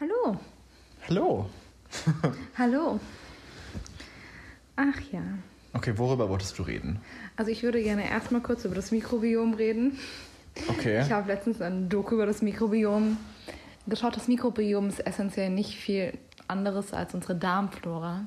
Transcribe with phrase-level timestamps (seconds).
[0.00, 0.36] Hallo.
[1.08, 1.50] Hallo.
[2.58, 2.98] Hallo.
[4.74, 5.22] Ach ja.
[5.72, 7.00] Okay, worüber wolltest du reden?
[7.36, 9.96] Also ich würde gerne erstmal kurz über das Mikrobiom reden.
[10.68, 11.00] Okay.
[11.00, 13.16] Ich habe letztens ein Doku über das Mikrobiom
[13.86, 14.16] geschaut.
[14.16, 16.18] Das Mikrobiom ist essentiell nicht viel
[16.48, 18.26] anderes als unsere Darmflora.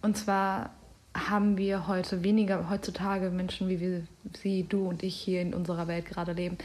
[0.00, 0.70] Und zwar
[1.14, 4.02] haben wir heute weniger, heutzutage Menschen, wie wir,
[4.42, 6.56] sie, du und ich hier in unserer Welt gerade leben,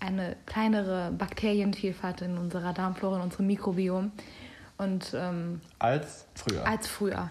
[0.00, 4.12] eine kleinere Bakterienvielfalt in unserer Darmflora, in unserem Mikrobiom.
[4.76, 6.66] Und ähm, Als früher.
[6.66, 7.30] als früher.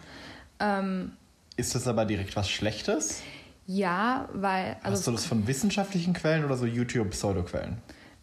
[0.60, 1.14] Ähm,
[1.56, 3.22] Ist das aber direkt was Schlechtes?
[3.70, 7.78] ja, weil Hast also du das von wissenschaftlichen Quellen oder so YouTube-Pseudo-Quellen?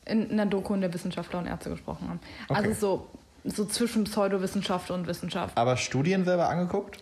[0.07, 2.21] in einer Doku, in der Wissenschaftler und Ärzte gesprochen haben.
[2.49, 2.61] Okay.
[2.69, 3.09] Also
[3.45, 5.57] so, so zwischen Pseudowissenschaft und Wissenschaft.
[5.57, 6.99] Aber Studien selber angeguckt?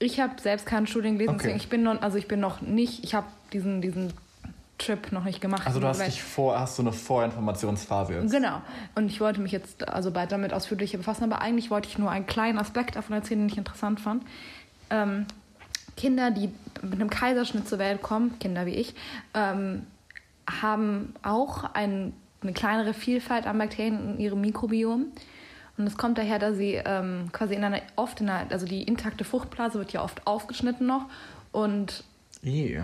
[0.00, 1.42] Ich habe selbst keine Studien gelesen, Okay.
[1.44, 4.12] deswegen ich bin noch, also ich bin noch nicht, ich habe diesen, diesen
[4.80, 5.66] Trip noch nicht gemacht.
[5.66, 8.32] Also du hast dich vor, hast so eine Vorinformationsphase jetzt.
[8.32, 8.62] Genau.
[8.94, 12.10] Und ich wollte mich jetzt also bald damit ausführlicher befassen, aber eigentlich wollte ich nur
[12.10, 14.24] einen kleinen Aspekt davon erzählen, den ich interessant fand.
[14.90, 15.26] Ähm,
[15.96, 16.50] Kinder, die
[16.82, 18.94] mit einem Kaiserschnitt zur Welt kommen, Kinder wie ich,
[19.34, 19.86] ähm,
[20.50, 25.06] haben auch ein, eine kleinere Vielfalt an Bakterien in ihrem Mikrobiom.
[25.76, 28.82] Und es kommt daher, dass sie ähm, quasi in einer, oft in einer, also die
[28.82, 31.06] intakte Fruchtblase wird ja oft aufgeschnitten noch
[31.52, 32.04] und
[32.42, 32.80] Eh.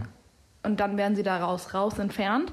[0.67, 2.53] Und dann werden sie daraus raus entfernt.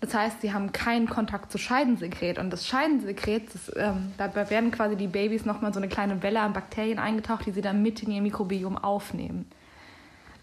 [0.00, 2.38] Das heißt, sie haben keinen Kontakt zu Scheidensekret.
[2.38, 6.40] Und das Scheidensekret, das, ähm, dabei werden quasi die Babys nochmal so eine kleine Welle
[6.40, 9.46] an Bakterien eingetaucht, die sie dann mit in ihr Mikrobiom aufnehmen.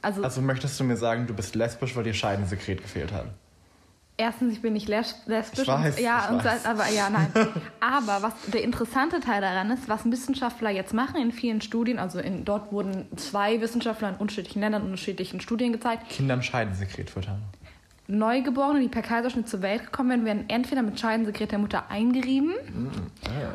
[0.02, 3.28] Also, Also möchtest du mir sagen, du bist lesbisch, weil dir Scheidensekret gefehlt hat?
[4.18, 5.62] Erstens, ich bin nicht les lesbisch.
[5.62, 6.66] Ich weiß, ja, ich weiß.
[6.66, 7.28] aber ja, nein.
[7.80, 12.20] aber was der interessante Teil daran ist, was Wissenschaftler jetzt machen in vielen Studien, also
[12.20, 17.42] in, dort wurden zwei Wissenschaftler in unterschiedlichen Ländern und unterschiedlichen Studien gezeigt, Kindern Scheidensekret füttern.
[18.08, 22.54] Neugeborene, die per Kaiserschnitt zur Welt gekommen werden, werden entweder mit Scheidensekret der Mutter eingerieben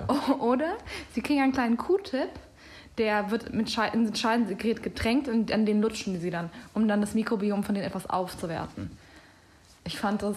[0.08, 0.32] Ah.
[0.40, 0.76] oder
[1.14, 2.30] sie kriegen einen kleinen Q-Tip,
[2.98, 7.00] der wird mit Scheiden, mit Scheidensekret getränkt und an den lutschen sie dann, um dann
[7.00, 8.90] das Mikrobiom von denen etwas aufzuwerten.
[9.84, 10.36] Ich fand das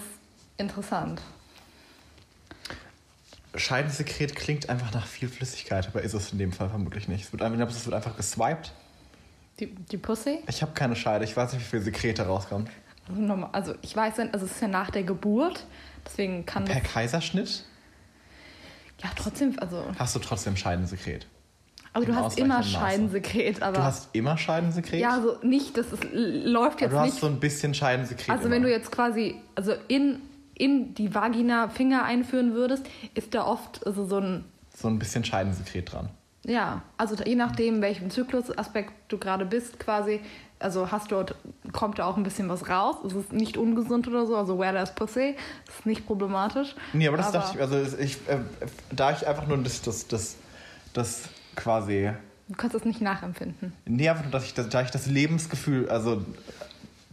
[0.58, 1.20] interessant.
[3.56, 7.24] Scheidensekret klingt einfach nach viel Flüssigkeit, aber ist es in dem Fall vermutlich nicht.
[7.24, 8.72] Es wird, einfach- es wird einfach geswiped.
[9.60, 10.40] Die, die Pussy?
[10.48, 12.68] Ich habe keine Scheide, ich weiß nicht, wie viel Sekret da rauskommt.
[13.08, 15.64] Also normal- Also ich weiß, also es ist ja nach der Geburt,
[16.04, 16.80] deswegen kann Per.
[16.80, 17.64] Kaiserschnitt
[19.02, 19.84] Ja, trotzdem, also...
[19.98, 21.26] hast du trotzdem Scheidensekret.
[21.92, 22.70] Aber du hast immer Maße.
[22.70, 23.76] Scheidensekret, aber...
[23.76, 24.98] Du hast immer Scheidensekret?
[24.98, 27.20] ja, also nicht, das ist, läuft aber jetzt du hast nicht...
[27.20, 28.30] so ein bisschen Scheidensekret.
[28.30, 28.56] Also immer.
[28.56, 30.20] wenn du jetzt quasi also in,
[30.54, 34.44] in die Vagina Finger einführen würdest, ist da oft also so ein
[34.76, 36.08] So ein bisschen Scheidensekret dran.
[36.46, 40.20] ja, also je nachdem, welchem Zyklusaspekt du gerade bist, quasi,
[40.60, 41.34] also hast dort
[41.72, 42.96] kommt da auch ein bisschen was raus.
[43.06, 45.36] Es ist nicht ungesund oder so, also where there's pussy,
[45.68, 46.74] ist nicht problematisch.
[46.92, 48.38] Nee, aber das dachte ich, also ich, äh,
[48.92, 50.36] da ich einfach nur das, das, das,
[50.92, 52.10] das quasi,
[52.46, 53.72] Du kannst es nicht nachempfinden.
[53.86, 56.22] nee, einfach nur, dass ich, da ich das Lebensgefühl, also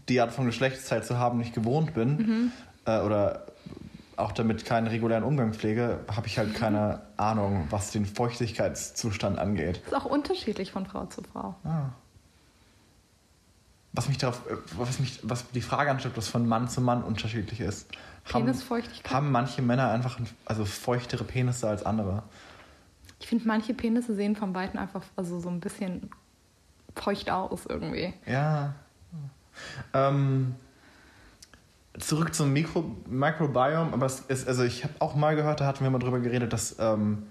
[0.09, 2.51] die Art von Geschlechtsteil zu haben, nicht gewohnt bin, Mhm.
[2.85, 3.47] Äh, oder
[4.17, 9.81] auch damit keinen regulären Umgang pflege, habe ich halt keine Ahnung, was den Feuchtigkeitszustand angeht.
[9.85, 11.55] Ist auch unterschiedlich von Frau zu Frau.
[13.93, 17.03] Was mich darauf, äh, was mich, was die Frage anstellt, was von Mann zu Mann
[17.03, 17.89] unterschiedlich ist.
[18.31, 19.11] Haben, Penisfeuchtigkeit?
[19.11, 22.23] haben manche Männer einfach also feuchtere Penisse als andere?
[23.19, 26.09] Ich finde, manche Penisse sehen vom Weiten einfach also so ein bisschen
[26.95, 28.13] feucht aus irgendwie.
[28.25, 28.73] Ja.
[29.93, 30.55] Ähm,
[31.99, 35.83] zurück zum Mikro Microbiome, aber es ist, also ich habe auch mal gehört, da hatten
[35.83, 37.23] wir mal drüber geredet, dass, ähm,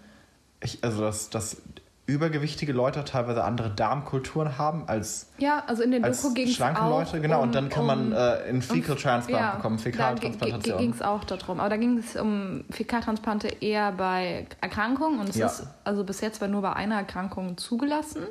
[0.63, 1.63] ich, also dass, dass
[2.07, 6.91] übergewichtige Leute teilweise andere Darmkulturen haben als, Ja, also in als Doku ging schlanke auch
[6.91, 7.21] Leute.
[7.21, 10.91] Genau, um, und dann kann man um, äh, in Fecal Transplant bekommen, Da ging Fäkaltransplantation.
[10.91, 11.61] es auch darum.
[11.61, 15.21] Aber da ging es um Fäkaltransplante eher bei Erkrankungen.
[15.21, 15.47] Und es Ja.
[15.47, 18.23] ist also bis jetzt war nur bei einer Erkrankung zugelassen.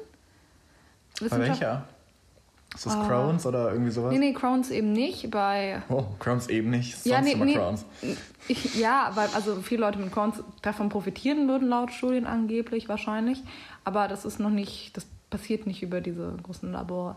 [1.30, 1.86] Bei welcher?
[2.76, 3.08] Ist das Ah.
[3.08, 4.12] Crohn's oder irgendwie sowas?
[4.12, 5.32] Nee, nee, Crohn's eben nicht.
[5.32, 6.94] Bei Oh, Crohn's eben nicht.
[6.94, 7.56] Sonst Ja, nee, immer nee.
[7.56, 7.84] Crohn's.
[8.48, 13.44] Ich, ja, weil also viele Leute mit Crohn's davon profitieren würden, laut Studien angeblich wahrscheinlich.
[13.86, 17.16] Aber das ist noch nicht, das passiert nicht über diese großen Labore.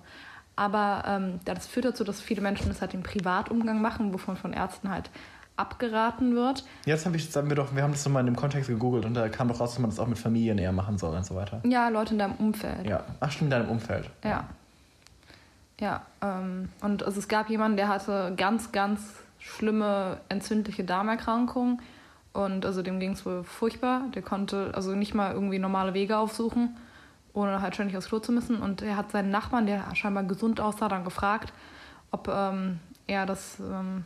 [0.56, 4.52] Aber ähm, das führt dazu, dass viele Menschen das halt im Privatumgang machen, wovon von
[4.52, 5.10] Ärzten halt
[5.56, 6.64] abgeraten wird.
[6.86, 9.14] Jetzt habe ich, sagen wir doch, wir haben das nochmal in dem Kontext gegoogelt und
[9.14, 11.34] da kam doch raus, dass man das auch mit Familien eher machen soll und so
[11.34, 11.60] weiter.
[11.64, 12.86] Ja, Leute in deinem Umfeld.
[12.86, 14.08] Ja, ach stimmt, in deinem Umfeld.
[14.24, 14.48] Ja.
[15.82, 19.00] Ja, ähm, und also es gab jemanden, der hatte ganz, ganz
[19.40, 21.82] schlimme entzündliche Darmerkrankungen.
[22.32, 24.02] Und also dem ging es wohl furchtbar.
[24.14, 26.76] Der konnte also nicht mal irgendwie normale Wege aufsuchen,
[27.32, 28.62] ohne halt ständig aufs Klo zu müssen.
[28.62, 31.52] Und er hat seinen Nachbarn, der scheinbar gesund aussah, dann gefragt,
[32.12, 32.78] ob ähm,
[33.08, 34.04] er das ähm,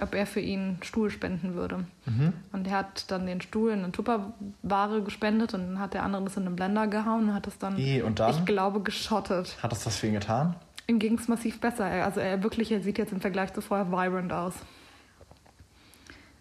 [0.00, 1.84] ob er für ihn einen Stuhl spenden würde.
[2.06, 2.32] Mhm.
[2.52, 6.22] Und er hat dann den Stuhl in eine Tupperware gespendet und dann hat der andere
[6.22, 8.30] das in einen Blender gehauen und hat das dann, I, und dann?
[8.30, 9.56] ich glaube, geschottet.
[9.60, 10.54] Hat das was für ihn getan?
[10.88, 11.86] Ihm ging es massiv besser.
[11.86, 14.54] Er- Also er wirklich, er sieht jetzt im Vergleich zu vorher vibrant aus.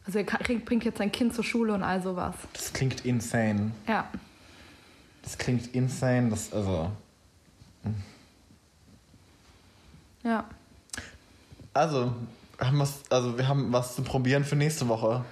[0.06, 2.34] Also er bringt jetzt sein Kind zur Schule und all sowas.
[2.54, 3.72] Das klingt insane.
[3.88, 4.08] Ja.
[5.22, 6.30] Das klingt insane.
[6.30, 6.90] Das, also.
[10.24, 10.46] Ja.
[11.74, 12.14] Also,
[12.60, 15.26] haben also, wir haben was zu probieren für nächste Woche.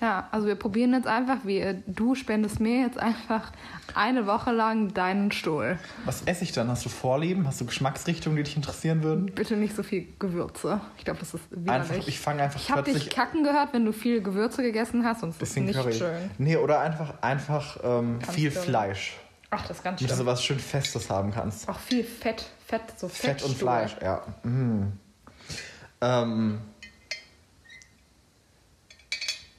[0.00, 3.50] Ja, also wir probieren jetzt einfach, wie äh, du spendest mir jetzt einfach
[3.94, 5.76] eine Woche lang deinen Stuhl.
[6.04, 6.68] Was esse ich dann?
[6.68, 7.46] Hast du Vorlieben?
[7.48, 9.26] Hast du Geschmacksrichtungen, die dich interessieren würden?
[9.34, 10.80] Bitte nicht so viel Gewürze.
[10.98, 12.08] Ich glaube, das ist Einfach, widerlich.
[12.08, 15.30] ich fange einfach Ich habe dich kacken gehört, wenn du viel Gewürze gegessen hast und
[15.30, 15.92] es ist bisschen nicht Curry.
[15.94, 16.30] schön.
[16.38, 18.64] Nee, oder einfach, einfach ähm, viel Curry.
[18.66, 19.16] Fleisch.
[19.50, 20.16] Ach, das ist ganz du schön.
[20.16, 21.68] so was schön Festes haben kannst.
[21.68, 23.54] Auch viel Fett, Fett, so Fett und Fettstuhl.
[23.56, 24.22] Fleisch, ja.
[24.44, 24.92] Mhm.
[26.00, 26.60] Ähm,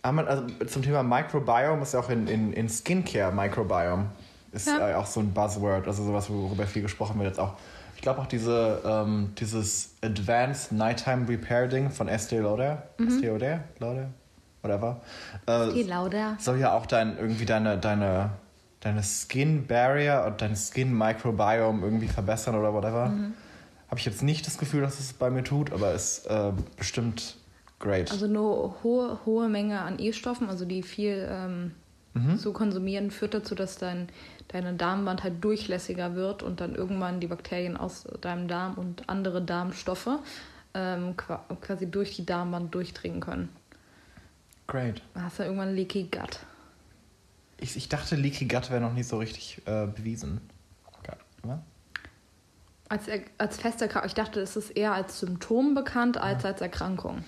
[0.02, 4.06] also zum Thema Microbiome ist ja auch in, in, in Skincare Microbiome.
[4.52, 4.90] Ist Ja.
[4.90, 7.54] äh, auch so ein Buzzword, also sowas, worüber viel gesprochen wird jetzt auch.
[7.96, 13.60] Ich glaube auch diese, ähm, dieses Advanced Nighttime Repair Ding von Estee Lauder, Estee Lauder,
[13.80, 14.08] Lauder,
[14.62, 15.02] whatever,
[15.48, 16.38] äh, Lauda.
[16.40, 18.30] soll ja auch dein, irgendwie deine, deine,
[18.80, 23.12] deine Skin Barrier und dein Skin Microbiome irgendwie verbessern oder whatever.
[23.90, 27.36] Habe ich jetzt nicht das Gefühl, dass es bei mir tut, aber ist äh, bestimmt
[27.80, 28.12] great.
[28.12, 31.72] Also eine hohe, hohe Menge an E-Stoffen, also die viel ähm,
[32.16, 32.40] Mhm.
[32.40, 34.10] zu konsumieren, führt dazu, dass dein,
[34.48, 39.44] deine Darmwand halt durchlässiger wird und dann irgendwann die Bakterien aus deinem Darm und andere
[39.44, 40.10] Darmstoffe
[40.74, 43.50] ähm, qua- quasi durch die Darmwand durchdringen können.
[44.66, 45.04] great.
[45.14, 46.40] Dann hast du irgendwann Leaky Gut.
[47.58, 50.42] Ich, ich dachte, Leaky Gut wäre noch nicht so richtig äh, bewiesen.
[50.92, 51.62] Gut, oder?
[52.90, 53.04] Als,
[53.38, 57.24] als Festerkrankung, ich dachte, es ist eher als Symptom bekannt als als Erkrankung.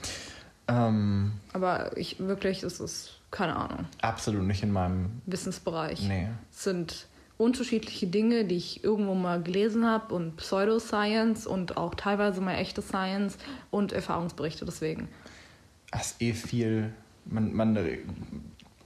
[0.67, 5.21] Ähm, Aber ich wirklich, es ist, keine Ahnung, absolut nicht in meinem.
[5.25, 6.01] Wissensbereich.
[6.07, 6.27] Nee.
[6.51, 12.39] Es sind unterschiedliche Dinge, die ich irgendwo mal gelesen habe und Pseudoscience und auch teilweise
[12.39, 13.37] mal echte Science
[13.71, 15.09] und Erfahrungsberichte deswegen.
[15.91, 16.93] Das ist eh viel.
[17.25, 17.77] Man, man,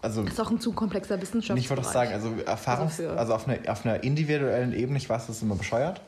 [0.01, 1.63] also, Das ist auch ein zu komplexer Wissenschaftsbereich.
[1.63, 5.09] ich wollte auch sagen, also Erfahrungs-, Also also, auf, einer, auf einer individuellen Ebene, ich
[5.09, 6.01] weiß, das ist immer bescheuert,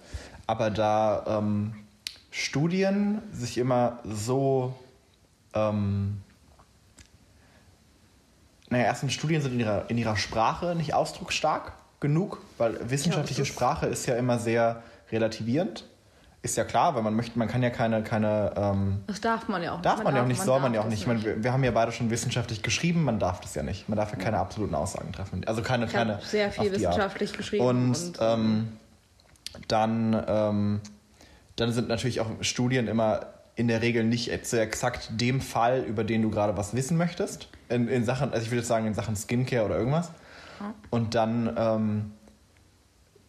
[0.46, 1.74] aber da ähm,
[2.32, 4.74] Studien sich immer so.
[5.54, 6.22] Ähm,
[8.70, 13.48] naja, erstens, Studien sind in ihrer, in ihrer Sprache nicht ausdrucksstark genug, weil wissenschaftliche ist-
[13.48, 15.86] Sprache ist ja immer sehr relativierend.
[16.44, 19.64] Ist ja klar, weil man möchte, man kann ja keine, keine ähm, Das darf man
[19.64, 21.00] ja auch Darf man, ja auch nicht, soll man ja auch nicht.
[21.02, 23.90] Ich meine, wir, wir haben ja beide schon wissenschaftlich geschrieben, man darf das ja nicht.
[23.90, 25.44] Man darf ja keine absoluten Aussagen treffen.
[25.48, 26.96] Also keine, Ich keine sehr viel die Art.
[26.96, 27.66] wissenschaftlich geschrieben.
[27.66, 28.78] Und, und ähm,
[29.68, 30.82] dann, ähm,
[31.56, 33.26] dann sind natürlich auch Studien immer
[33.58, 37.50] in der Regel nicht zu exakt dem Fall, über den du gerade was wissen möchtest.
[37.70, 40.12] In, in Sachen, also ich würde sagen, in Sachen Skincare oder irgendwas.
[40.90, 42.12] Und dann ähm,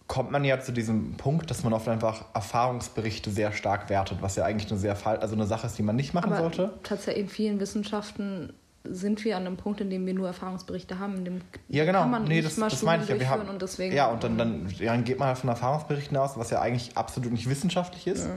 [0.07, 4.37] kommt man ja zu diesem Punkt, dass man oft einfach Erfahrungsberichte sehr stark wertet, was
[4.37, 6.73] ja eigentlich eine sehr also eine Sache ist, die man nicht machen aber sollte.
[6.83, 8.53] tatsächlich in vielen Wissenschaften
[8.85, 11.17] sind wir an einem Punkt, in dem wir nur Erfahrungsberichte haben.
[11.17, 12.01] In dem Ja, genau.
[12.01, 13.19] Kann man nee, das, mal das meine ich ja.
[13.19, 16.39] Wir haben, und deswegen, ja, und dann, dann, dann geht man halt von Erfahrungsberichten aus,
[16.39, 18.29] was ja eigentlich absolut nicht wissenschaftlich ist,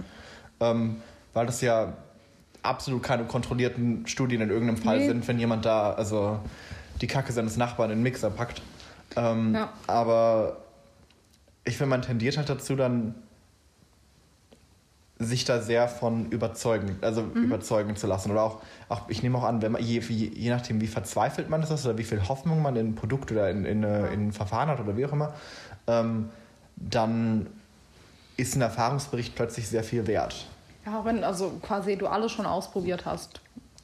[0.59, 0.97] ähm,
[1.33, 1.93] weil das ja
[2.63, 5.07] absolut keine kontrollierten Studien in irgendeinem Fall Nee.
[5.07, 6.39] sind, wenn jemand da also
[7.01, 8.61] die Kacke seines Nachbarn in den Mixer packt.
[9.15, 9.69] Ähm, Ja.
[9.87, 10.57] Aber
[11.63, 13.15] ich finde, man tendiert halt dazu, dann
[15.19, 17.43] sich da sehr von überzeugen, also Mhm.
[17.43, 18.31] überzeugen zu lassen.
[18.31, 21.47] Oder auch, auch ich nehme auch an, wenn man, je, je, je nachdem, wie verzweifelt
[21.49, 24.11] man das ist oder wie viel Hoffnung man in ein Produkt oder in, in, äh,
[24.13, 25.33] in ein Verfahren hat oder wie auch immer,
[25.85, 26.29] ähm,
[26.75, 27.45] dann
[28.37, 30.47] ist ein Erfahrungsbericht plötzlich sehr viel wert.
[31.03, 33.41] Wenn also quasi du alles schon ausprobiert hast.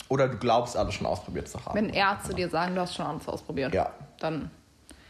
[0.10, 1.76] Oder du glaubst, alles schon ausprobiert zu haben.
[1.76, 3.92] Wenn Ärzte dir sagen, du hast schon alles ausprobiert, Ja.
[4.20, 4.50] dann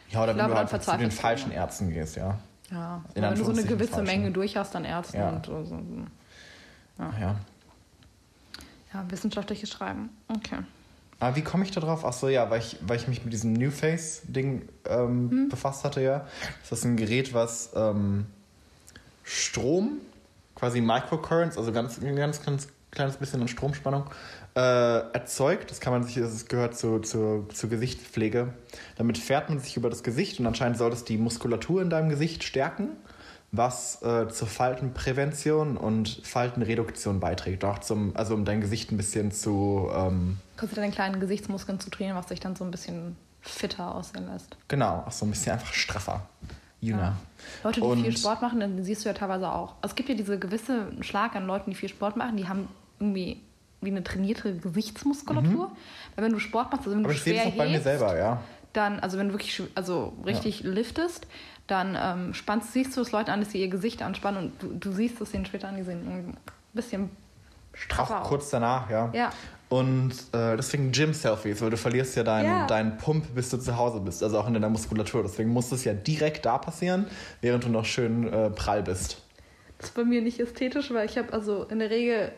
[0.09, 1.61] ja, oder wenn glaube, du einfach zu den falschen immer.
[1.61, 2.39] Ärzten gehst, ja.
[2.71, 3.03] ja.
[3.13, 5.29] In wenn du so eine gewisse Menge durch hast an Ärzten Ja.
[5.29, 5.75] und so, so,
[6.97, 7.13] Ja.
[7.19, 7.35] ja.
[8.93, 10.09] ja, wissenschaftliches Schreiben.
[10.29, 10.57] Okay.
[11.19, 12.05] Aber wie komme ich da drauf?
[12.05, 15.49] Ach so, ja, weil ich, weil ich mich mit diesem New Face-Ding ähm, Hm.
[15.49, 16.25] befasst hatte, ja.
[16.69, 18.27] Das ist ein Gerät, was ähm,
[19.23, 19.97] Strom,
[20.57, 24.05] quasi Microcurrents, also ganz, ein ganz, ganz kleines bisschen an Stromspannung,
[24.55, 25.69] äh, erzeugt.
[25.69, 28.53] Das kann man sich, das gehört zu, zu, zur Gesichtspflege.
[28.97, 32.09] Damit fährt man sich über das Gesicht und anscheinend soll das die Muskulatur in deinem
[32.09, 32.89] Gesicht stärken,
[33.51, 37.63] was äh, zur Faltenprävention und Faltenreduktion beiträgt.
[37.63, 41.79] Auch zum, also um dein Gesicht ein bisschen zu ähm, Kannst du deine kleinen Gesichtsmuskeln
[41.79, 44.57] zu trainieren, was dich dann so ein bisschen fitter aussehen lässt.
[44.67, 46.27] Genau, auch so ein bisschen einfach straffer.
[46.81, 47.15] Jünger.
[47.63, 49.75] Leute, die Und- viel Sport machen, dann siehst du ja teilweise auch.
[49.81, 52.67] Also es gibt ja diese gewisse Schlag an Leuten, die viel Sport machen, die haben
[52.99, 53.41] irgendwie
[53.81, 55.71] wie eine trainierte Gesichtsmuskulatur.
[56.15, 57.05] Weil wenn du Sport machst, also wenn Mhm.
[57.05, 58.41] Aber du schwer auch bei mir hebst, selber, ja.
[58.73, 61.27] dann, also wenn du wirklich also richtig liftest,
[61.67, 64.73] dann ähm, spannst, siehst du es Leute an, dass sie ihr Gesicht anspannen und du,
[64.73, 66.37] du siehst es denen später an, die sehen ein
[66.73, 67.09] bisschen
[67.97, 68.27] Auch aus.
[68.27, 69.11] kurz danach, ja.
[69.13, 69.29] Ja.
[69.69, 72.67] Und äh, deswegen Gym-Selfies, weil du verlierst ja deinen Ja.
[72.67, 75.23] deinen Pump, bis du zu Hause bist, also auch in deiner Muskulatur.
[75.23, 77.07] Deswegen muss es ja direkt da passieren,
[77.41, 79.17] während du noch schön äh, prall bist.
[79.77, 82.31] Das ist bei mir nicht ästhetisch, weil ich habe also in der Regel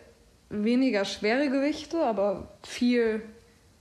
[0.49, 3.21] weniger schwere Gewichte, aber viel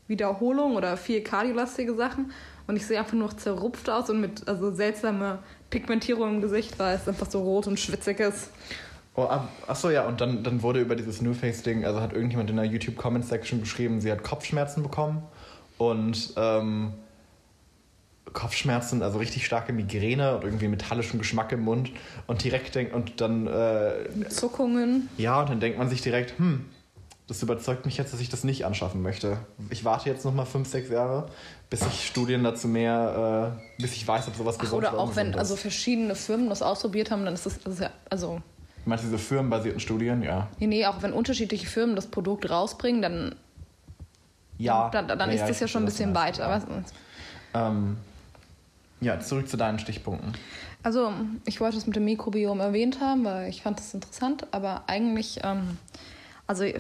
[0.09, 2.33] Wiederholung oder viel kardiolastige Sachen.
[2.67, 5.39] Und ich sehe einfach nur noch zerrupft aus und mit also seltsame
[5.71, 8.51] Pigmentierung im Gesicht, weil es einfach so rot und schwitzig ist.
[9.19, 12.13] Oh, ab- ach so, ja, und dann, dann wurde über dieses New Face-Ding, also hat
[12.13, 15.25] irgendjemand in der YouTube-Comment-Section geschrieben, sie hat Kopfschmerzen bekommen
[15.77, 16.93] und ähm,
[18.33, 21.91] Kopfschmerzen, also richtig starke Migräne und irgendwie metallischen Geschmack im Mund
[22.29, 25.09] und direkt denkt, und dann, äh, Zuckungen.
[25.17, 26.67] ja, und dann denkt man sich direkt, hm,
[27.27, 29.39] das überzeugt mich jetzt, dass ich das nicht anschaffen möchte.
[29.71, 31.27] Ich warte jetzt nochmal fünf, sechs Jahre,
[31.71, 35.17] bis ich Studien dazu mehr, äh, bis ich weiß, ob sowas gesund Oder oder auch
[35.17, 35.61] wenn ungesund also ist.
[35.63, 38.41] verschiedene Firmen das ausprobiert haben, dann ist das, das ist ja, also,
[38.89, 40.23] Meinst du diese firmenbasierten Studien?
[40.23, 40.49] Ja.
[40.59, 43.35] nee, nee, auch wenn unterschiedliche Firmen das Produkt rausbringen, dann,
[44.57, 44.89] Ja.
[44.89, 47.69] dann, dann Ja, ist ja, das ja schon ein bisschen meinst, Aber, ja.
[47.69, 47.99] Ähm,
[49.03, 50.33] ja, zurück zu deinen Stichpunkten.
[50.83, 51.13] Also,
[51.45, 55.41] ich wollte es mit dem Mikrobiom erwähnt haben, weil ich fand das interessant, aber eigentlich,
[55.45, 55.77] ähm,
[56.47, 56.77] also ich,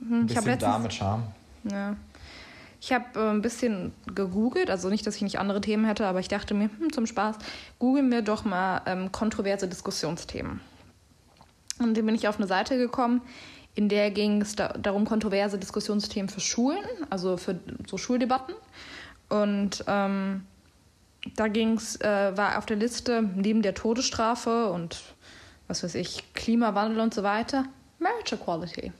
[0.00, 1.22] hm, ich habe letztens, da mit Charme.
[1.70, 1.94] ja,
[2.80, 6.18] ich habe äh, ein bisschen gegoogelt, also nicht, dass ich nicht andere Themen hätte, aber
[6.18, 7.36] ich dachte mir, hm, zum Spaß,
[7.78, 10.60] googeln wir doch mal ähm, kontroverse Diskussionsthemen.
[11.78, 13.22] Und dann bin ich auf eine Seite gekommen,
[13.74, 18.54] in der ging es da, darum, kontroverse Diskussionsthemen für Schulen, also für so Schuldebatten.
[19.30, 20.46] Und ähm,
[21.36, 25.00] da ging's, äh, war auf der Liste neben der Todesstrafe und
[25.68, 27.64] was weiß ich, Klimawandel und so weiter,
[27.98, 28.92] Marriage Equality.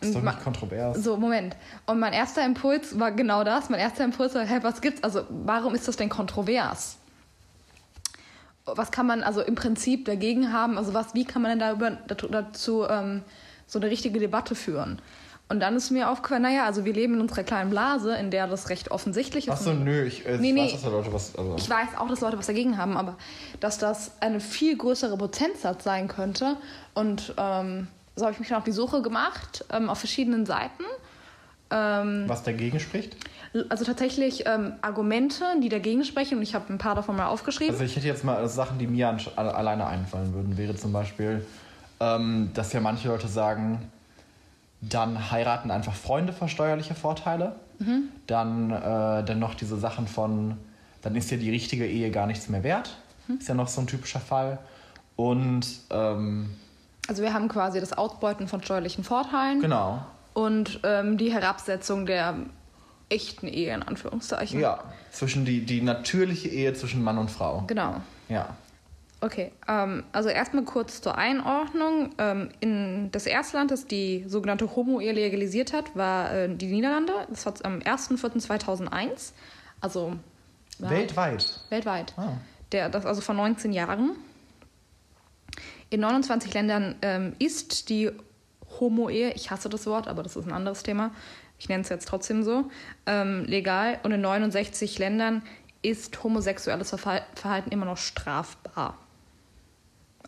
[0.00, 1.02] Ist doch nicht kontrovers.
[1.02, 1.56] so, Moment.
[1.86, 3.68] Und mein erster Impuls war genau das.
[3.68, 5.02] Mein erster Impuls war, hä, was gibt's?
[5.02, 6.98] Also, warum ist das denn kontrovers?
[8.74, 10.78] Was kann man also im Prinzip dagegen haben?
[10.78, 11.90] Also, was, wie kann man denn darüber,
[12.30, 13.22] dazu, ähm,
[13.66, 15.00] so eine richtige Debatte führen?
[15.50, 18.46] Und dann ist mir aufgefallen, naja, also wir leben in unserer kleinen Blase, in der
[18.46, 19.52] das recht offensichtlich ist.
[19.52, 20.64] Achso, nö, ich, äh, Nee, ich nee.
[20.64, 21.36] weiß, dass da Leute was.
[21.36, 23.16] Also, Ich weiß auch, dass Leute was dagegen haben, aber
[23.60, 26.56] dass das eine viel größere Prozentsatz sein könnte.
[26.92, 30.84] Und ähm, so habe ich mich dann auf die Suche gemacht, ähm, auf verschiedenen Seiten.
[31.70, 33.16] Ähm, was dagegen spricht?
[33.68, 36.38] Also tatsächlich ähm, Argumente, die dagegen sprechen.
[36.38, 37.72] Und ich habe ein paar davon mal aufgeschrieben.
[37.72, 41.44] Also ich hätte jetzt mal Sachen, die mir alleine einfallen würden, wäre zum Beispiel,
[42.00, 43.90] ähm, dass ja manche Leute sagen,
[44.80, 47.56] dann heiraten einfach Freunde für steuerliche Vorteile.
[47.78, 48.08] Mhm.
[48.26, 50.56] Dann, äh, dann noch diese Sachen von,
[51.02, 52.96] dann ist ja die richtige Ehe gar nichts mehr wert.
[53.26, 53.38] Mhm.
[53.38, 54.58] Ist ja noch so ein typischer Fall.
[55.16, 56.50] Und ähm,
[57.08, 62.36] also wir haben quasi das Ausbeuten von steuerlichen Vorteilen genau, und ähm, die Herabsetzung der
[63.08, 64.60] echten Ehe in Anführungszeichen.
[64.60, 67.64] ja, zwischen die, die natürliche Ehe zwischen Mann und Frau.
[67.66, 68.00] Genau.
[68.28, 68.56] Ja.
[69.20, 72.10] Okay, ähm, also erstmal kurz zur Einordnung.
[72.18, 77.12] Ähm, in das erste Land, das die sogenannte Homo-Ehe legalisiert hat, war äh, die Niederlande.
[77.28, 79.32] Das war am 1.4.2001,
[79.80, 80.12] also
[80.78, 81.60] ja, Weltweit.
[81.68, 82.14] weltweit.
[82.16, 82.34] Ah.
[82.70, 84.12] Der, das also vor 19 Jahren.
[85.90, 88.10] In 29 Ländern ähm, ist die
[88.78, 91.10] Homo-Ehe, ich hasse das Wort, aber das ist ein anderes Thema,
[91.58, 92.70] ich nenne es jetzt trotzdem so,
[93.06, 93.98] ähm, legal.
[94.02, 95.42] Und in 69 Ländern
[95.82, 98.96] ist homosexuelles Verhalten immer noch strafbar.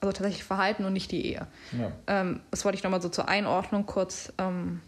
[0.00, 1.46] Also tatsächlich Verhalten und nicht die Ehe.
[1.78, 1.92] Ja.
[2.06, 4.80] Ähm, das wollte ich nochmal so zur Einordnung kurz ähm,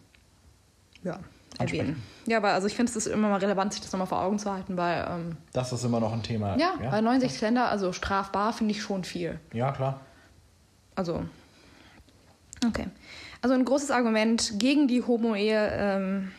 [1.02, 1.18] ja,
[1.58, 1.78] Ansprechen.
[1.80, 2.02] erwähnen.
[2.26, 4.38] Ja, aber also ich finde es ist immer mal relevant, sich das nochmal vor Augen
[4.38, 6.56] zu halten, weil ähm, Das ist immer noch ein Thema.
[6.56, 9.38] ja, bei 69 Länder, also strafbar finde ich schon viel.
[9.52, 10.00] Ja, klar.
[10.94, 11.24] Also,
[12.66, 12.86] okay.
[13.42, 16.32] Also ein großes Argument gegen die Homo-Ehe ähm,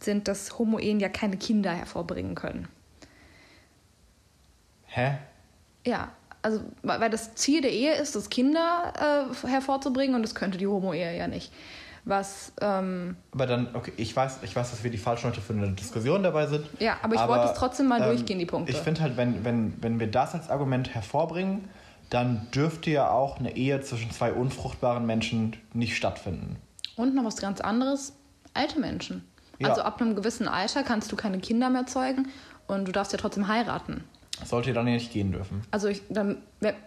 [0.00, 2.68] sind, dass Homo-Ehen ja keine Kinder hervorbringen können.
[4.86, 5.18] Hä?
[5.86, 6.10] Ja,
[6.42, 10.66] also weil das Ziel der Ehe ist, das Kinder äh, hervorzubringen und das könnte die
[10.66, 11.52] Homo-Ehe ja nicht.
[12.04, 15.52] Was, ähm, Aber dann, okay, ich weiß, ich weiß, dass wir die falschen Leute für
[15.52, 16.66] eine Diskussion dabei sind.
[16.80, 18.72] ja, aber ich wollte es trotzdem mal ähm, durchgehen, die Punkte.
[18.72, 21.68] Ich finde halt, wenn, wenn, wenn wir das als Argument hervorbringen,
[22.12, 26.56] dann dürfte ja auch eine Ehe zwischen zwei unfruchtbaren Menschen nicht stattfinden.
[26.96, 28.12] Und noch was ganz anderes,
[28.54, 29.26] alte Menschen.
[29.58, 29.70] Ja.
[29.70, 32.28] Also ab einem gewissen Alter kannst du keine Kinder mehr zeugen
[32.66, 34.04] und du darfst ja trotzdem heiraten.
[34.44, 35.62] Sollte ja dann ja nicht gehen dürfen.
[35.70, 36.38] Also ich, dann,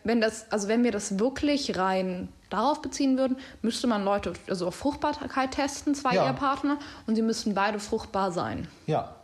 [0.04, 4.68] wenn- das, also wenn wir das wirklich rein darauf beziehen würden, müsste man Leute also
[4.68, 6.26] auf Fruchtbarkeit testen, zwei Ja.
[6.26, 6.78] Ehepartner,
[7.08, 8.68] und sie müssten beide fruchtbar sein.
[8.88, 9.16] Ja.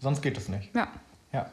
[0.00, 0.74] Sonst geht das nicht.
[0.74, 0.88] Ja.
[1.32, 1.46] Ja.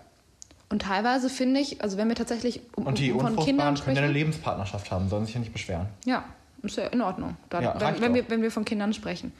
[0.73, 3.95] Und teilweise finde ich, also wenn wir tatsächlich um, Und die um von Kindern können
[3.95, 5.85] ja eine sprechen, Lebenspartnerschaft haben, sollen sich ja nicht beschweren.
[6.03, 6.23] ja.
[6.63, 9.31] ist ja in Ordnung, dann, Ja, wenn, wenn, wir, wenn wir von Kindern sprechen.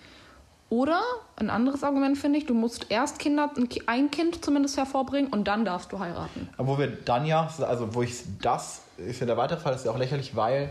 [0.70, 1.02] Oder
[1.38, 5.32] ein anderes Argument finde ich, du musst erst Kinder, ein Ki- ein Kind zumindest hervorbringen
[5.34, 6.50] und dann darfst du heiraten.
[6.58, 8.14] Aber wo wir dann ja, also wo ich
[8.44, 10.70] das, ist ja der weitere Fall, ist ja auch lächerlich, weil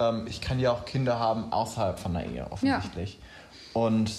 [0.00, 3.20] ähm, ich kann ja auch Kinder haben außerhalb von der Ehe, offensichtlich.
[3.74, 4.10] Und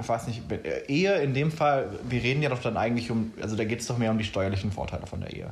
[0.00, 3.32] ich weiß nicht, äh, Ehe in dem Fall, wir reden ja doch dann eigentlich um,
[3.40, 5.50] also da geht es doch mehr um die steuerlichen Vorteile von der Ehe,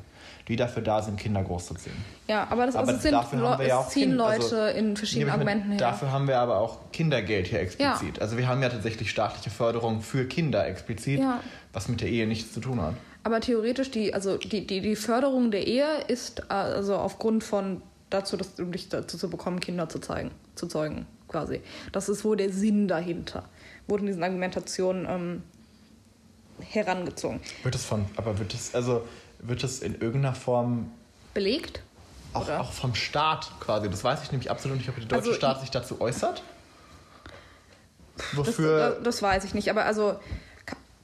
[0.49, 1.97] die dafür da sind, Kinder großzuziehen.
[2.29, 4.79] Ja, aber das Aber also sind dafür haben wir ja auch ziehen Kind- Leute also-
[4.79, 5.79] in verschiedenen Argumenten her.
[5.79, 8.21] Dafür haben wir aber auch Kindergeld hier explizit.
[8.21, 11.41] Also wir haben ja tatsächlich staatliche Förderung für Kinder explizit, Ja.
[11.73, 12.95] was mit der Ehe nichts zu tun hat.
[13.23, 17.81] Aber theoretisch, die, also die, die, die Förderung der Ehe ist äh, also aufgrund von
[18.11, 21.63] dazu, dass um dich dazu zu bekommen, Kinder zu zeigen, zu zeugen, quasi.
[21.91, 23.45] Das ist wohl der Sinn dahinter.
[23.87, 25.43] Wurde in diesen Argumentationen ähm,
[26.61, 27.41] herangezogen.
[27.63, 29.07] Wird es von, aber wird es, also
[29.41, 30.91] wird es in irgendeiner Form
[31.35, 31.83] Belegt?
[32.33, 35.35] auch, auch vom Staat quasi, das weiß ich nämlich absolut nicht, ob der deutsche Also,
[35.35, 36.43] Staat ich- sich dazu äußert.
[38.17, 40.19] Das, Wofür, äh, das weiß ich nicht, aber also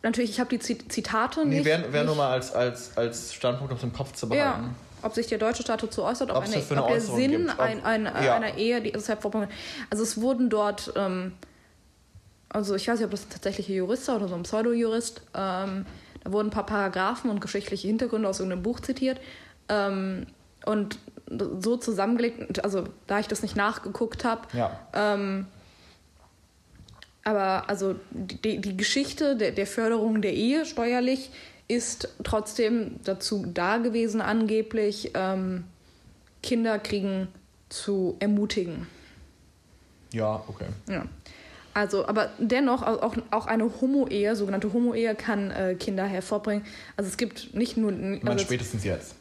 [0.02, 1.64] natürlich, ich habe die Zit- Zitate nee, nicht.
[1.64, 4.76] wäre wär nur mal als, als, als Standpunkt auf dem Kopf zu ja, behalten.
[5.02, 7.60] ob sich der deutsche Staat dazu äußert, ob, eine, eine ob der Sinn gibt, ob-
[7.60, 8.34] ein, ein, ja.
[8.36, 9.50] einer Ehe, die ist hervorgebracht.
[9.90, 11.32] Also es wurden dort, ähm,
[12.50, 15.86] also ich weiß nicht, ob das ein tatsächlicher Jurist war oder so ein Pseudo-Jurist, ähm,
[16.22, 19.18] da wurden ein paar Paragraphen und geschichtliche Hintergründe aus irgendeinem Buch zitiert
[19.68, 20.26] ähm,
[20.66, 20.98] und
[21.60, 24.78] so zusammengelegt, also da ich das nicht nachgeguckt habe, Ja.
[24.92, 25.46] ähm,
[27.22, 31.30] aber also die, die Geschichte der, der Förderung der Ehe steuerlich
[31.68, 35.64] ist trotzdem dazu da gewesen, angeblich ähm,
[36.42, 37.28] Kinderkriegen
[37.68, 38.88] zu ermutigen.
[40.12, 40.66] Ja, okay.
[40.88, 41.04] Ja.
[41.72, 46.64] Also, aber dennoch, auch, auch eine Homo-Ehe, sogenannte Homo-Ehe, kann äh, Kinder hervorbringen.
[46.96, 47.92] Also es gibt nicht nur.
[47.92, 49.14] Also es- spätestens jetzt.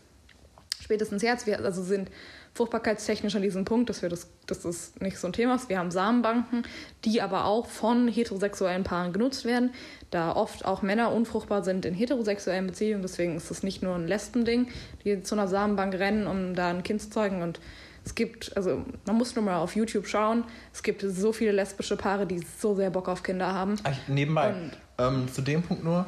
[0.82, 2.10] spätestens jetzt, wir also sind
[2.56, 5.70] fruchtbarkeitstechnisch an diesem Punkt, dass wir das, dass das nicht so ein Thema ist.
[5.70, 6.64] Wir haben Samenbanken,
[7.06, 9.70] die aber auch von heterosexuellen Paaren genutzt werden,
[10.10, 13.04] da oft auch Männer unfruchtbar sind in heterosexuellen Beziehungen.
[13.04, 14.68] Deswegen ist es nicht nur ein Lesbending,
[15.06, 17.44] die zu einer Samenbank rennen, um da ein Kind zu zeugen.
[17.44, 17.60] Und
[18.06, 21.96] es gibt, also man muss nur mal auf YouTube schauen, es gibt so viele lesbische
[21.98, 23.76] Paare, die so sehr Bock auf Kinder haben.
[23.84, 26.06] Ach, nebenbei, Und- ähm, zu dem Punkt nur,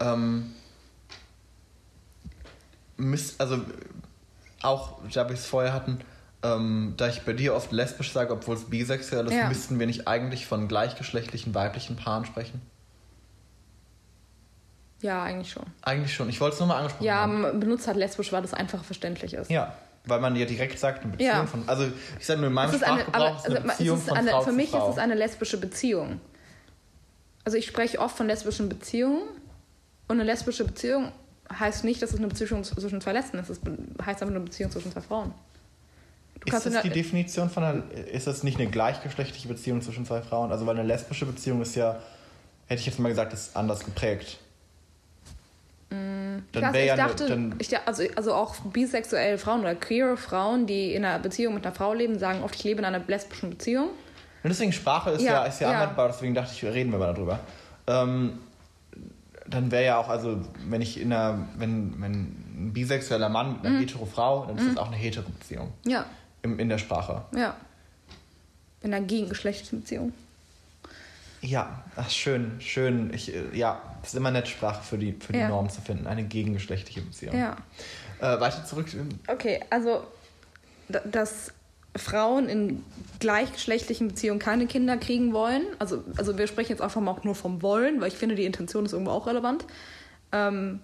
[0.00, 0.52] ähm,
[2.96, 3.60] müsst, also
[4.62, 6.00] auch da wir es vorher hatten,
[6.44, 9.48] ähm, da ich bei dir oft lesbisch sage, obwohl es bisexuell ist, Ja.
[9.48, 12.60] müssten wir nicht eigentlich von gleichgeschlechtlichen weiblichen Paaren sprechen?
[15.00, 15.64] Ja, eigentlich schon.
[15.82, 16.28] Eigentlich schon.
[16.28, 17.40] Ich wollte es nur mal angesprochen Ja, haben.
[17.42, 19.50] man benutzt halt lesbisch, weil das einfach verständlich ist.
[19.50, 19.74] Ja,
[20.04, 21.46] weil man ja direkt sagt, eine Beziehung Ja.
[21.46, 21.68] von.
[21.68, 21.86] Also
[22.18, 24.18] ich sage nur, in meinem eine, Sprachgebrauch aber, ist eine also, Beziehung es ist von
[24.18, 24.88] eine, Frau für mich Frau.
[24.88, 26.20] ist es eine lesbische Beziehung.
[27.44, 29.22] Also ich spreche oft von lesbischen Beziehungen
[30.08, 31.12] und eine lesbische Beziehung
[31.58, 33.50] heißt nicht, dass es eine Beziehung zwischen zwei Lesben ist.
[33.50, 35.34] Es heißt einfach eine Beziehung zwischen zwei Frauen.
[36.40, 40.22] Du ist das die Definition von einer, ist das nicht eine gleichgeschlechtliche Beziehung zwischen zwei
[40.22, 40.50] Frauen?
[40.50, 42.00] Also weil eine lesbische Beziehung ist ja,
[42.66, 44.38] hätte ich jetzt mal gesagt, ist anders geprägt.
[45.92, 49.74] Ich, Dann wäre ich ja eine- dachte, dann, ich, also, also auch bisexuelle Frauen oder
[49.74, 52.84] queere Frauen, die in einer Beziehung mit einer Frau leben, sagen oft, ich lebe in
[52.84, 53.88] einer lesbischen Beziehung.
[54.42, 55.80] Und deswegen Sprache ist ja, Ja, ist ja, ja.
[55.80, 57.38] anwendbar, deswegen dachte ich, reden wir mal darüber.
[57.86, 58.38] Ähm,
[59.46, 63.66] dann wäre ja auch, also wenn ich in einer, wenn, wenn ein bisexueller Mann mit
[63.66, 63.80] einer Mhm.
[63.80, 66.06] hetero Frau, dann ist das auch eine hetero Beziehung Ja,
[66.42, 67.22] im, in der Sprache.
[67.36, 67.54] ja.
[68.82, 70.12] In einer gegengeschlechtlichen Beziehung.
[71.40, 73.12] Ja, ach schön, schön.
[73.14, 75.48] Ich, äh, ja, es ist immer nett, Sprache für die, für die Ja.
[75.48, 76.06] Norm zu finden.
[76.06, 77.36] Eine gegengeschlechtliche Beziehung.
[77.38, 77.56] Ja.
[78.20, 78.86] Äh, weiter zurück.
[79.28, 80.04] Okay, also
[81.04, 81.52] dass
[81.96, 82.84] Frauen in
[83.20, 87.34] gleichgeschlechtlichen Beziehungen keine Kinder kriegen wollen, also, also wir sprechen jetzt einfach mal auch nur
[87.34, 89.66] vom Wollen, weil ich finde, die Intention ist irgendwo auch relevant,
[90.32, 90.80] ähm,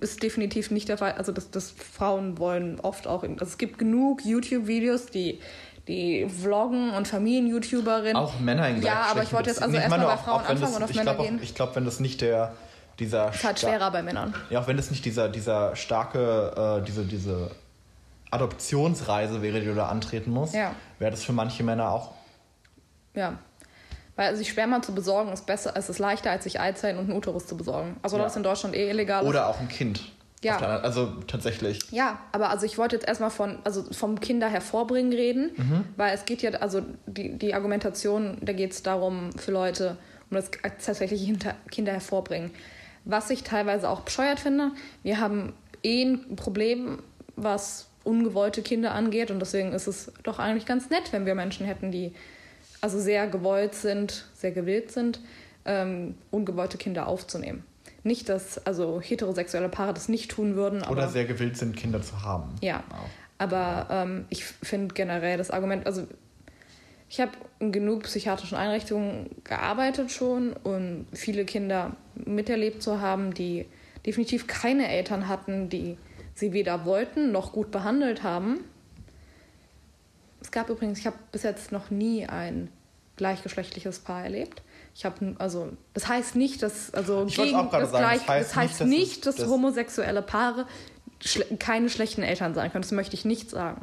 [0.00, 1.12] ist definitiv nicht der Fall.
[1.12, 5.40] Also dass, dass Frauen wollen oft auch, in, also es gibt genug YouTube-Videos, die
[5.88, 8.16] die Vloggen und Familien-YouTuberinnen.
[8.16, 10.82] Auch Männer in Ja, aber ich wollte jetzt also erstmal bei Frauen anfangen das- und
[10.82, 11.40] auf Männer glaub auch- gehen.
[11.42, 12.54] Ich glaube, wenn das nicht der,
[12.98, 13.30] dieser...
[13.32, 14.34] ist halt schwerer bei Männern.
[14.50, 17.50] Ja, auch wenn das nicht dieser, dieser starke, äh, diese, diese
[18.30, 20.72] Adoptionsreise wäre, die du da antreten musst, Ja.
[20.98, 22.12] wäre das für manche Männer auch.
[23.14, 23.38] Ja.
[24.16, 27.16] Weil sich Sperma zu besorgen ist besser, es ist leichter, als sich Eizellen und einen
[27.16, 27.96] Uterus zu besorgen.
[28.02, 28.22] Also Ja.
[28.24, 29.22] das ist in Deutschland eh illegal.
[29.22, 29.28] ist.
[29.28, 30.00] Oder auch ein Kind.
[30.46, 30.80] Ja.
[30.80, 31.80] Also tatsächlich.
[31.90, 35.84] Ja, aber also ich wollte jetzt erstmal von, also vom Kinder hervorbringen reden, Mhm.
[35.96, 39.96] weil es geht ja, also die, die Argumentation, da geht es darum für Leute,
[40.30, 40.50] um das
[40.84, 42.50] tatsächliche hinter, Kinder hervorbringen.
[43.04, 46.98] Was ich teilweise auch bescheuert finde, wir haben eh ein Problem,
[47.36, 51.66] was ungewollte Kinder angeht und deswegen ist es doch eigentlich ganz nett, wenn wir Menschen
[51.66, 52.12] hätten, die
[52.80, 55.20] also sehr gewollt sind, sehr gewillt sind,
[55.64, 57.64] ähm, ungewollte Kinder aufzunehmen.
[58.06, 62.00] Nicht, dass also heterosexuelle Paare das nicht tun würden, aber Oder sehr gewillt sind, Kinder
[62.00, 62.54] zu haben.
[62.62, 63.08] ja, Auch.
[63.38, 66.06] Aber ähm, ich finde generell das Argument, also
[67.08, 73.66] ich habe in genug psychiatrischen Einrichtungen gearbeitet schon und viele Kinder miterlebt zu haben, die
[74.06, 75.98] definitiv keine Eltern hatten, die
[76.34, 78.60] sie weder wollten noch gut behandelt haben.
[80.40, 82.68] Es gab übrigens, ich habe bis jetzt noch nie ein
[83.16, 84.62] gleichgeschlechtliches Paar erlebt.
[84.96, 88.28] Ich habe also das heißt nicht, dass also Ich gegen auch das, sagen, gleich, das
[88.28, 90.66] heißt das heißt nicht, dass nicht, dass, dass- homosexuelle Paare
[91.22, 92.80] schle keine schlechten Eltern sein können.
[92.82, 93.82] Das möchte ich nicht sagen.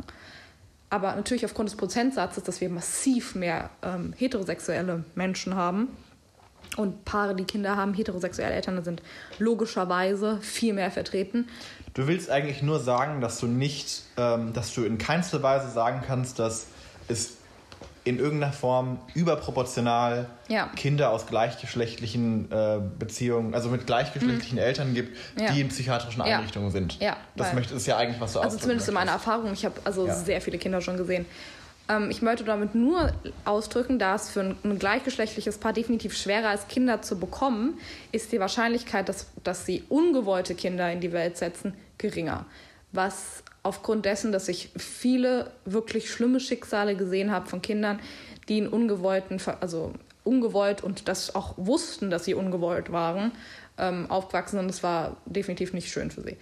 [0.89, 5.89] Aber natürlich aufgrund des Prozentsatzes, dass wir massiv mehr ähm, heterosexuelle Menschen haben
[6.77, 9.03] und Paare, die Kinder haben, heterosexuelle Eltern sind
[9.37, 11.47] logischerweise viel mehr vertreten.
[11.93, 16.01] Du willst eigentlich nur sagen, dass du nicht, ähm, dass du in keinster Weise sagen
[16.05, 16.65] kannst, dass
[17.07, 17.37] es
[18.05, 20.67] in irgendeiner Form überproportional Ja.
[20.75, 25.43] Kinder aus gleichgeschlechtlichen äh, Beziehungen, also mit gleichgeschlechtlichen Eltern gibt, Hm.
[25.45, 25.51] Ja.
[25.51, 26.21] die in psychiatrischen.
[26.21, 26.99] Einrichtungen sind.
[26.99, 29.27] Ja, das möchte, ist ja eigentlich, was du Also zumindest in meiner möchtest.
[29.27, 29.53] Erfahrung.
[29.53, 31.25] Ich habe also sehr viele Kinder schon gesehen.
[31.89, 33.11] Ähm, ich möchte damit nur
[33.45, 37.77] ausdrücken, dass für ein, ein gleichgeschlechtliches Paar definitiv schwerer ist, Kinder zu bekommen,
[38.11, 42.45] ist die Wahrscheinlichkeit, dass, dass sie ungewollte Kinder in die Welt setzen, geringer.
[42.93, 47.99] Was aufgrund dessen, dass ich viele wirklich schlimme Schicksale gesehen habe von Kindern,
[48.49, 53.31] die in ungewollten, also ungewollt und das auch wussten, dass sie ungewollt waren,
[53.77, 56.37] ähm, aufgewachsen und es war definitiv nicht schön für sie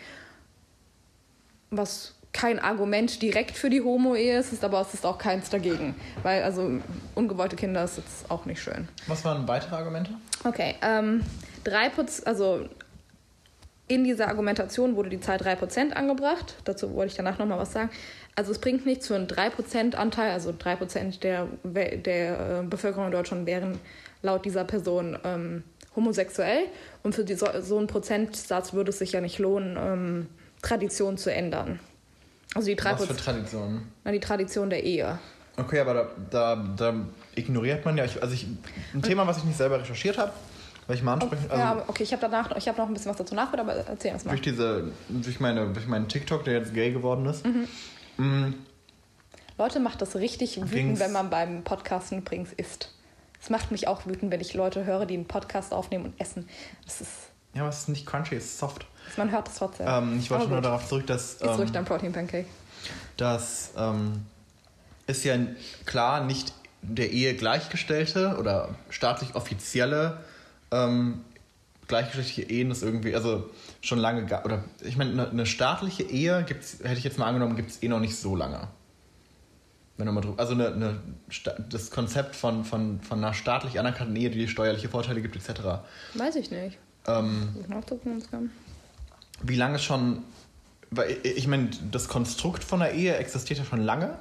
[1.71, 5.95] was kein Argument direkt für die Homo-Ehe ist, ist aber es ist auch keins dagegen.
[6.23, 6.79] Weil also
[7.15, 8.87] ungewollte Kinder ist jetzt auch nicht schön.
[9.07, 10.13] Was waren weitere Argumente?
[10.43, 11.23] Okay, ähm,
[11.65, 12.65] 3%, also
[13.91, 16.55] in dieser Argumentation wurde die Zahl 3% angebracht.
[16.63, 17.89] Dazu wollte ich danach nochmal was sagen.
[18.37, 23.11] Also es bringt nichts für einen 3% Anteil, also 3% der, der äh, Bevölkerung in
[23.11, 23.79] Deutschland wären
[24.21, 26.67] laut dieser Person ähm, homosexuell.
[27.03, 30.27] Und für die, so, so einen Prozentsatz würde es sich ja nicht lohnen, ähm,
[30.61, 31.81] Tradition zu ändern.
[32.55, 33.91] Also die, 3%, Was für Traditionen?
[34.05, 35.19] na, die Tradition der Ehe.
[35.57, 36.95] Okay, aber da, da, da
[37.35, 38.47] ignoriert man ja, ich, also ich,
[38.93, 40.31] ein Thema, was ich nicht selber recherchiert habe,
[40.91, 42.93] weil ich mal ansprechen, also ja, okay, ich habe danach noch, ich habe noch ein
[42.93, 44.31] bisschen was dazu nachgedacht, aber erzähl erst mal.
[44.31, 47.67] durch diese, durch meine, durch meinen TikTok, der jetzt gay geworden ist, Mhm.
[48.17, 48.53] mm,
[49.57, 52.93] Leute macht das richtig wütend, wenn man beim Podcasten übrigens isst.
[53.41, 56.49] Es macht mich auch wütend, wenn ich Leute höre, die einen Podcast aufnehmen und essen.
[56.83, 57.11] Das ist,
[57.53, 58.85] ja, aber es ist nicht crunchy, es ist soft.
[59.15, 59.87] man hört es trotzdem.
[59.87, 62.47] Ähm, ich wollte nur darauf zurück, dass, ruhig ähm, dein Protein Pancake.
[63.15, 64.25] dass ähm,
[65.07, 65.37] ist ja
[65.85, 70.17] klar nicht der Ehe gleichgestellte oder staatlich offizielle
[70.71, 71.21] ähm,
[71.87, 73.49] gleichgeschlechtliche Ehen ist irgendwie, also
[73.81, 77.25] schon lange, ga- oder ich meine, eine, eine staatliche Ehe gibt's, hätte ich jetzt mal
[77.27, 78.67] angenommen, gibt es eh noch nicht so lange.
[79.97, 80.99] Wenn du mal drüber, also eine, eine,
[81.69, 85.61] das Konzept von, von, von einer staatlich anerkannten Ehe, die steuerliche Vorteile gibt, etc.
[86.15, 86.77] Weiß ich nicht.
[87.07, 87.49] Ähm,
[89.43, 90.23] wie lange schon,
[90.91, 94.17] weil ich meine, das Konstrukt von der Ehe existiert ja schon lange,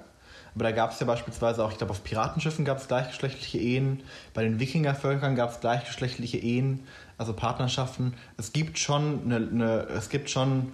[0.55, 4.03] aber da gab es ja beispielsweise auch, ich glaube, auf Piratenschiffen gab es gleichgeschlechtliche Ehen,
[4.35, 6.87] bei den Wikingervölkern gab es gleichgeschlechtliche Ehen,
[7.19, 8.15] also Partnerschaften.
[8.37, 10.73] Es gibt schon eine, eine es gibt schon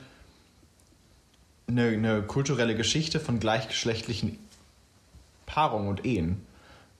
[1.69, 4.39] eine, eine kulturelle Geschichte von gleichgeschlechtlichen
[5.47, 6.45] Paarungen und Ehen,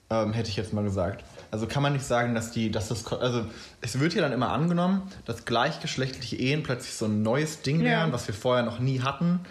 [0.09, 1.23] ähm, hätte ich jetzt mal gesagt.
[1.51, 3.45] Also kann man nicht sagen, dass die, dass das, also
[3.81, 7.85] es wird ja dann immer angenommen, dass gleichgeschlechtliche Ehen plötzlich so ein neues Ding Ja.
[7.85, 9.41] wären, was wir vorher noch nie hatten.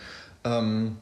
[0.44, 0.98] Ähm,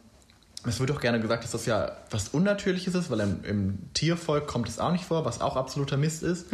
[0.67, 4.47] es wird auch gerne gesagt, dass das ja was Unnatürliches ist, weil im, im Tiervolk
[4.47, 6.47] kommt es auch nicht vor, was auch absoluter Mist ist.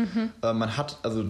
[0.42, 1.27] Äh, man hat also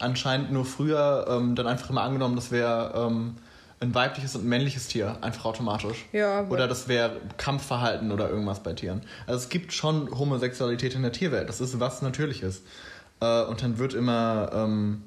[0.00, 3.36] anscheinend nur früher ähm, dann einfach immer angenommen, das wäre ähm,
[3.80, 6.06] ein weibliches und ein männliches Tier, einfach automatisch.
[6.12, 9.02] Ja, Oder das wäre Kampfverhalten oder irgendwas bei Tieren.
[9.26, 12.62] Also es gibt schon Homosexualität in der Tierwelt, das ist was Natürliches.
[13.20, 15.02] Äh, und dann wird immer ähm,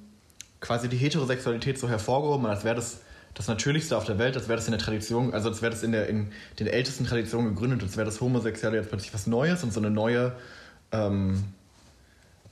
[0.59, 2.99] quasi die Heterosexualität so hervorgehoben, als wäre das
[3.37, 5.83] das Natürlichste auf der Welt, als wäre das in der Tradition, also als wäre das
[5.83, 9.63] in, der, in den ältesten Traditionen gegründet, als wäre das Homosexuelle jetzt plötzlich was Neues
[9.63, 10.33] und so eine neue,
[10.91, 11.43] ähm,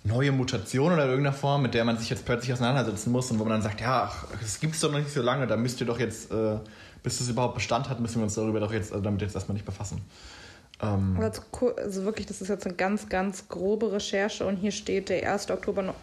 [0.03, 3.39] neue Mutation oder in irgendeiner Form, mit der man sich jetzt plötzlich auseinandersetzen muss und
[3.39, 5.57] wo man dann sagt, ja, ach, das gibt es doch noch nicht so lange, da
[5.57, 6.59] müsst ihr doch jetzt, äh,
[7.01, 9.55] bis es überhaupt Bestand hat, müssen wir uns darüber doch jetzt, also damit jetzt erstmal
[9.55, 10.01] nicht befassen.
[10.83, 15.33] Ähm, also wirklich, das ist jetzt eine ganz, ganz grobe Recherche und hier steht der
[15.33, 15.49] 1.
[15.49, 15.95] Oktober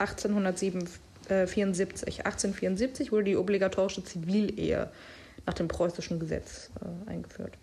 [1.31, 2.27] 1874.
[2.27, 4.91] 1874 wurde die obligatorische Zivilehe
[5.47, 7.55] nach dem preußischen Gesetz äh, eingeführt.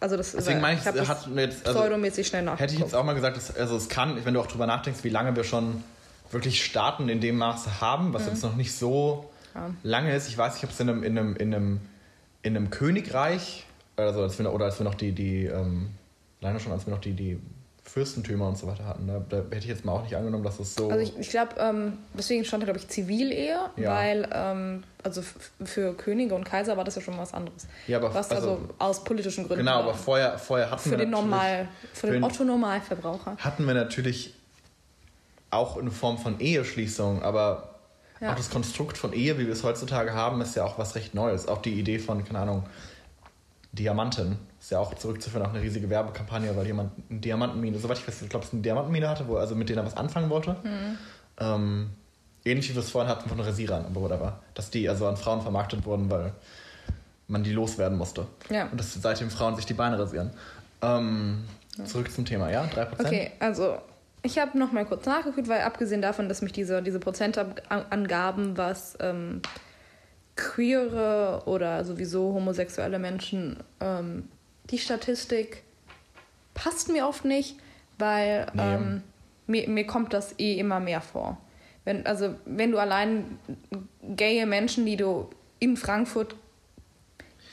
[0.00, 2.60] Also das Deswegen meine ich, das hat jetzt, also, pseudomäßig schnell nachgeguckt.
[2.60, 5.02] Hätte ich jetzt auch mal gesagt, dass, also es kann, wenn du auch drüber nachdenkst,
[5.04, 5.82] wie lange wir schon
[6.30, 9.60] wirklich Staaten in dem Maße haben, was jetzt noch nicht so Mhm.
[9.60, 9.70] Ja.
[9.82, 10.28] lange ist.
[10.28, 11.80] Ich weiß, ich habe es in einem, in, einem, in, einem,
[12.42, 15.90] in einem Königreich, also als wir oder als wir noch die, die ähm,
[16.40, 17.38] leider schon, als wir noch die, die
[17.84, 19.08] Fürstentümer und so weiter hatten.
[19.08, 20.88] Da, da hätte ich jetzt mal auch nicht angenommen, dass es so.
[20.88, 23.90] Also ich, ich glaube, ähm, deswegen stand da, glaube ich, Zivilehe, Ja.
[23.90, 25.22] weil ähm, also
[25.64, 27.66] für Könige und Kaiser war das ja schon was anderes.
[27.88, 29.82] Ja, aber was also- also, aus politischen Gründen genau, war.
[29.82, 33.36] aber vorher, vorher hatten für wir den natürlich- Normal, für den den- Otto-Normalverbraucher.
[33.38, 34.34] hatten wir natürlich
[35.50, 37.74] auch eine Form von Eheschließung, aber
[38.20, 38.30] Ja.
[38.32, 41.14] auch das Konstrukt von Ehe, wie wir es heutzutage haben, ist ja auch was recht
[41.14, 41.48] Neues.
[41.48, 42.62] Auch die Idee von, keine Ahnung,
[43.72, 48.06] Diamanten ist ja auch zurückzuführen auf eine riesige Werbekampagne, weil jemand eine Diamantenmine, soweit ich
[48.06, 50.52] weiß, ich glaube, es eine Diamantenmine hatte, wo also mit denen er was anfangen wollte.
[50.62, 50.98] Mhm.
[51.40, 51.90] Ähm,
[52.44, 54.38] ähnlich wie wir es vorhin hatten von Rasierern, aber whatever.
[54.54, 56.32] Dass die also an Frauen vermarktet wurden, weil
[57.26, 58.28] man die loswerden musste.
[58.50, 58.68] Ja.
[58.68, 60.30] Und dass seitdem Frauen sich die Beine rasieren.
[60.80, 61.42] Ähm,
[61.84, 62.64] Zurück zum Thema, ja?
[62.64, 63.00] 3%?
[63.00, 63.78] Okay, also
[64.22, 68.96] ich habe noch mal kurz nachgeguckt, weil abgesehen davon, dass mich diese, diese Prozentangaben, was
[69.00, 69.42] ähm,
[70.36, 74.28] queere oder sowieso homosexuelle Menschen, ähm,
[74.70, 75.62] die Statistik
[76.54, 77.56] passt mir oft nicht,
[77.98, 78.74] weil Nee.
[78.74, 79.02] ähm,
[79.46, 81.38] mir, mir kommt das eh immer mehr vor.
[81.84, 83.38] Wenn, also wenn du allein
[84.16, 86.36] gaye Menschen, die du in Frankfurt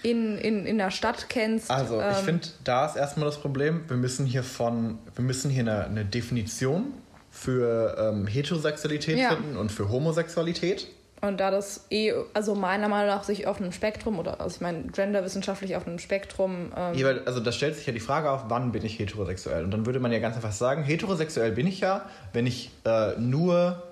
[0.04, 1.70] in, in, in der Stadt kennst.
[1.70, 5.50] Also, ich ähm, finde, da ist erstmal das Problem, wir müssen hier von, wir müssen
[5.52, 6.94] hier eine, eine Definition
[7.32, 9.36] für ähm, Heterosexualität Ja.
[9.36, 10.88] finden und für Homosexualität.
[11.22, 14.62] Und da das eh, also meiner Meinung nach sich auf einem Spektrum oder, also ich
[14.62, 16.72] meine, genderwissenschaftlich auf einem Spektrum.
[16.76, 19.64] Ähm, also da stellt sich ja die Frage auf, wann bin ich heterosexuell?
[19.64, 23.20] Und dann würde man ja ganz einfach sagen, heterosexuell bin ich ja, wenn ich äh,
[23.20, 23.84] nur,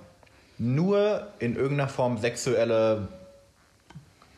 [0.57, 3.07] nur in irgendeiner Form sexuelle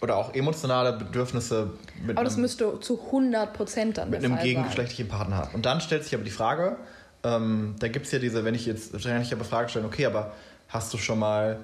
[0.01, 1.71] oder auch emotionale Bedürfnisse
[2.05, 5.53] mit aber das einem- müsste zu 100 Prozent dann mit einem gegengeschlechtlichen Partner hat.
[5.53, 6.77] Und dann stellt sich aber die Frage,
[7.23, 10.31] ähm, da gibt es ja diese, wenn ich jetzt wahrscheinlich aber Frage stellen, okay, aber
[10.69, 11.59] hast du schon mal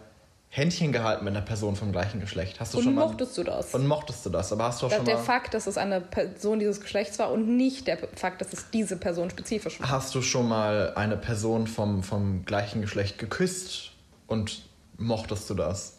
[0.55, 2.59] Händchen gehalten mit einer Person vom gleichen Geschlecht?
[2.61, 3.73] Hast du Und schon mal, mochtest du das?
[3.73, 4.51] Und mochtest du das?
[4.53, 7.19] Aber hast du auch Da- schon der mal, Fakt, dass es eine Person dieses Geschlechts
[7.19, 9.89] war und nicht der Fakt, dass es diese Person spezifisch war.
[9.89, 13.91] hast du schon mal eine Person vom, vom gleichen Geschlecht geküsst
[14.27, 14.61] und
[14.97, 15.97] mochtest du das?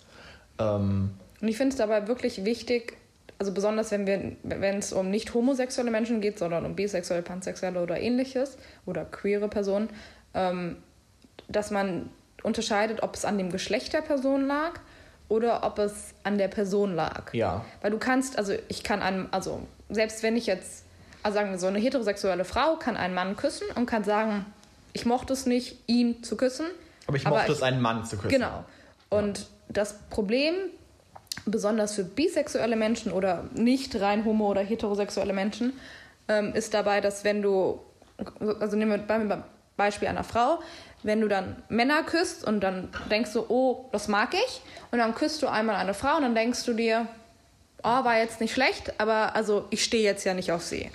[0.59, 1.11] Ähm,
[1.42, 2.97] Und ich finde es dabei wirklich wichtig,
[3.38, 7.83] also besonders wenn wir, wenn es um nicht homosexuelle Menschen geht, sondern um bisexuelle, pansexuelle
[7.83, 9.90] oder ähnliches oder queere Personen,
[10.33, 10.79] ähm,
[11.47, 12.09] dass man
[12.46, 14.78] unterscheidet, ob es an dem Geschlecht der Person lag
[15.28, 17.35] oder ob es an der Person lag.
[17.35, 17.64] ja.
[17.82, 20.85] Weil du kannst, also ich kann einem, also selbst wenn ich jetzt,
[21.24, 24.46] also sagen wir so, eine heterosexuelle Frau kann einen Mann küssen und kann sagen,
[24.92, 26.66] ich mochte es nicht, ihn zu küssen.
[27.09, 28.28] Aber ich mochte es, einen Mann zu küssen.
[28.28, 28.64] Genau.
[29.11, 30.54] Und das Problem,
[31.46, 35.72] besonders für bisexuelle Menschen oder nicht rein homo- oder heterosexuelle Menschen,
[36.28, 37.80] ähm, ist dabei, dass wenn du,
[38.61, 39.42] also nehmen wir beim
[39.76, 40.61] Beispiel einer Frau,
[41.02, 45.14] wenn du dann Männer küsst und dann denkst du, oh, das mag ich, und dann
[45.14, 47.06] küsst du einmal eine Frau und dann denkst du dir,
[47.82, 50.90] oh, war jetzt nicht schlecht, aber also ich stehe jetzt ja nicht auf sie.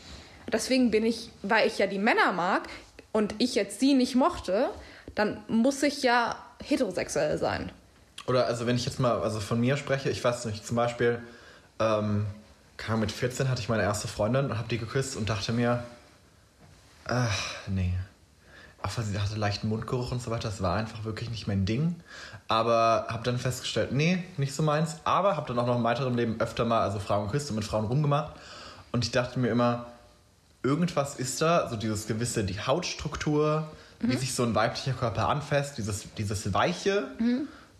[0.51, 2.63] Deswegen bin ich, weil ich ja die Männer mag
[3.11, 4.69] und ich jetzt sie nicht mochte,
[5.15, 7.71] dann muss ich ja heterosexuell sein.
[8.27, 11.21] Oder also wenn ich jetzt mal also von mir spreche, ich weiß nicht, zum Beispiel,
[11.79, 12.25] ähm,
[12.77, 15.83] kam mit 14 hatte ich meine erste Freundin und habe die geküsst und dachte mir,
[17.05, 17.93] ach nee.
[18.83, 21.65] Auch weil sie hatte leichten Mundgeruch und so weiter, das war einfach wirklich nicht mein
[21.65, 21.95] Ding.
[22.47, 24.95] Aber habe dann festgestellt, nee, nicht so meins.
[25.03, 27.65] Aber habe dann auch noch im weiteren Leben öfter mal also Frauen geküsst und mit
[27.65, 28.33] Frauen rumgemacht.
[28.91, 29.85] Und ich dachte mir immer,
[30.63, 33.67] irgendwas ist da, so dieses gewisse, die Hautstruktur,
[33.99, 37.07] wie sich so ein weiblicher Körper anfasst, dieses, dieses Weiche,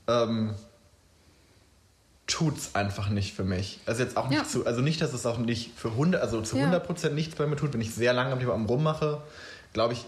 [0.08, 0.54] ähm,
[2.28, 3.80] tut's einfach nicht für mich.
[3.86, 4.48] Also jetzt auch nicht Ja.
[4.48, 6.66] zu, also nicht, dass es auch nicht für 100, also zu Ja.
[6.66, 9.22] 100% nichts bei mir tut, wenn ich sehr lange am Thema am rummache,
[9.74, 10.06] glaube ich,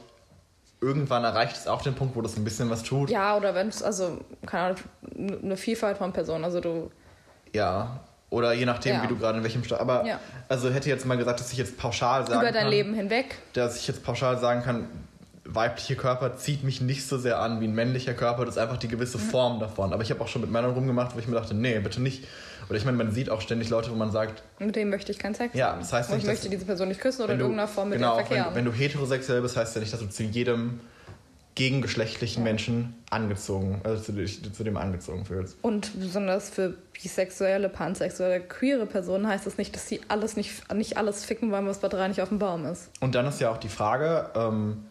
[0.84, 3.10] irgendwann erreicht es auch den Punkt, wo das ein bisschen was tut.
[3.10, 6.44] Ja, oder wenn es, also, keine Ahnung, eine Vielfalt von Personen.
[6.44, 6.92] Also du,
[7.54, 8.00] Ja.
[8.30, 9.04] Oder je nachdem, Ja.
[9.04, 10.20] wie du gerade in welchem Sta Aber Ja.
[10.50, 13.38] also hätte jetzt mal gesagt, dass ich jetzt pauschal sagen über dein kann, Leben hinweg.
[13.54, 14.88] dass ich jetzt pauschal sagen kann,
[15.46, 18.46] weibliche Körper zieht mich nicht so sehr an wie ein männlicher Körper.
[18.46, 19.22] Das ist einfach die gewisse Mhm.
[19.22, 19.94] Form davon.
[19.94, 22.26] Aber ich habe auch schon mit Männern rumgemacht, wo ich mir dachte, nee, bitte nicht.
[22.74, 25.20] Oder ich meine, man sieht auch ständig Leute, wo man sagt, Mit dem möchte ich
[25.20, 25.82] keinen Sex Ja, haben.
[25.82, 28.00] das heißt Und nicht, ich möchte diese Person nicht küssen oder in irgendeiner Form mit
[28.00, 30.80] genau, auch Verkehr wenn, wenn du heterosexuell bist, heißt ja nicht, dass du zu jedem
[31.54, 35.56] gegengeschlechtlichen Menschen angezogen, also zu, zu dem angezogen fühlst.
[35.62, 40.98] Und besonders für bisexuelle, pansexuelle, queere Personen heißt das nicht, dass sie alles nicht, nicht
[40.98, 42.90] alles ficken wollen, was bei drei nicht auf dem Baum ist.
[43.02, 44.86] Und dann ist ja auch die Frage, ähm,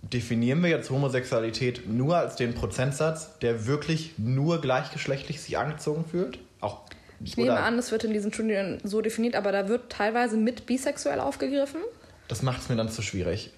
[0.00, 6.38] definieren wir jetzt Homosexualität nur als den Prozentsatz, der wirklich nur gleichgeschlechtlich sich angezogen fühlt?
[6.62, 6.82] Auch
[7.22, 10.66] Ich nehme an, das wird in diesen Studien so definiert, aber da wird teilweise mit
[10.66, 11.80] bisexuell aufgegriffen.
[12.28, 13.52] Das macht es mir dann zu schwierig.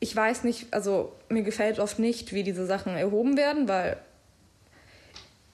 [0.00, 3.96] Ich weiß nicht, also mir gefällt oft nicht, wie diese Sachen erhoben werden, weil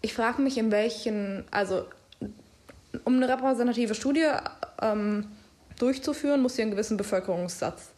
[0.03, 1.87] ich frage mich, in welchen, also
[3.05, 4.27] um eine repräsentative Studie
[4.83, 5.27] ähm,
[5.79, 7.91] durchzuführen, muss sie einen gewissen Bevölkerungssatz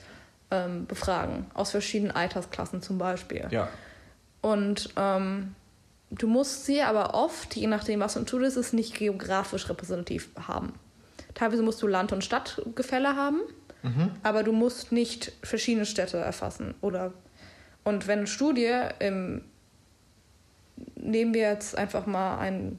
[0.51, 3.47] ähm, befragen, aus verschiedenen Altersklassen zum Beispiel.
[3.51, 3.69] Ja.
[4.41, 5.55] Und ähm,
[6.13, 10.75] du musst sie aber oft, je nachdem, was du tust, es nicht geografisch repräsentativ haben.
[11.35, 13.41] Teilweise musst du Land- und Stadtgefälle haben,
[14.23, 16.75] aber du musst nicht verschiedene Städte erfassen.
[16.83, 17.13] Oder
[17.85, 19.43] und wenn eine Studie im
[20.97, 22.79] nehmen wir jetzt einfach mal ein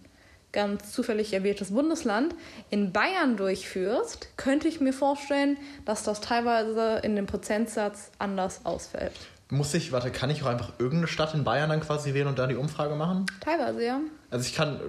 [0.52, 2.36] ganz zufällig erwähltes Bundesland
[2.70, 9.14] in Bayern durchführst, könnte ich mir vorstellen, dass das teilweise in dem Prozentsatz anders ausfällt.
[9.54, 12.40] Muss ich, warte, kann ich auch einfach irgendeine Stadt in Bayern dann quasi wählen und
[12.40, 13.26] da die Umfrage machen?
[13.40, 14.00] Teilweise, ja.
[14.32, 14.80] Also ich kann,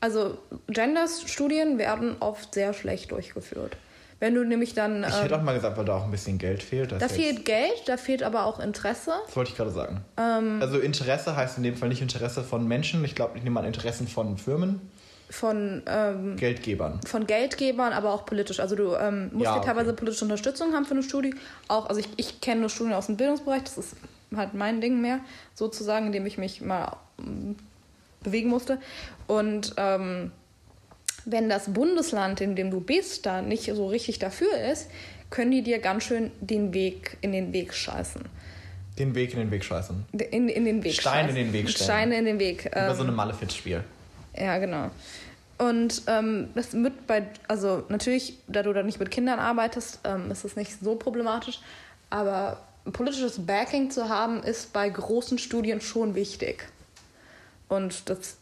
[0.00, 3.76] Also Gender-Studien werden oft sehr schlecht durchgeführt.
[4.18, 5.02] Wenn du nämlich dann...
[5.02, 6.92] ich ähm, hätte auch mal gesagt, weil da auch ein bisschen Geld fehlt.
[6.92, 9.12] da fehlt Geld, da fehlt aber auch Interesse.
[9.26, 10.02] das wollte ich gerade sagen.
[10.18, 13.04] Ähm, Also Interesse heißt in dem Fall nicht Interesse von Menschen.
[13.04, 14.80] Ich glaube, ich nehme an Interessen von Firmen,
[15.30, 17.00] von, ähm, Geldgebern.
[17.06, 18.60] von Geldgebern, aber auch politisch.
[18.60, 20.00] Also du ähm, musst Ja, hier teilweise okay.
[20.00, 21.34] politische Unterstützung haben für eine Studie.
[21.68, 23.96] Auch, also ich, ich kenne nur Studien aus dem Bildungsbereich, das ist
[24.36, 25.20] halt mein Ding mehr,
[25.54, 27.56] sozusagen, in dem ich mich mal ähm,
[28.22, 28.78] bewegen musste.
[29.26, 30.32] Und ähm,
[31.24, 34.90] wenn das Bundesland, in dem du bist, da nicht so richtig dafür ist,
[35.30, 38.22] können die dir ganz schön den Weg in den Weg scheißen.
[38.98, 40.04] Den Weg in den Weg scheißen.
[40.12, 41.36] In, in den Weg Steine scheißen.
[41.36, 41.84] in den Weg stellen.
[41.84, 42.66] Steine in den Weg.
[42.66, 43.84] Über ähm, so ein Malefiz-Spiel.
[44.36, 44.90] Ja, genau.
[45.58, 50.30] Und ähm, das wird bei, also natürlich, da du da nicht mit Kindern arbeitest, ähm,
[50.30, 51.60] ist es nicht so problematisch.
[52.08, 52.62] Aber
[52.92, 56.66] politisches Backing zu haben, ist bei großen Studien schon wichtig.
[57.68, 58.38] Und das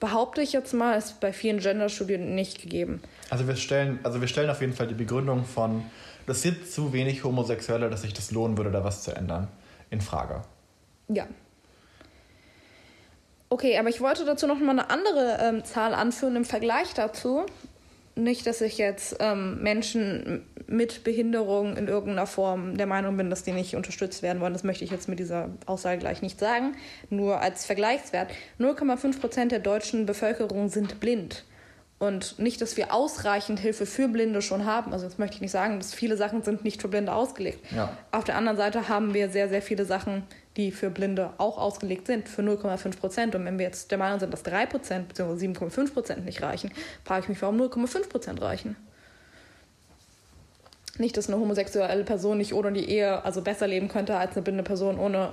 [0.00, 3.00] behaupte ich jetzt mal, ist bei vielen Gender-Studien nicht gegeben.
[3.30, 5.84] Also wir stellen, also wir stellen auf jeden Fall die Begründung von,
[6.26, 9.46] das sind zu wenig Homosexuelle, dass sich das lohnen würde, da was zu ändern,
[9.90, 10.42] in Frage.
[11.08, 11.26] Ja.
[13.52, 17.44] Okay, aber ich wollte dazu noch mal eine andere ähm, Zahl anführen im Vergleich dazu.
[18.14, 23.42] Nicht, dass ich jetzt ähm, Menschen mit Behinderung in irgendeiner Form der Meinung bin, dass
[23.42, 24.54] die nicht unterstützt werden wollen.
[24.54, 26.76] Das möchte ich jetzt mit dieser Aussage gleich nicht sagen.
[27.10, 28.30] Nur als Vergleichswert.
[28.58, 31.44] 0,5 Prozent der deutschen Bevölkerung sind blind.
[31.98, 34.94] Und nicht, dass wir ausreichend Hilfe für Blinde schon haben.
[34.94, 37.60] Also das möchte ich nicht sagen, dass viele Sachen sind nicht für Blinde ausgelegt.
[37.70, 37.98] Ja.
[38.12, 40.22] Auf der anderen Seite haben wir sehr, sehr viele Sachen,
[40.56, 43.34] die für Blinde auch ausgelegt sind, für 0,5 Prozent.
[43.34, 45.46] Und wenn wir jetzt der Meinung sind, dass 3 Prozent bzw.
[45.46, 46.70] 7,5 Prozent nicht reichen,
[47.04, 48.76] frage ich mich, warum 0,5 Prozent reichen.
[50.98, 54.42] Nicht, dass eine homosexuelle Person nicht ohne die Ehe also besser leben könnte als eine
[54.42, 55.32] blinde Person ohne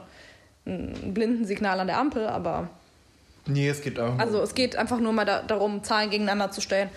[0.65, 2.69] ein Blindensignal an der Ampel, aber
[3.45, 6.61] Nee, es geht nur- also es geht einfach nur mal da, darum, Zahlen gegeneinander zu
[6.61, 6.89] stellen.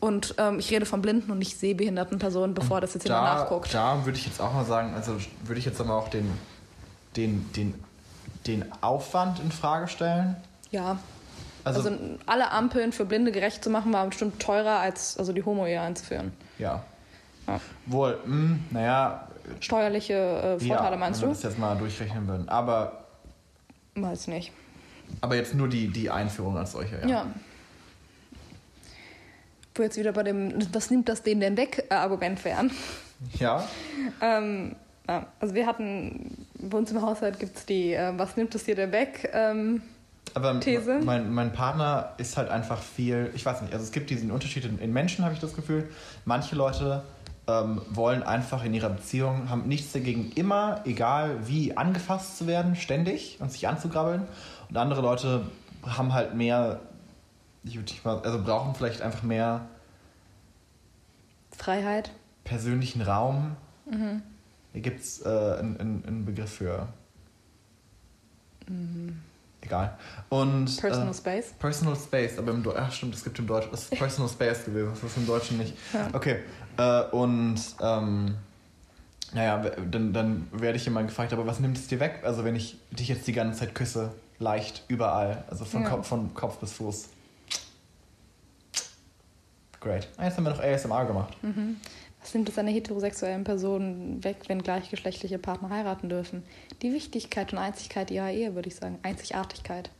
[0.00, 3.34] Und ähm, ich rede von blinden und nicht sehbehinderten Personen, bevor das jetzt jemand da,
[3.36, 3.72] nachguckt.
[3.74, 6.30] Da würde ich jetzt auch mal sagen, also würde ich jetzt aber auch den,
[7.16, 7.74] den, den,
[8.46, 10.36] den Aufwand in Frage stellen.
[10.70, 10.98] Ja.
[11.64, 11.96] Also, Also,
[12.26, 16.32] alle Ampeln für Blinde gerecht zu machen, war bestimmt teurer, als also die Homo-Ehe einzuführen.
[16.58, 16.82] ja.
[17.46, 17.60] Ja.
[17.84, 19.28] Wohl, mh, naja,
[19.60, 21.42] Steuerliche äh, Vorteile ja, meinst wenn wir du?
[21.42, 22.48] das jetzt mal durchrechnen würden.
[22.48, 23.04] Aber,
[23.94, 24.50] Weiß nicht.
[25.20, 27.06] aber jetzt nur die, die Einführung als solche, ja.
[27.06, 27.26] Ja.
[29.74, 32.70] Wo jetzt wieder bei dem, was nimmt das denen denn weg, äh, Argument wären.
[33.38, 33.68] Ja,
[34.22, 34.76] Ähm,
[35.08, 38.64] ja, also wir hatten, bei uns im Haushalt gibt es die, äh, was nimmt es
[38.64, 39.30] dir denn weg?
[39.32, 39.82] Ähm,
[40.32, 41.00] aber These?
[41.04, 44.64] Mein, mein Partner ist halt einfach viel, ich weiß nicht, also es gibt diesen Unterschied
[44.64, 45.88] in, in Menschen, habe ich das Gefühl.
[46.24, 47.02] Manche Leute
[47.46, 52.74] ähm, wollen einfach in ihrer Beziehung, haben nichts dagegen, immer, egal wie, angefasst zu werden,
[52.74, 54.22] ständig und sich anzugrabbeln.
[54.68, 55.46] Und andere Leute
[55.86, 56.80] haben halt mehr,
[57.64, 59.66] ich würde nicht mal, also brauchen vielleicht einfach mehr
[61.56, 62.10] Freiheit.
[62.44, 63.56] persönlichen Raum.
[63.86, 64.22] Mhm.
[64.74, 66.88] Hier gibt es äh, einen, einen, Begriff für.
[69.60, 69.96] Egal.
[70.28, 70.80] Und, Mhm.
[70.80, 71.52] Personal äh, Space.
[71.60, 74.64] Personal Space, aber im Deutschen, ach stimmt, es gibt im Deutschen, das ist Personal Space
[74.64, 75.76] gewesen, das ist im Deutschen nicht.
[75.92, 76.08] Ja.
[76.12, 76.40] Okay,
[76.76, 78.34] äh, und ähm,
[79.32, 79.58] naja,
[79.90, 82.22] dann, dann werde ich immer gefragt, aber was nimmt es dir weg?
[82.24, 85.88] Also wenn ich dich jetzt die ganze Zeit küsse, leicht, überall, also von, Ja.
[85.90, 87.10] Kopf, von Kopf bis Fuß.
[89.80, 90.08] Great.
[90.16, 91.36] Ah, Jetzt haben wir noch ASMR gemacht.
[91.42, 91.76] Mhm.
[92.24, 96.42] Was nimmt es einer heterosexuellen Person weg, wenn gleichgeschlechtliche Partner heiraten dürfen?
[96.80, 98.98] Die Wichtigkeit und Einzigkeit ihrer Ehe, würde ich sagen.
[99.02, 99.90] Einzigartigkeit.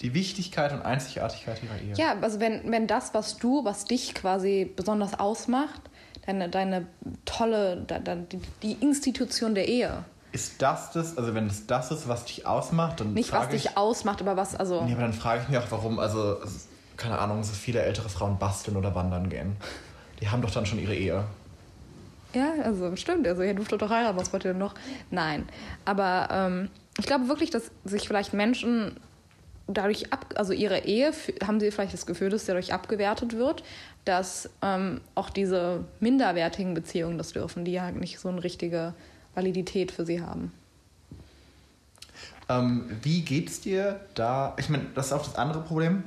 [0.00, 1.94] Die Wichtigkeit und Einzigartigkeit ihrer Ehe.
[1.94, 5.82] Ja, also wenn, wenn das, was du, was dich quasi besonders ausmacht,
[6.24, 6.86] deine, deine
[7.26, 10.04] tolle, de, de, die, Institution der Ehe.
[10.32, 13.56] Ist das das, also wenn es das ist, was dich ausmacht, dann Nicht was frage
[13.56, 14.84] ich, dich ausmacht, aber was, also.
[14.84, 16.38] Nee, aber dann frage ich mich auch, warum, also,
[16.96, 19.56] keine Ahnung, so viele ältere Frauen basteln oder wandern gehen.
[20.22, 21.24] Die haben doch dann schon ihre Ehe.
[22.34, 23.26] Ja, also stimmt.
[23.26, 24.74] Also ihr durftet doch heiraten, was wollt ihr denn noch?
[25.10, 25.48] Nein.
[25.84, 28.96] Aber ähm, ich glaube wirklich, dass sich vielleicht Menschen
[29.66, 31.12] dadurch ab, also ihre Ehe,
[31.46, 33.62] haben sie vielleicht das Gefühl, dass dadurch abgewertet wird,
[34.04, 38.94] dass ähm, auch diese minderwertigen Beziehungen das dürfen, die ja nicht so eine richtige,
[39.38, 40.52] Validität für sie haben.
[42.48, 44.56] Ähm, wie geht's dir da?
[44.58, 46.02] Ich meine, das ist auch das andere Problem.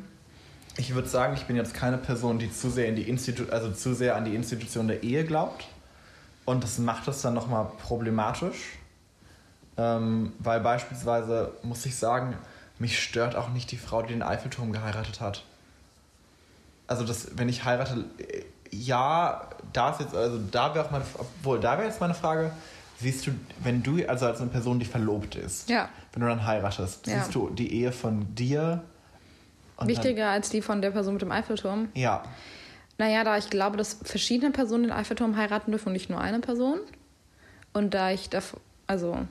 [0.77, 3.71] Ich würde sagen, ich bin jetzt keine Person, die zu sehr in die Institu also
[3.71, 5.65] zu sehr an die Institution der Ehe glaubt.
[6.45, 8.77] Und das macht es dann nochmal problematisch.
[9.77, 12.35] Ähm, weil beispielsweise, muss ich sagen,
[12.79, 15.43] mich stört auch nicht die Frau, die den Eiffelturm geheiratet hat.
[16.87, 21.05] Also das, wenn ich heirate, äh, ja, da ist jetzt, also da wäre auch meine,
[21.17, 22.51] obwohl, da wäre jetzt meine Frage,
[22.99, 23.31] siehst du,
[23.63, 25.89] wenn du, also als eine Person, die verlobt ist, Ja.
[26.13, 27.19] wenn du dann heiratest, Ja.
[27.19, 28.83] siehst du die Ehe von dir
[29.77, 31.89] und Wichtiger als die von der Person mit dem Eiffelturm.
[31.93, 32.23] Dann, ja.
[33.01, 36.39] Naja, da ich glaube, dass verschiedene Personen den Eiffelturm heiraten dürfen und nicht nur eine
[36.39, 36.81] Person.
[37.73, 38.43] Und da ich da,
[38.85, 39.25] also,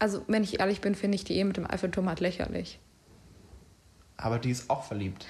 [0.00, 2.80] also wenn ich ehrlich bin, finde ich die Ehe mit dem Eiffelturm halt lächerlich.
[4.16, 5.26] Aber die ist auch verliebt.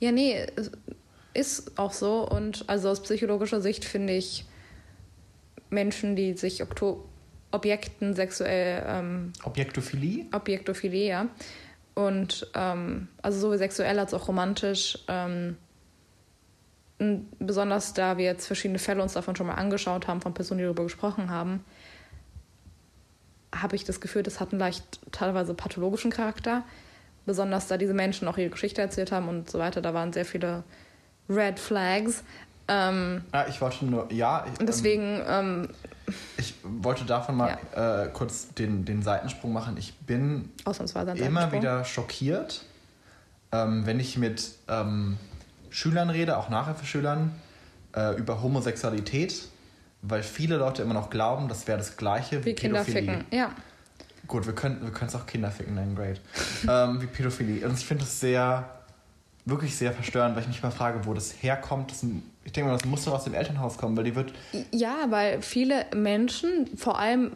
[0.00, 0.44] Ja, nee,
[1.32, 2.28] ist auch so.
[2.28, 4.44] Und also aus psychologischer Sicht finde ich
[5.70, 7.08] Menschen, die sich Okto
[7.52, 10.26] Objekten sexuell, ähm, Objektophilie?
[10.32, 11.28] Objektophilie, ja.
[11.94, 14.98] Und ähm, also sowohl sexuell als auch romantisch.
[15.08, 15.56] Ähm,
[17.38, 20.64] besonders da wir jetzt verschiedene Fälle uns davon schon mal angeschaut haben, von Personen, die
[20.64, 21.64] darüber gesprochen haben,
[23.54, 26.64] habe ich das Gefühl, das hat einen leicht teilweise pathologischen Charakter.
[27.26, 29.80] Besonders da diese Menschen auch ihre Geschichte erzählt haben und so weiter.
[29.80, 30.64] Da waren sehr viele
[31.28, 32.24] Red Flags.
[32.68, 34.46] Ähm, Ja, ich wollte nur, ja.
[34.52, 35.68] Ich, und deswegen, ähm,
[36.36, 39.76] Ich wollte davon mal äh, kurz den, den Seitensprung machen.
[39.78, 40.50] Ich bin
[41.14, 42.64] immer wieder schockiert,
[43.52, 45.18] ähm, wenn ich mit ähm,
[45.70, 47.30] Schülern rede, auch Nachhilfeschülern,
[47.94, 49.48] äh, über Homosexualität,
[50.02, 53.24] weil viele Leute immer noch glauben, das wäre das Gleiche wie, wie Kinder ficken.
[53.30, 53.50] Ja.
[54.26, 56.20] Gut, wir können wir es auch Kinderficken nennen, great.
[56.68, 57.66] ähm, wie Pädophilie.
[57.66, 58.68] Und ich finde das sehr,
[59.44, 61.90] wirklich sehr verstörend, weil ich mich mal frage, wo das herkommt.
[61.90, 62.04] Das,
[62.44, 64.32] ich denke mal, das muss doch aus dem Elternhaus kommen, weil die wird
[64.70, 67.32] Ja, weil viele Menschen, vor allem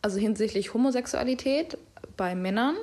[0.00, 1.78] also hinsichtlich Homosexualität
[2.16, 2.76] bei Männern,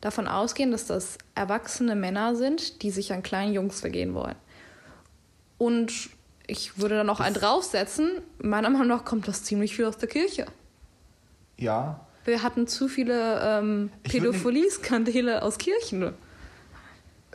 [0.00, 4.34] davon ausgehen, dass das erwachsene Männer sind, die sich an kleinen Jungs vergehen wollen.
[5.58, 6.10] Und
[6.46, 8.10] ich würde da noch einen draufsetzen.
[8.38, 10.46] Meiner Meinung nach kommt das ziemlich viel aus der Kirche.
[11.56, 16.12] ja, Wir hatten zu viele ähm, Pädophilie-Skandale aus Kirchen,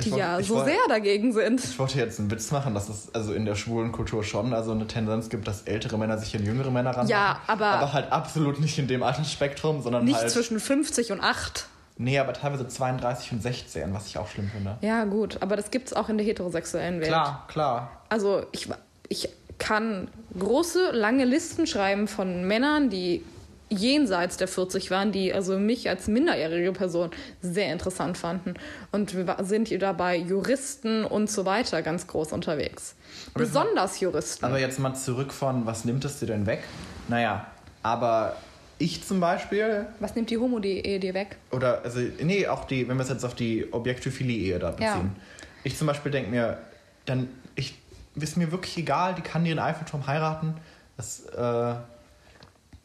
[0.04, 1.64] die wollt- ja so wollt- sehr dagegen sind.
[1.64, 4.72] Ich wollte jetzt einen Witz machen, dass es also in der schwulen Kultur schon also
[4.72, 7.10] eine Tendenz gibt, dass ältere Männer sich an jüngere Männer ranmachen.
[7.10, 10.30] Ja, aber- Aber halt absolut nicht in dem Altersspektrum, sondern Nicht halt...
[10.30, 11.66] zwischen 50 und 8.
[12.00, 14.78] Nee, aber teilweise 32 und 16, was ich auch schlimm finde.
[14.82, 17.08] Ja, gut, aber das gibt es auch in der heterosexuellen Welt.
[17.10, 17.92] Klar, klar.
[18.10, 18.70] Also ich,
[19.10, 23.24] ich kann große, lange Listen schreiben von Männern, die
[23.70, 27.12] jenseits der 40 waren, die also mich als minderjährige Person
[27.42, 28.54] sehr interessant fanden.
[28.92, 32.96] Und wir sind hier dabei Juristen und so weiter ganz groß unterwegs.
[33.34, 34.46] Aber jetzt mal- Besonders Juristen.
[34.46, 36.64] Aber jetzt mal zurück von, was nimmt es dir denn weg?
[37.08, 37.48] Naja,
[37.84, 38.36] aber
[38.80, 41.38] ich zum Beispiel, Was nimmt die Homo-Ehe dir weg?
[41.52, 44.94] oder, also, nee, auch die, wenn wir es jetzt auf die Objektophilie-Ehe da Ja.
[44.94, 45.16] beziehen.
[45.64, 46.60] Ich zum Beispiel denke mir,
[47.06, 47.76] dann, ich,
[48.16, 50.56] ist mir wirklich egal, die kann ihren Eiffelturm heiraten.
[50.96, 51.76] Das, äh,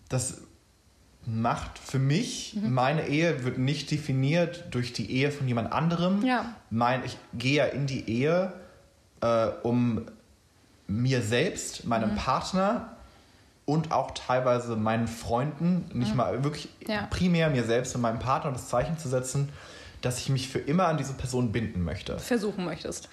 [0.09, 0.39] das
[1.27, 2.73] macht für mich, Mhm.
[2.73, 6.25] meine Ehe wird nicht definiert durch die Ehe von jemand anderem.
[6.25, 6.47] Ja.
[6.71, 8.53] Mein, ich gehe ja in die Ehe,
[9.21, 10.03] äh, um
[10.89, 12.17] mir selbst, meinem Mhm.
[12.17, 12.89] Partner
[13.65, 16.91] und auch teilweise meinen Freunden, nicht mal wirklich Mhm.
[16.91, 17.07] Ja.
[17.09, 19.49] primär mir selbst und meinem Partner das Zeichen zu setzen,
[20.03, 22.19] dass ich mich für immer an diese Person binden möchte.
[22.19, 23.09] Versuchen möchtest.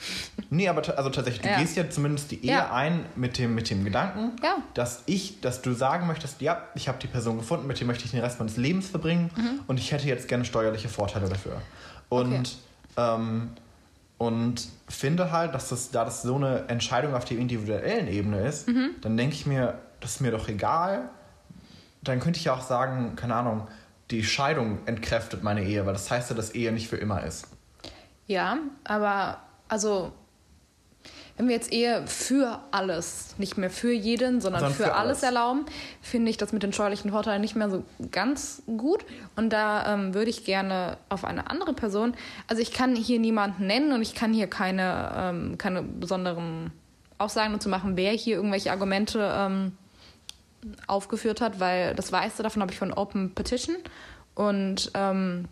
[0.49, 1.59] Nee, aber also tatsächlich, du Ja.
[1.59, 2.73] gehst ja zumindest die Ehe Ja.
[2.73, 4.57] ein mit dem, mit dem Gedanken, Ja.
[4.73, 8.05] dass ich, dass du sagen möchtest, ja, ich habe die Person gefunden, mit der möchte
[8.05, 9.59] ich den Rest meines Lebens verbringen Mhm.
[9.67, 11.61] und ich hätte jetzt gerne steuerliche Vorteile dafür.
[12.09, 12.57] Und,
[12.97, 13.51] ähm,
[14.17, 18.67] und finde halt, dass das, da das so eine Entscheidung auf der individuellen Ebene ist,
[18.67, 18.91] Mhm.
[19.01, 21.09] dann denke ich mir, das ist mir doch egal.
[22.01, 23.67] Dann könnte ich ja auch sagen, keine Ahnung,
[24.11, 27.47] die Scheidung entkräftet meine Ehe, weil das heißt ja, dass Ehe nicht für immer ist.
[28.27, 30.11] Ja, aber also
[31.39, 35.19] wenn wir jetzt eher für alles, nicht mehr für jeden, sondern Sondern für, für alles
[35.19, 35.23] alles.
[35.23, 35.65] erlauben,
[36.01, 39.05] finde ich das mit den steuerlichen Vorteilen nicht mehr so ganz gut.
[39.37, 42.13] Und da ähm, würde ich gerne auf eine andere Person,
[42.47, 46.71] also ich kann hier niemanden nennen und ich kann hier keine, ähm, keine besonderen
[47.19, 49.77] Aussagen dazu machen, wer hier irgendwelche Argumente ähm,
[50.87, 53.77] aufgeführt hat, weil das meiste davon habe ich von Open Petition
[54.35, 55.45] und ähm,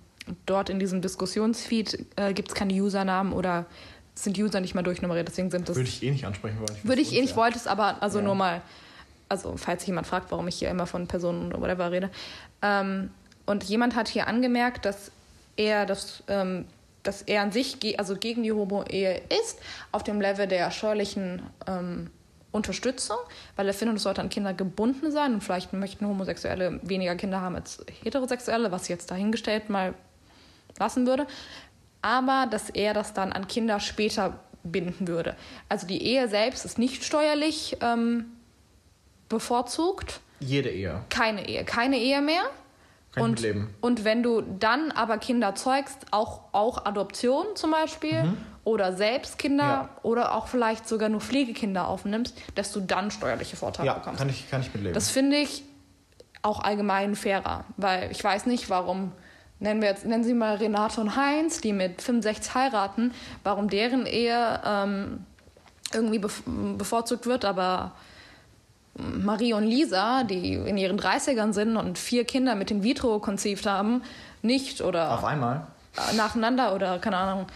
[0.45, 3.65] dort in diesem Diskussionsfeed äh, gibt es keine Usernamen oder
[4.15, 6.77] sind User nicht mal durchnummeriert, deswegen sind das Würde ich eh nicht ansprechen wollen.
[6.83, 8.25] würde ich eh nicht, wollte es aber also Ja.
[8.25, 8.61] nur mal,
[9.29, 12.09] also falls sich jemand fragt, warum ich hier immer von Personen oder whatever rede.
[12.61, 13.11] Ähm,
[13.45, 15.11] und jemand hat hier angemerkt, dass
[15.55, 16.65] er das, ähm,
[17.03, 19.59] dass er an sich, ge also gegen die Homo-Ehe ist,
[19.91, 22.09] auf dem Level der steuerlichen ähm,
[22.57, 23.17] Unterstützung,
[23.55, 27.41] weil er findet, es sollte an Kinder gebunden sein und vielleicht möchten Homosexuelle weniger Kinder
[27.41, 29.93] haben als Heterosexuelle, was ich jetzt dahingestellt mal
[30.77, 31.27] lassen würde.
[32.01, 35.35] Aber dass er das dann an Kinder später binden würde.
[35.69, 38.25] Also die Ehe selbst ist nicht steuerlich ähm,
[39.29, 40.19] bevorzugt.
[40.39, 41.01] Jede Ehe.
[41.09, 41.63] Keine Ehe.
[41.63, 42.43] Keine Ehe mehr.
[43.15, 43.43] Ich und,
[43.81, 48.33] und wenn du dann aber Kinder zeugst, auch, auch Adoption zum Beispiel
[48.67, 49.63] oder selbst Kinder.
[49.63, 49.89] Ja.
[50.03, 54.19] oder auch vielleicht sogar nur Pflegekinder aufnimmst, dass du dann steuerliche Vorteile Ja, bekommst.
[54.19, 54.93] kann ich, kann ich mitleben.
[54.93, 55.63] Das finde ich
[56.41, 59.13] auch allgemein fairer, weil ich weiß nicht, warum
[59.59, 63.13] nennen wir jetzt nennen Sie mal Renate und Heinz, die mit 65 heiraten,
[63.43, 65.25] warum deren Ehe ähm,
[65.93, 66.19] irgendwie
[66.77, 67.93] bevorzugt wird, aber
[68.95, 73.65] Marie und Lisa, die in ihren 30ern sind und vier Kinder mit in vitro conceived
[73.65, 74.03] haben,
[74.41, 75.67] nicht oder Auf einmal.
[76.17, 77.47] nacheinander oder keine Ahnung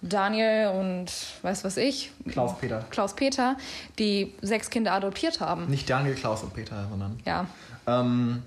[0.00, 1.10] Daniel und
[1.42, 2.84] weiß was ich Klaus Peter.
[2.90, 3.56] Klaus Peter,
[3.98, 5.66] die sechs Kinder adoptiert haben.
[5.66, 7.18] Nicht Daniel, Klaus und Peter, sondern.
[7.24, 7.46] Ja,
[7.86, 8.42] Ähm,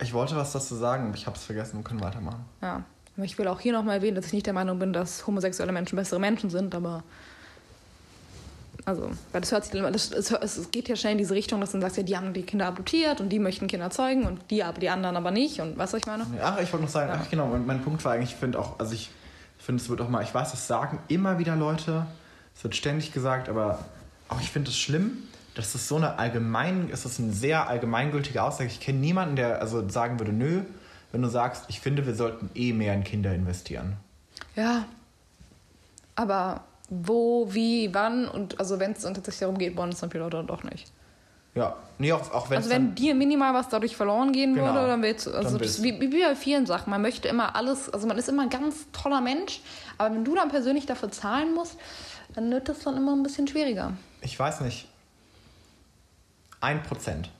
[0.00, 1.78] ich wollte was dazu sagen, aber ich habe es vergessen.
[1.78, 2.44] Wir können weitermachen.
[2.60, 2.82] Ja,
[3.16, 5.96] ich will auch hier nochmal erwähnen, dass ich nicht der Meinung bin, dass homosexuelle Menschen
[5.96, 7.02] bessere Menschen sind, aber.
[8.84, 11.60] Also, weil das hört sich dann, das, es, es geht ja schnell in diese Richtung,
[11.60, 14.24] dass du dann sagst, ja, die haben die Kinder adoptiert und die möchten Kinder zeugen
[14.24, 16.26] und die aber die anderen aber nicht und was ich meine?
[16.42, 18.80] Ach, ich wollte noch sagen, ach genau, mein, mein Punkt war eigentlich, ich finde auch,
[18.80, 19.10] also ich
[19.58, 22.06] finde, es wird auch mal, ich weiß, das sagen immer wieder Leute,
[22.56, 23.84] es wird ständig gesagt, aber
[24.28, 25.18] auch ich finde es schlimm,
[25.54, 28.68] dass es so eine allgemein, es ist eine sehr allgemeingültige Aussage.
[28.68, 30.62] Ich kenne niemanden, der also sagen würde, nö,
[31.12, 33.96] wenn du sagst, ich finde, wir sollten eh mehr in Kinder investieren.
[34.56, 34.86] Ja.
[36.14, 36.64] Aber
[36.94, 40.24] wo, wie, wann und also wenn es dann tatsächlich darum geht, wollen es dann viele
[40.24, 40.92] Leute doch nicht.
[41.54, 44.66] Ja, nee, auch, auch wenn Also wenn dir minimal was dadurch verloren gehen Genau.
[44.74, 47.56] würde, dann willst du, also Dann das, wie, wie bei vielen Sachen, man möchte immer
[47.56, 49.60] alles, also man ist immer ein ganz toller Mensch,
[49.98, 51.78] aber wenn du dann persönlich dafür zahlen musst,
[52.34, 53.92] dann wird das dann immer ein bisschen schwieriger.
[54.22, 54.88] ich weiß nicht,
[56.60, 57.30] ein Prozent.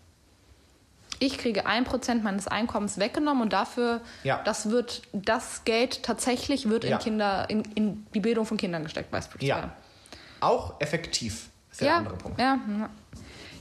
[1.24, 4.42] Ich kriege ein Prozent meines Einkommens weggenommen und dafür, Ja.
[4.44, 6.96] das wird, das Geld tatsächlich wird Ja.
[6.96, 9.48] in Kinder, in, in die Bildung von Kindern gesteckt, beispielsweise.
[9.48, 9.72] Ja.
[10.40, 12.40] Auch effektiv ist der ja, andere Punkt.
[12.40, 12.58] ja,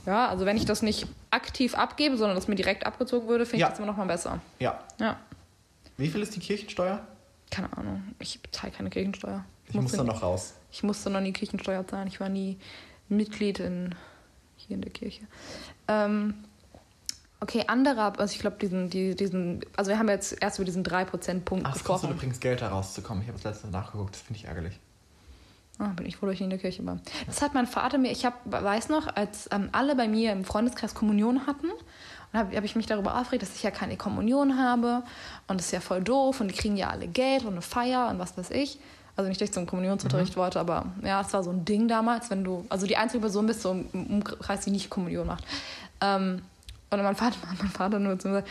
[0.08, 0.28] ja.
[0.28, 3.70] Also wenn ich das nicht aktiv abgebe, sondern das mir direkt abgezogen würde, finde ich
[3.70, 4.40] das immer noch mal besser.
[4.60, 4.80] Ja.
[5.00, 5.18] Ja.
[5.98, 7.06] Wie viel ist die Kirchensteuer?
[7.52, 8.02] Keine Ahnung.
[8.18, 9.46] Ich bezahle keine Kirchensteuer.
[9.68, 10.56] Ich muss musste nie- noch raus.
[10.72, 12.08] Ich musste noch nie Kirchensteuer zahlen.
[12.08, 12.58] Ich war nie
[13.08, 13.94] Mitglied in,
[14.58, 15.22] hier in der Kirche.
[15.88, 16.34] Ähm,
[17.42, 20.84] okay, anderer, also ich glaube, diesen, die, diesen, also wir haben jetzt erst über diesen
[20.86, 22.12] 3%-Punkt Ach, es kostet gesprochen.
[22.14, 23.24] übrigens Geld, da rauszukommen.
[23.24, 24.80] Ich habe das letzte Mal nachgeguckt, das finde ich ärgerlich.
[25.80, 27.00] Ah, bin ich froh, dass ich in der Kirche war.
[27.26, 30.46] Das hat mein Vater mir, ich hab, weiß noch, als ähm, alle bei mir im
[30.46, 31.68] Freundeskreis Kommunion hatten,
[32.32, 35.04] und habe hab ich mich darüber aufgeregt, dass ich ja keine Kommunion habe
[35.48, 38.10] und das ist ja voll doof und die kriegen ja alle Geld und eine Feier
[38.10, 38.80] und was weiß ich.
[39.18, 42.30] Also nicht, dass ich zum Kommunionsunterricht wollte, aber ja, es war so ein Ding damals,
[42.30, 45.44] wenn du, also die einzige Person bist so im Umkreis, die nicht Kommunion macht.
[46.00, 46.42] Ähm,
[46.92, 48.50] und mein Vater, mein Vater nur zu mir gesagt,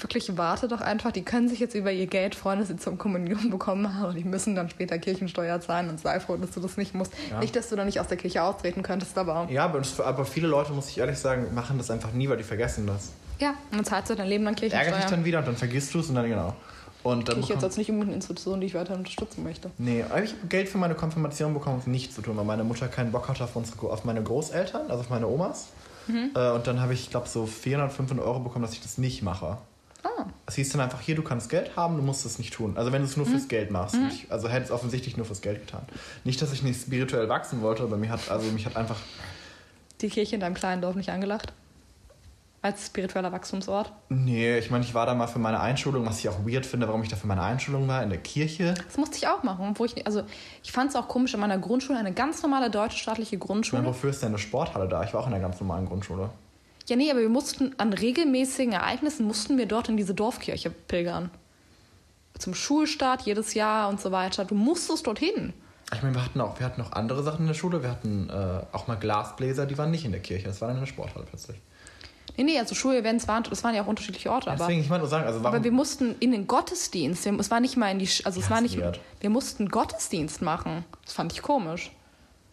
[0.00, 2.98] wirklich warte doch einfach, die können sich jetzt über ihr Geld freuen, dass sie zum
[2.98, 6.60] Kommunion bekommen haben und die müssen dann später Kirchensteuer zahlen und sei froh, dass du
[6.60, 7.12] das nicht musst.
[7.30, 7.40] Ja.
[7.40, 10.72] Nicht, dass du dann nicht aus der Kirche austreten könntest, aber Ja, aber, viele Leute,
[10.72, 13.12] muss ich ehrlich sagen, machen das einfach nie, weil die vergessen das.
[13.40, 15.10] ja, und dann zahlst du dein Leben lang Ärgert dich Kirchensteuer.
[15.10, 16.54] dann wieder und dann vergisst du es und dann genau.
[17.02, 19.70] Und dann Kirche jetzt als nicht unbedingt eine Institution, die ich weiter unterstützen möchte.
[19.78, 22.88] Nee, aber ich habe Geld für meine Konfirmation bekommen, nichts zu tun, weil meine Mutter
[22.88, 25.68] keinen Bock hatte auf, unsere, auf meine Großeltern, also auf meine Omas.
[26.08, 26.30] Mhm.
[26.34, 29.22] Äh, und dann habe ich, glaube so 400, 500 Euro bekommen, dass ich das nicht
[29.22, 29.58] mache.
[30.04, 32.76] Ah, Es hieß dann einfach, hier, du kannst Geld haben, du musst es nicht tun.
[32.76, 33.30] Also wenn du es nur Mhm.
[33.30, 33.94] fürs Geld machst.
[33.96, 35.82] Und Ich, also hätte es offensichtlich nur fürs Geld getan.
[36.24, 38.96] Nicht, dass ich nicht spirituell wachsen wollte, aber mir hat, also mich hat einfach,
[40.00, 41.52] die Kirche in deinem kleinen Dorf nicht angelacht?
[42.60, 43.92] Als spiritueller Wachstumsort?
[44.08, 46.88] nee, ich meine, ich war da mal für meine Einschulung, was ich auch weird finde,
[46.88, 48.74] warum ich da für meine Einschulung war, in der Kirche.
[48.74, 49.74] Das musste ich auch machen.
[49.78, 50.22] Wo ich, also
[50.64, 53.46] ich fand es auch komisch in meiner Grundschule, eine ganz normale deutsche staatliche Ich meine,
[53.46, 53.84] Grundschule.
[53.84, 55.04] wofür ist denn eine Sporthalle da?
[55.04, 56.30] Ich war auch in einer ganz normalen Grundschule.
[56.88, 61.30] Ja, nee, aber wir mussten an regelmäßigen Ereignissen mussten wir dort in diese Dorfkirche pilgern.
[62.38, 64.44] Zum Schulstart jedes Jahr und so weiter.
[64.44, 65.52] Du musstest dorthin.
[65.94, 67.82] Ich meine, wir hatten auch, wir hatten auch andere Sachen in der Schule.
[67.82, 70.46] Wir hatten äh, auch mal Glasbläser, die waren nicht in der Kirche.
[70.46, 71.56] Das war dann in der Sporthalle plötzlich.
[72.36, 75.00] Nee, nee, also Schulevents waren, das waren ja auch unterschiedliche Orte, aber, Deswegen, ich meine
[75.00, 75.54] nur sagen, also warum...
[75.56, 78.50] aber wir mussten in den Gottesdienst, wir- es war nicht mal in die, also es
[78.50, 79.00] war nicht, weird.
[79.20, 80.84] wir mussten Gottesdienst machen.
[81.04, 81.90] Das fand ich komisch.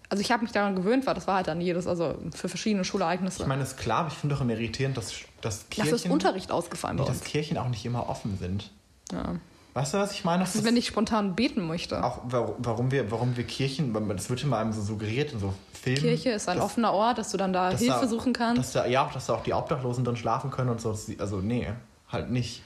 [0.09, 2.85] Also ich habe mich daran gewöhnt, weil das war halt dann jedes, also für verschiedene
[2.85, 3.41] Schulereignisse.
[3.41, 6.11] ich meine, ist klar, aber ich finde doch immer irritierend, dass, dass Dafür ist Kirchen...
[6.11, 7.07] Unterricht ausgefallen uns.
[7.07, 8.71] dass Kirchen auch nicht immer offen sind.
[9.11, 9.35] Ja.
[9.75, 10.41] Weißt du, was ich meine?
[10.41, 12.01] Das ist, wenn ich spontan beten möchte.
[12.01, 15.99] auch warum, wir, warum wir Kirchen, das wird immer einem so suggeriert in so Filmen.
[15.99, 18.57] Kirche ist ein dass- offener Ort, dass du dann da Hilfe da, suchen kannst.
[18.57, 20.97] Dass da, ja, dass da auch die Obdachlosen drin schlafen können und so.
[21.19, 21.67] Also, nee,
[22.09, 22.63] halt nicht.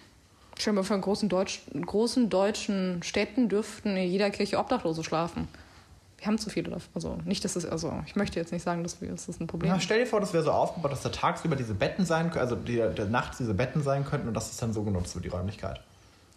[0.60, 5.47] Stell mal vor, in großen, Deutsch, großen deutschen Städten dürften in jeder Kirche Obdachlose schlafen.
[6.20, 6.89] Wir haben zu viele davon.
[6.93, 9.47] Also nicht, dass es, also ich möchte jetzt nicht sagen, dass wir, dass das ein
[9.47, 9.84] Problem ist.
[9.84, 12.55] stell dir vor, das wäre so aufgebaut, dass da tagsüber diese Betten sein können, also
[12.55, 15.30] die, der nachts diese Betten sein könnten und dass es dann so genutzt wird, die
[15.30, 15.80] Räumlichkeit.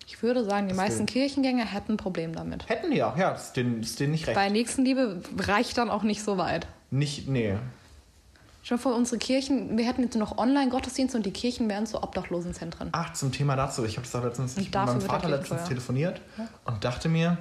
[0.07, 2.69] Ich würde sagen, die Das meisten will- Kirchengänger hätten ein Problem damit.
[2.69, 4.35] Hätten die ja, ja, ist denen, ist denen nicht recht.
[4.35, 6.67] Bei Nächstenliebe reicht dann auch nicht so weit.
[6.91, 7.57] Nicht, nee.
[8.65, 12.91] Schon vor unsere Kirchen, wir hätten jetzt noch Online-Gottesdienste und die Kirchen wären so Obdachlosenzentren.
[12.93, 13.85] Ach, zum Thema dazu.
[13.85, 16.21] Ich habe letztens mit meinem Vater letztens telefoniert
[16.65, 17.39] und dachte mir,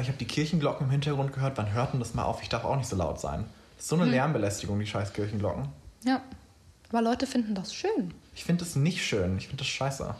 [0.00, 2.40] ich habe die Kirchenglocken im Hintergrund gehört, wann hört denn das mal auf?
[2.42, 3.44] Ich darf auch nicht so laut sein.
[3.76, 4.12] Das ist so eine Hm.
[4.12, 5.66] Lärmbelästigung, die scheiß Kirchenglocken.
[6.04, 6.20] Ja.
[6.90, 8.14] Aber Leute finden das schön.
[8.34, 9.36] Ich finde das nicht schön.
[9.38, 10.14] Ich finde das scheiße.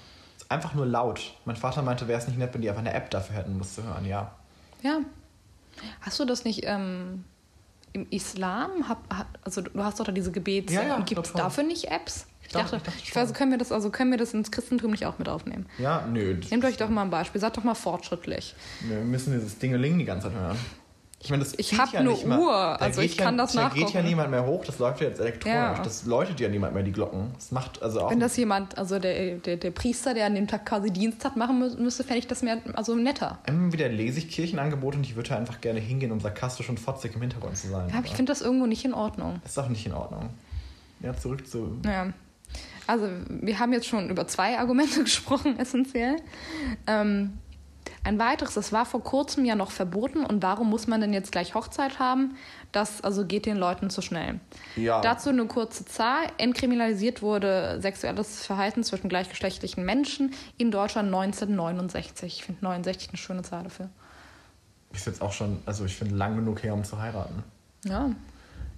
[0.53, 1.33] Einfach nur laut.
[1.47, 3.59] Mein Vater meinte, wäre es nicht nett, wenn die einfach eine App dafür hätten, um
[3.59, 4.05] das zu hören.
[4.05, 4.33] Ja.
[4.83, 5.01] Ja.
[6.03, 7.25] Hast du das nicht ähm,
[7.95, 8.87] im Islam?
[8.87, 8.99] Hab,
[9.45, 10.71] also du hast doch da diese Gebets.
[10.71, 12.27] Ja, ja, Gibt es dafür nicht Apps?
[12.43, 14.51] Ich Doch, dachte, ich dachte ich weiß, können wir das, also können wir das ins
[14.51, 15.65] Christentum nicht auch mit aufnehmen?
[15.79, 16.39] Ja, nö.
[16.51, 18.55] Nehmt euch doch mal ein Beispiel, seid doch mal fortschrittlich.
[18.83, 20.59] Wir müssen dieses Dingeling die ganze Zeit hören.
[21.25, 23.43] Ich meine, das Ich zieht hab ja eine mal- Uhr, da also ich kann ja,
[23.45, 24.05] das Da geht ja nachgucken.
[24.07, 25.57] niemand mehr hoch, das läuft ja jetzt elektronisch.
[25.57, 25.81] Ja.
[25.81, 27.31] Das läutet ja niemand mehr, die Glocken.
[27.37, 28.11] Das macht also auch.
[28.11, 31.37] Wenn das jemand, also der, der, der Priester, der an dem Tag quasi Dienst hat,
[31.37, 33.39] machen mü- müsste, fände ich das mehr, also netter.
[33.47, 37.14] Immer wieder lese ich Kirchenangebote und ich würde einfach gerne hingehen, um sarkastisch und fotzig
[37.14, 37.89] im Hintergrund zu sein.
[37.91, 39.41] Ja, aber ich finde das irgendwo nicht in Ordnung.
[39.45, 40.31] ist doch nicht in Ordnung.
[41.01, 41.79] Ja, zurück zu.
[41.85, 42.09] Ja.
[42.89, 46.16] Also, wir haben jetzt schon über zwei Argumente gesprochen, essentiell.
[46.89, 47.35] Ähm,
[48.05, 50.24] ein weiteres, das war vor kurzem ja noch verboten.
[50.24, 52.37] Und warum muss man denn jetzt gleich Hochzeit haben?
[52.72, 54.41] Das also geht den Leuten zu schnell.
[54.76, 55.01] Ja.
[55.01, 56.26] Dazu eine kurze Zahl.
[56.39, 62.39] Entkriminalisiert wurde sexuelles Verhalten zwischen gleichgeschlechtlichen Menschen in Deutschland 1969.
[62.39, 63.89] Ich finde 69 eine schöne Zahl dafür.
[64.93, 67.43] Ist jetzt auch schon, also ich finde lang genug her, um zu heiraten.
[67.85, 68.11] Ja.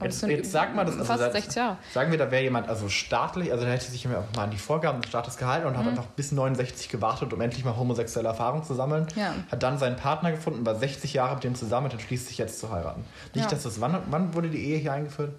[0.03, 1.76] Jetzt, jetzt sag mal, das also fast seit- 60 Jahre.
[1.92, 4.59] Sagen wir, da wäre jemand also staatlich, also da hätte sich jemand mal an die
[4.59, 8.64] Vorgaben des Staates gehalten und hat einfach bis 69 gewartet, um endlich mal homosexuelle Erfahrung
[8.64, 9.07] zu sammeln.
[9.14, 9.34] Ja.
[9.51, 12.59] Hat dann seinen Partner gefunden, war 60 Jahre mit dem zusammen und entschließt sich jetzt
[12.59, 13.05] zu heiraten.
[13.34, 13.51] Nicht, Ja.
[13.51, 15.32] dass das, wann, wann wurde die Ehe hier eingeführt?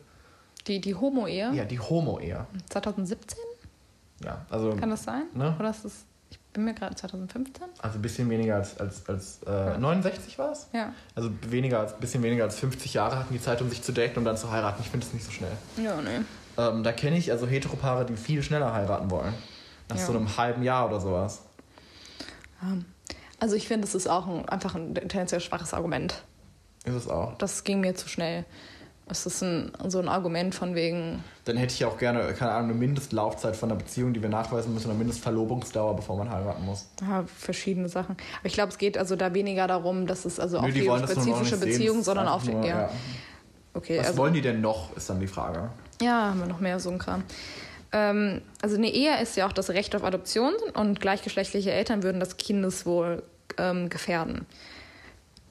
[0.68, 1.51] Die, die Homo-Ehe?
[1.53, 2.45] Ja, die Homo-Ehe.
[2.70, 3.38] 2017?
[4.24, 5.24] Ja, also, Kann das sein?
[5.34, 5.56] Ne?
[5.60, 6.06] Oder ist das.
[6.56, 7.66] Ich bin mir gerade 2015?
[7.80, 10.68] also ein bisschen weniger als, als, als äh, 69 war es?
[10.72, 10.93] Ja.
[11.14, 14.20] Also weniger als, bisschen weniger als 50 Jahre hatten die Zeit, um sich zu daten
[14.20, 14.82] und dann zu heiraten.
[14.82, 15.51] Ich finde das nicht so schnell.
[15.76, 16.22] Ja, nee.
[16.58, 19.34] Ähm, da kenne ich also Heteropaare, die viel schneller heiraten wollen.
[19.89, 20.06] Nach Ja.
[20.06, 21.41] so einem halben Jahr oder sowas.
[23.41, 26.24] Also ich finde, es ist auch ein, einfach ein tendenziell schwaches Argument.
[26.86, 27.38] Ist es auch.
[27.38, 28.45] Das ging mir zu schnell.
[29.08, 32.72] Es ist ein, so ein Argument von wegen, Dann hätte ich auch gerne, keine Ahnung,
[32.72, 36.88] eine Mindestlaufzeit von einer Beziehung, die wir nachweisen müssen, eine Mindestverlobungsdauer, bevor man heiraten muss.
[37.01, 38.18] ja, verschiedene Sachen.
[38.39, 41.14] Aber ich glaube, es geht also da weniger darum, dass es also Nö, auf die
[41.14, 42.51] spezifische Beziehung, sondern auf die.
[42.51, 42.82] nur, ja.
[42.82, 42.89] ja.
[43.76, 45.70] Okay, Was also, wollen die denn noch, ist dann die Frage.
[46.01, 47.24] Ja, haben wir noch mehr so ein Kram.
[47.91, 52.20] Ähm, also eine Ehe ist ja auch das Recht auf Adoption und gleichgeschlechtliche Eltern würden
[52.20, 53.22] das Kindeswohl
[53.58, 54.45] ähm, gefährden.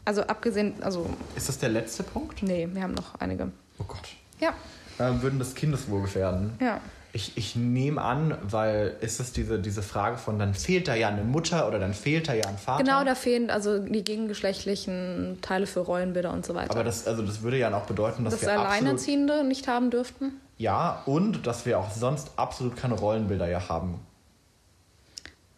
[0.05, 2.43] Also abgesehen, also Ist das der letzte Punkt?
[2.43, 3.51] nee, wir haben noch einige.
[3.79, 4.09] Oh Gott.
[4.41, 4.53] Ja,
[4.99, 6.55] Ähm, würden das Kindeswohl gefährden?
[6.61, 6.81] ja.
[7.17, 11.07] Ich, ich nehme an, weil ist es diese, diese Frage von, dann fehlt da ja
[11.07, 12.83] eine Mutter oder dann fehlt da ja ein Vater.
[12.83, 16.73] Genau, da fehlen also die gegengeschlechtlichen Teile für Rollenbilder und so weiter.
[16.73, 20.33] Aber das, also das würde ja auch bedeuten, dass dass wir Alleinerziehende nicht haben dürften?
[20.59, 24.01] Ja, und dass wir auch sonst absolut keine Rollenbilder ja haben.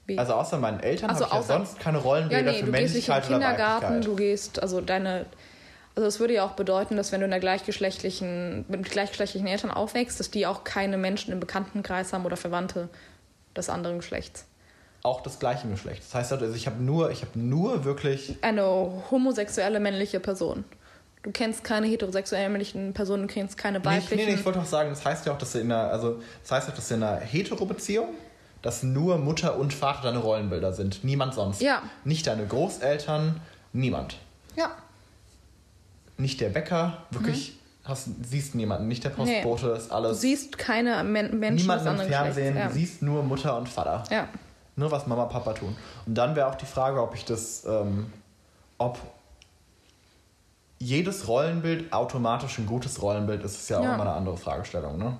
[0.07, 0.19] Wie?
[0.19, 2.73] Also außer meinen Eltern Also habe ich ja sonst keine ja, Rollenbilder nee, für du
[2.73, 5.27] gehst nicht in den Männlichkeit oder Kindergarten, du gehst, also deine,
[5.97, 9.71] also es würde ja auch bedeuten, dass wenn du in der gleichgeschlechtlichen, mit gleichgeschlechtlichen Eltern
[9.71, 12.89] aufwächst, dass die auch keine Menschen im Bekanntenkreis haben oder Verwandte
[13.57, 14.47] des anderen Geschlechts.
[15.03, 16.07] Auch des gleichen Geschlechts.
[16.07, 20.65] Das heißt also, ich habe nur, ich habe nur wirklich Eine homosexuelle männliche Person.
[21.23, 24.17] Du kennst keine heterosexuellen männlichen Personen, du kennst keine weiblichen.
[24.17, 26.53] nee, nee, ich wollte auch sagen, das heißt ja auch, dass in einer, also das
[26.53, 28.15] heißt auch, dass in einer Hetero-Beziehung,
[28.67, 31.05] dass nur Mutter und Vater deine Rollenbilder sind.
[31.05, 31.63] Niemand sonst.
[31.63, 31.83] Ja.
[32.03, 33.41] Nicht deine Großeltern,
[33.73, 34.19] niemand.
[34.57, 34.73] ja,
[36.19, 38.89] Nicht der Bäcker, wirklich, hast, siehst niemanden.
[38.89, 40.21] Nicht der Postbote, ist du alles.
[40.21, 44.03] siehst keine Men Menschen des niemanden im Fernsehen, du siehst nur Mutter und Vater.
[44.11, 44.17] Ja.
[44.17, 44.29] ja.
[44.75, 45.77] Nur was Mama, Papa tun.
[46.05, 48.13] Und dann wäre auch die Frage, ob ich das, ähm,
[48.79, 48.99] ob
[50.79, 53.95] jedes Rollenbild automatisch ein gutes Rollenbild ist, ist ja auch Ja.
[53.95, 55.17] immer eine andere Fragestellung, ne?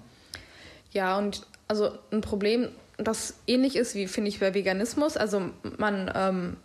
[0.91, 2.69] Ja, und also ein Problem,
[2.99, 5.17] das ähnlich ist wie, finde ich, bei Veganismus.
[5.17, 6.57] Also man, ähm,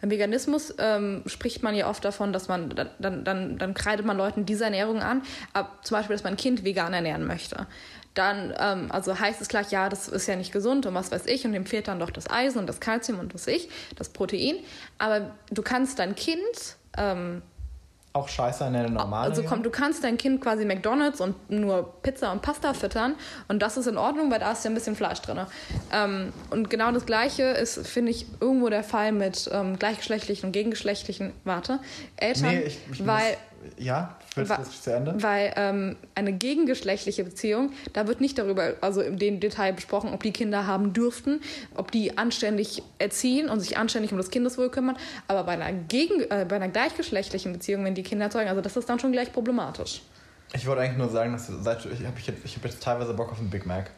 [0.00, 4.16] beim Veganismus ähm, spricht man ja oft davon, dass man, dann, dann, dann kreidet man
[4.16, 5.22] Leuten diese Ernährung an,
[5.52, 7.66] ab, zum Beispiel, dass man ein Kind vegan ernähren möchte.
[8.14, 11.26] Dann, ähm, also heißt es gleich, ja, das ist ja nicht gesund und was weiß
[11.26, 14.08] ich, und dem fehlt dann doch das Eisen und das Kalzium und was ich, das
[14.08, 14.56] Protein.
[14.98, 17.42] Aber du kannst dein Kind ähm,
[18.12, 19.30] auch scheiße an eine normale.
[19.30, 23.14] Also komm, du kannst dein Kind quasi McDonalds und nur Pizza und Pasta füttern
[23.48, 25.40] und das ist in Ordnung, weil da ist ja ein bisschen Fleisch drin.
[25.92, 30.52] Ähm, und genau das Gleiche ist, finde ich, irgendwo der Fall mit ähm, gleichgeschlechtlichen und
[30.52, 31.80] gegengeschlechtlichen, warte,
[32.16, 33.30] Eltern, nee, ich, ich weil...
[33.30, 35.14] muss, ja, willst du das zu Ende?
[35.22, 40.32] Weil ähm, eine gegengeschlechtliche Beziehung, da wird nicht darüber, also im Detail besprochen, ob die
[40.32, 41.40] Kinder haben dürften,
[41.74, 44.96] ob die anständig erziehen und sich anständig um das Kindeswohl kümmern.
[45.26, 48.76] Aber bei einer, gegen, äh, bei einer gleichgeschlechtlichen Beziehung, wenn die Kinder zeugen, also das
[48.76, 50.02] ist dann schon gleich problematisch.
[50.54, 53.30] Ich wollte eigentlich nur sagen, dass seit, ich habe jetzt, ich hab jetzt teilweise Bock
[53.32, 53.90] auf einen Big Mac.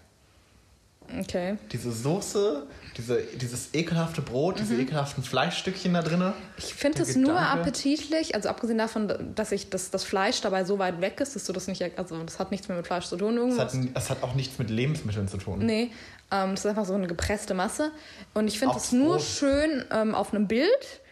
[1.18, 1.56] Okay.
[1.72, 4.80] Diese Soße, diese, dieses ekelhafte Brot, diese Mhm.
[4.80, 6.32] ekelhaften Fleischstückchen da drin.
[6.58, 10.78] Ich finde es nur appetitlich, also abgesehen davon, dass ich das, das Fleisch dabei so
[10.78, 13.16] weit weg ist, dass du das nicht, also das hat nichts mehr mit Fleisch zu
[13.16, 15.58] tun Es hat, es hat auch nichts mit Lebensmitteln zu tun.
[15.64, 15.90] Nee,
[16.30, 17.90] ähm, das ist einfach so eine gepresste Masse.
[18.34, 19.22] Und ich finde es nur Brot.
[19.22, 20.68] schön ähm, auf einem Bild.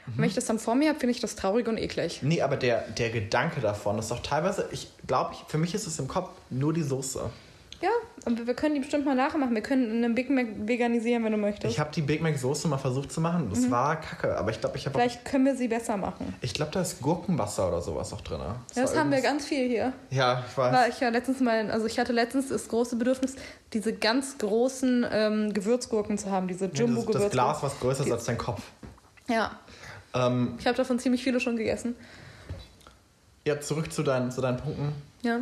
[0.06, 2.20] Und wenn ich das dann vor mir habe, finde ich das traurig und eklig.
[2.22, 5.98] Nee, aber der, der Gedanke davon ist doch teilweise, ich glaube, für mich ist es
[5.98, 7.28] im Kopf nur die Soße.
[7.80, 7.90] Ja,
[8.24, 9.54] aber wir können die bestimmt mal nachmachen.
[9.54, 11.72] Wir können einen Big Mac veganisieren, wenn du möchtest.
[11.72, 13.48] Ich habe die Big Mac Soße mal versucht zu machen.
[13.50, 15.02] Das war kacke, aber ich glaube, ich habe auch, Mhm.
[15.10, 16.34] Vielleicht können wir sie besser machen.
[16.40, 18.40] ich glaube, da ist Gurkenwasser oder sowas auch drin.
[18.40, 19.92] Ja, das haben wir ganz viel hier.
[20.10, 20.72] Ja, ich weiß.
[20.72, 23.36] War ich ja letztens mal, also ich hatte letztens das große Bedürfnis,
[23.72, 27.22] diese ganz großen ähm, Gewürzgurken zu haben, diese Ja, das, Jumbo-Gewürzgurken.
[27.22, 28.62] das Glas, was größer ist als dein Kopf.
[29.28, 29.52] Ja,
[30.14, 31.94] Ähm, ich habe davon ziemlich viele schon gegessen.
[33.46, 34.92] ja, zurück zu deinen, zu deinen Punkten.
[35.22, 35.38] Ja.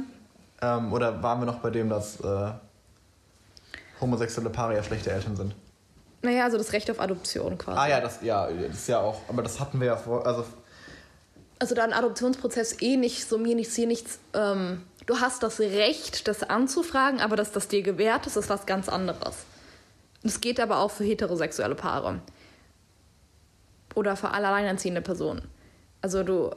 [0.62, 2.50] Ähm, oder waren wir noch bei dem, dass äh,
[4.00, 5.54] homosexuelle Paare ja schlechte Eltern sind?
[6.22, 7.78] Naja, also das Recht auf Adoption quasi.
[7.78, 10.44] Ah ja, das, ja, das ist ja auch, aber das hatten wir ja vor, also
[11.58, 14.18] Also da ein Adoptionsprozess eh nicht, so mir nichts, hier nichts.
[14.34, 18.66] Ähm, du hast das Recht, das anzufragen, aber dass das dir gewährt ist, ist was
[18.66, 19.44] ganz anderes.
[20.22, 22.20] Das geht aber auch für heterosexuelle Paare.
[23.94, 25.48] Oder für alle alleinerziehende Personen.
[26.02, 26.50] Also du,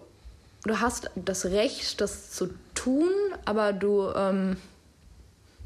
[0.64, 3.12] du hast das Recht, das zu tun,
[3.45, 4.57] aber du, ähm,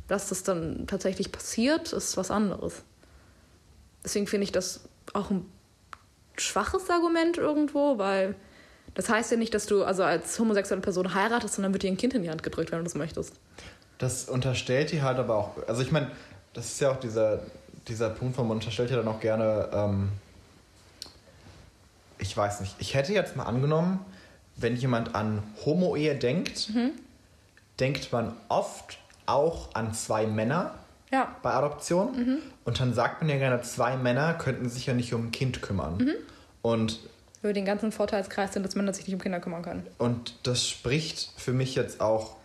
[0.07, 2.83] dass das dann tatsächlich passiert, ist was anderes.
[4.03, 4.81] Deswegen finde ich das
[5.13, 5.45] auch ein
[6.37, 8.35] schwaches Argument irgendwo, weil
[8.95, 11.91] das heißt ja nicht, dass du also als homosexuelle Person heiratest und dann wird dir
[11.91, 13.33] ein Kind in die Hand gedrückt, wenn du das möchtest.
[13.97, 16.11] das unterstellt die halt aber auch, also ich meine,
[16.53, 17.39] das ist ja auch dieser,
[17.87, 20.09] dieser Punkt, wo man unterstellt ja dann auch gerne, ähm,
[22.19, 23.99] ich weiß nicht, ich hätte jetzt mal angenommen,
[24.55, 26.69] wenn jemand an Homo-Ehe denkt,
[27.79, 30.75] denkt man oft auch an zwei Männer
[31.11, 31.35] Ja.
[31.41, 32.39] bei Adoption.
[32.65, 35.61] Und dann sagt man ja gerne, zwei Männer könnten sich ja nicht um ein Kind
[35.61, 36.11] kümmern.
[36.61, 36.99] Und,
[37.41, 39.87] Über den ganzen Vorteilskreis sind, dass Männer sich nicht um Kinder kümmern können.
[39.97, 42.35] und das spricht für mich jetzt auch,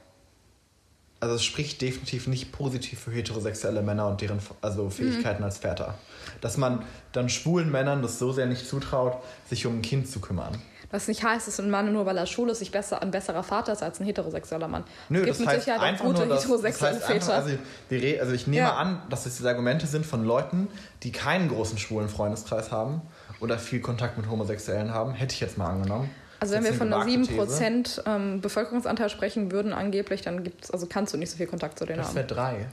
[1.21, 5.95] also es spricht definitiv nicht positiv für heterosexuelle Männer und deren also Fähigkeiten als Väter.
[6.41, 9.19] Dass man dann schwulen Männern das so sehr nicht zutraut,
[9.51, 10.61] sich um ein Kind zu kümmern.
[10.91, 13.43] Was nicht heißt, dass ein Mann nur weil er schwul ist, sich besser, ein besserer
[13.43, 14.85] Vater ist als ein heterosexueller Mann.
[15.11, 17.11] Nö, es gibt das mit heißt Sicherheit auch einfach gute nur, dass, das heterosexuelle heißt
[17.11, 17.35] einfach, Väter.
[17.37, 17.51] also,
[17.91, 18.77] wir re- also ich nehme Ja.
[18.77, 20.69] an, dass das diese Argumente sind von Leuten,
[21.03, 23.03] die keinen großen schwulen Freundeskreis haben
[23.41, 25.13] oder viel Kontakt mit Homosexuellen haben.
[25.13, 26.09] Hätte ich jetzt mal angenommen.
[26.41, 28.01] Also wenn Das wir von eine einer gewagte These.
[28.03, 31.79] 7% ähm, Bevölkerungsanteil sprechen würden angeblich, dann gibt's, also kannst du nicht so viel Kontakt
[31.79, 32.15] zu denen Das haben.
[32.17, 32.67] wäre drei.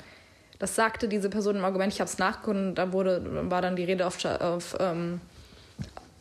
[0.59, 3.83] Das sagte diese Person im Argument, ich habe es nachgeguckt, da wurde, war dann die
[3.83, 5.19] Rede auf, auf, ähm,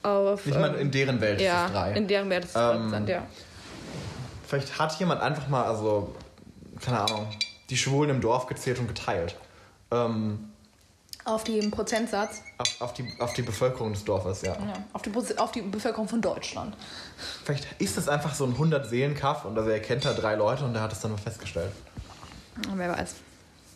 [0.05, 1.93] auf Ich meine, ähm, in deren Welt ja, ist es drei.
[1.93, 3.23] in deren Wert ist es Ähm, ähm, ja.
[4.47, 6.15] Vielleicht hat jemand einfach mal, also,
[6.81, 7.27] keine Ahnung,
[7.71, 9.35] die Schwulen im Dorf gezählt und geteilt.
[9.91, 10.51] Ähm,
[11.25, 14.53] Auf den Prozentsatz, auf, auf, die, auf die Bevölkerung des Dorfes, ja.
[14.53, 16.77] ja, auf, die, auf die Bevölkerung von Deutschland.
[17.45, 20.75] Vielleicht ist das einfach so ein 100-Seelen-Kaff und also er kennt da drei Leute und
[20.75, 21.73] der hat es dann mal festgestellt.
[22.75, 23.15] Wer weiß.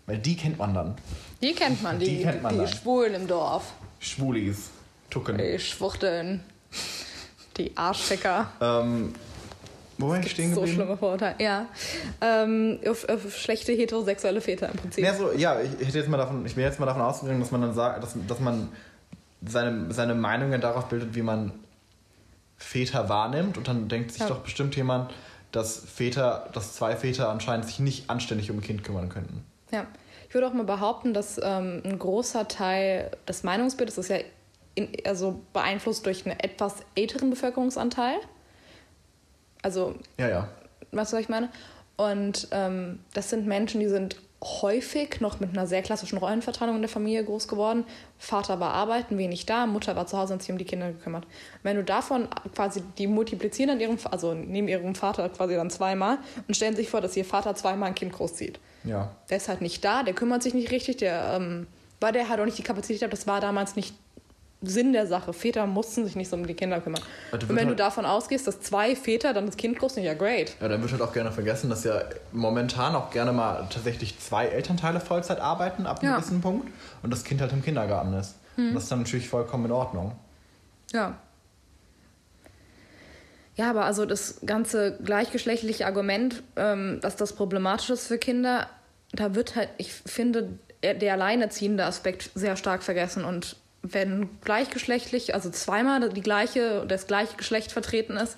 [0.07, 0.95] Weil die kennt man dann.
[1.43, 2.67] Die kennt man, die, Die kennt man die.
[2.67, 3.73] Schwulen im Dorf.
[3.99, 4.71] Schwulis.
[5.11, 5.39] Tucken.
[5.39, 6.43] Die Schwuchteln.
[7.57, 8.51] Die Arschficker.
[8.61, 9.15] Ähm,
[9.97, 10.77] wo war ich stehen So geblieben?
[10.77, 11.35] schlimme Vorurteile.
[11.41, 11.67] Ja.
[12.21, 15.05] Ähm, auf, auf schlechte heterosexuelle Väter im Prinzip.
[15.05, 17.51] Ja, so, ja, ich hätte jetzt mal davon, ich bin jetzt mal davon ausgegangen, dass
[17.51, 18.69] man dann sagt, dass, dass man
[19.45, 21.53] seine, seine Meinungen darauf bildet, wie man
[22.57, 23.57] Väter wahrnimmt.
[23.59, 24.29] Und dann denkt sich Ja.
[24.29, 25.13] doch bestimmt jemand,
[25.51, 29.45] dass Väter, dass zwei Väter anscheinend sich nicht anständig um ein Kind kümmern könnten.
[29.73, 29.87] Ja,
[30.29, 34.19] ich würde auch mal behaupten, dass ähm, ein großer Teil des Meinungsbildes ist ja
[34.79, 38.17] in, also beeinflusst durch einen etwas älteren Bevölkerungsanteil.
[39.63, 40.49] Also, Ja, ja.
[40.93, 41.51] weißt du, was ich meine?
[41.97, 46.83] Und ähm, das sind Menschen, die sind häufig noch mit einer sehr klassischen Rollenverteilung in
[46.83, 47.85] der Familie groß geworden.
[48.19, 51.27] Vater war arbeiten, wenig da, Mutter war zu Hause und sich um die Kinder gekümmert.
[51.65, 56.19] Wenn du davon quasi, die multiplizieren an ihrem, also neben ihrem Vater quasi dann zweimal
[56.47, 58.61] und stellen sich vor, dass ihr Vater zweimal ein Kind großzieht.
[58.85, 59.11] Ja.
[59.29, 61.67] Der ist halt nicht da, der kümmert sich nicht richtig, der, ähm,
[61.99, 63.93] weil der halt auch nicht die Kapazität hat, das war damals nicht
[64.61, 65.33] Sinn der Sache.
[65.33, 67.03] Väter mussten sich nicht so um die Kinder kümmern.
[67.31, 70.15] Und wenn du halt- davon ausgehst, dass zwei Väter dann das Kind groß sind, ja
[70.15, 70.57] great.
[70.61, 72.03] Ja, dann wird halt auch gerne vergessen, dass ja
[72.33, 76.17] momentan auch gerne mal tatsächlich zwei Elternteile Vollzeit arbeiten ab einem Ja.
[76.19, 76.69] gewissen Punkt
[77.03, 78.35] und das Kind halt im Kindergarten ist.
[78.57, 80.17] Und das ist dann natürlich vollkommen in Ordnung.
[80.93, 81.15] Ja.
[83.55, 88.69] Ja, aber also das ganze gleichgeschlechtliche Argument, ähm, dass das problematisch ist für Kinder,
[89.13, 93.25] da wird halt, ich finde, der der alleinerziehende Aspekt sehr stark vergessen.
[93.25, 93.57] Und
[93.93, 98.37] wenn gleichgeschlechtlich, also zweimal die gleiche, das gleiche Geschlecht vertreten ist,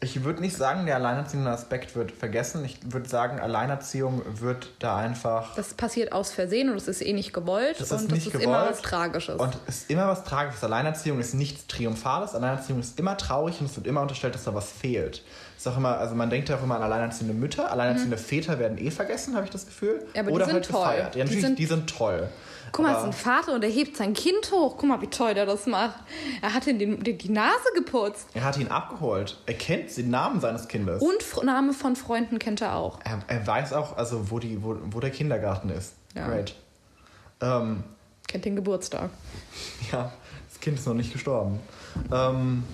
[0.00, 2.64] Ich würde nicht sagen, der alleinerziehende Aspekt wird vergessen.
[2.64, 5.56] Ich würde sagen, Alleinerziehung wird da einfach.
[5.56, 8.26] das passiert aus Versehen und es ist eh nicht gewollt Das und ist das nicht
[8.28, 8.44] ist gewollt.
[8.46, 9.40] immer was Tragisches.
[9.40, 10.62] Und es ist immer was Tragisches.
[10.62, 12.36] Alleinerziehung ist nichts Triumphales.
[12.36, 15.24] Alleinerziehung ist immer traurig und es wird immer unterstellt, dass da was fehlt.
[15.56, 17.68] Ist auch immer, also man denkt ja auch immer an alleinerziehende Mütter.
[17.72, 19.94] Alleinerziehende Väter werden eh vergessen, habe ich das Gefühl.
[19.94, 20.06] Mhm.
[20.14, 20.80] Ja, aber die Oder sind halt toll.
[20.80, 21.02] gefeiert.
[21.02, 22.28] Ja, Die natürlich, sind- die sind toll.
[22.72, 24.76] Guck mal, es ist ein Vater und er hebt sein Kind hoch.
[24.76, 25.96] Guck mal, wie toll der das macht.
[26.42, 28.26] Er hat ihm die, Nase geputzt.
[28.34, 29.38] Er hat ihn abgeholt.
[29.46, 31.02] Er kennt den Namen seines Kindes.
[31.02, 33.00] Und Fr- Name von Freunden kennt er auch.
[33.04, 35.94] Er, er weiß auch, also wo, die, wo, wo der Kindergarten ist.
[36.14, 36.26] Ja.
[36.28, 36.54] Great.
[37.40, 37.84] Ähm,
[38.26, 39.10] Kennt den Geburtstag.
[39.92, 40.12] ja,
[40.50, 41.60] das Kind ist noch nicht gestorben.
[42.12, 42.64] Ähm,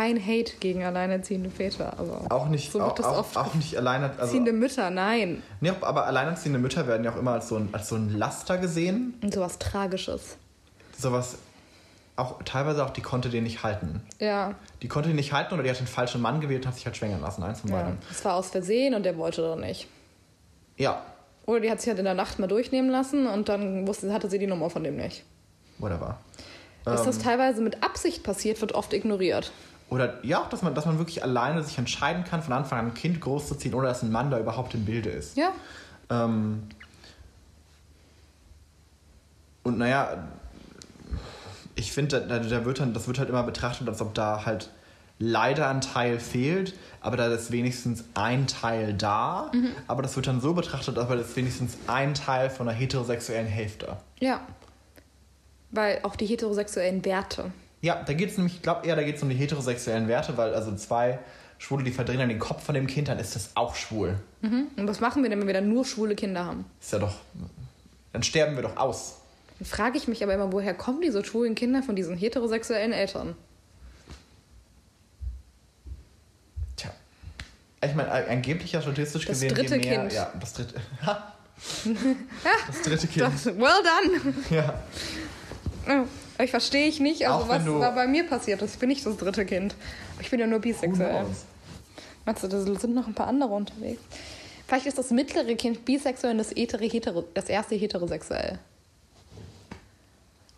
[0.00, 3.76] Kein Hate gegen alleinerziehende Väter, aber auch nicht, so auch, das auch, auch nicht.
[3.76, 3.86] Also,
[4.18, 5.42] Erziehende Mütter, nein.
[5.60, 8.56] nee, aber alleinerziehende Mütter werden ja auch immer als so ein, als so ein Laster
[8.56, 9.12] gesehen.
[9.22, 10.38] Und sowas Tragisches.
[10.96, 11.36] Sowas,
[12.16, 14.00] auch teilweise auch, die konnte den nicht halten.
[14.18, 16.76] Ja, Die konnte den nicht halten oder die hat den falschen Mann gewählt und hat
[16.76, 17.42] sich halt schwängern lassen.
[17.42, 17.76] Eins von ja.
[17.82, 17.98] beiden.
[18.10, 19.86] Es war aus Versehen und der wollte doch nicht.
[20.78, 21.02] Ja,
[21.44, 24.30] Oder die hat sich halt in der Nacht mal durchnehmen lassen und dann wusste, hatte
[24.30, 25.24] sie die Nummer von dem nicht.
[25.78, 26.16] whatever.
[26.86, 29.52] Dass Ähm, das teilweise mit Absicht passiert, wird oft ignoriert.
[29.90, 32.86] Oder ja, auch, dass man, dass man wirklich alleine sich entscheiden kann, von Anfang an
[32.86, 35.36] ein Kind großzuziehen, ohne dass ein Mann da überhaupt im Bilde ist.
[35.36, 35.52] Ja,
[36.08, 36.62] Ähm,
[39.62, 40.28] und naja,
[41.74, 44.70] ich finde, da, da wird dann, das wird halt immer betrachtet, als ob da halt
[45.18, 49.50] leider ein Teil fehlt, aber da ist wenigstens ein Teil da.
[49.86, 53.46] Aber das wird dann so betrachtet, als wäre das wenigstens ein Teil von einer heterosexuellen
[53.46, 53.96] Hälfte.
[54.20, 54.40] ja.
[55.72, 57.52] Weil auch die heterosexuellen Werte.
[57.82, 60.36] Ja, da geht es nämlich, ich glaube eher, da geht es um die heterosexuellen Werte,
[60.36, 61.18] weil also zwei
[61.58, 64.18] Schwule, die verdrehen dann den Kopf von dem Kind, dann ist das auch schwul.
[64.42, 64.68] Mhm.
[64.76, 66.64] Und was machen wir denn, wenn wir dann nur schwule Kinder haben?
[66.80, 67.14] Ist ja doch,
[68.12, 69.16] dann sterben wir doch aus.
[69.58, 73.34] Dann frage ich mich aber immer, woher kommen diese schwulen Kinder von diesen heterosexuellen Eltern?
[76.76, 76.90] Tja.
[77.82, 80.12] Ich meine, angeblich ja statistisch Das gesehen, dritte je mehr, Kind.
[80.12, 80.74] Ja, das dritte.
[82.66, 83.26] Das dritte Kind.
[83.26, 84.34] Das, well done!
[84.48, 84.74] Ja.
[85.86, 86.04] Ja,
[86.42, 88.74] Ich verstehe ich nicht, also Auch was da bei mir passiert ist.
[88.74, 89.74] Ich bin nicht das dritte Kind.
[90.20, 91.24] Ich bin ja nur bisexuell.
[92.24, 94.00] Meinst du, da sind noch ein paar andere unterwegs?
[94.66, 98.58] Vielleicht ist das mittlere Kind bisexuell und das, etere, hetero, das erste heterosexuell.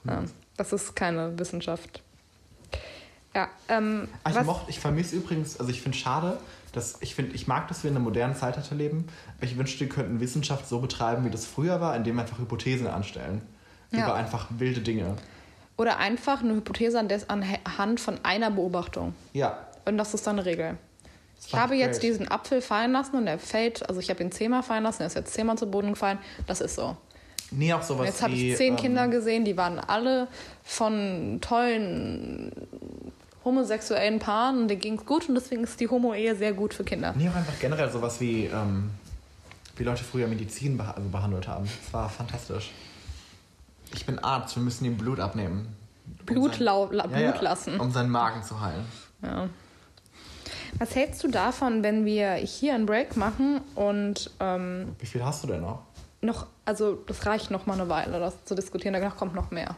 [0.04, 0.24] Ja,
[0.56, 2.02] das ist keine Wissenschaft.
[3.34, 6.38] Ja, ähm, Ah, ich, ich vermisse übrigens, also ich finde schade,
[6.72, 9.06] dass ich finde, ich mag, dass wir in einer modernen Zeitalter leben.
[9.38, 12.38] aber Ich wünschte, wir könnten Wissenschaft so betreiben, wie das früher war, indem wir einfach
[12.38, 13.40] Hypothesen anstellen.
[13.92, 14.04] Ja.
[14.04, 15.16] Über einfach wilde Dinge.
[15.76, 19.14] oder einfach eine Hypothese anhand von einer Beobachtung.
[19.32, 19.66] Ja.
[19.84, 20.78] Und das ist dann eine Regel.
[21.46, 22.12] Ich habe jetzt great.
[22.12, 25.08] diesen Apfel fallen lassen und der fällt, also ich habe ihn zehnmal fallen lassen, er
[25.08, 26.18] ist jetzt zehnmal zu Boden gefallen.
[26.46, 26.96] Das ist so.
[27.50, 30.28] Nee, auch sowas Jetzt habe ich zehn ähm, Kinder gesehen, die waren alle
[30.62, 32.52] von tollen
[33.44, 36.84] homosexuellen Paaren und denen ging es gut und deswegen ist die Homo-Ehe sehr gut für
[36.84, 37.12] Kinder.
[37.16, 38.90] Nee, auch einfach generell sowas wie, ähm,
[39.76, 41.68] wie Leute früher Medizin beha also behandelt haben.
[41.84, 42.70] Das war fantastisch.
[43.94, 45.74] Ich bin Arzt, wir müssen ihm Blut abnehmen.
[46.26, 47.78] Blut, sein- la, Blut ja, lassen.
[47.80, 48.84] Um seinen Magen zu heilen.
[49.22, 49.48] Ja.
[50.78, 55.42] Was hältst du davon, wenn wir hier einen Break machen und ähm, Wie viel hast
[55.44, 55.82] du denn noch?
[56.22, 59.74] noch, also das reicht noch mal eine Weile, das zu diskutieren, danach kommt noch mehr.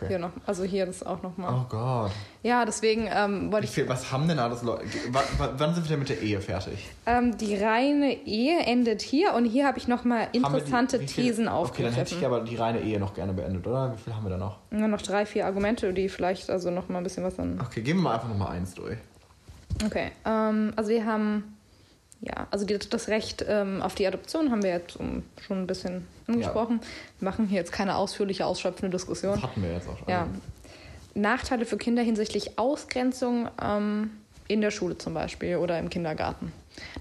[0.00, 0.06] Okay.
[0.10, 1.52] Hier noch, also hier das auch noch mal.
[1.52, 2.12] Oh Gott.
[2.44, 4.84] Ja, deswegen ähm, wollte ich viel, was haben denn alles Leute?
[5.10, 6.86] wa- wa- Wann sind wir denn mit der Ehe fertig?
[7.06, 11.48] Ähm, die reine Ehe endet hier und hier habe ich nochmal die- interessante viel- Thesen
[11.48, 12.24] Okay, dann hätte ich aufgegriffen.
[12.26, 13.92] aber die reine Ehe noch gerne beendet, oder?
[13.92, 14.58] Wie viel haben wir da noch?
[14.70, 17.60] Nur noch drei, vier Argumente, die vielleicht also nochmal ein bisschen was dann.
[17.60, 18.98] Okay, gehen wir mal einfach nochmal eins durch.
[19.84, 21.57] Okay, ähm, also wir haben,
[22.20, 26.06] ja, also das Recht ähm, auf die Adoption haben wir jetzt um, schon ein bisschen
[26.26, 26.80] angesprochen.
[27.20, 29.34] Wir machen hier jetzt keine ausführliche, ausschöpfende Diskussion.
[29.34, 30.08] Das hatten wir jetzt auch schon.
[30.08, 30.26] Ja.
[31.14, 34.10] Nachteile für Kinder hinsichtlich Ausgrenzung ähm,
[34.48, 36.52] in der Schule zum Beispiel oder im Kindergarten.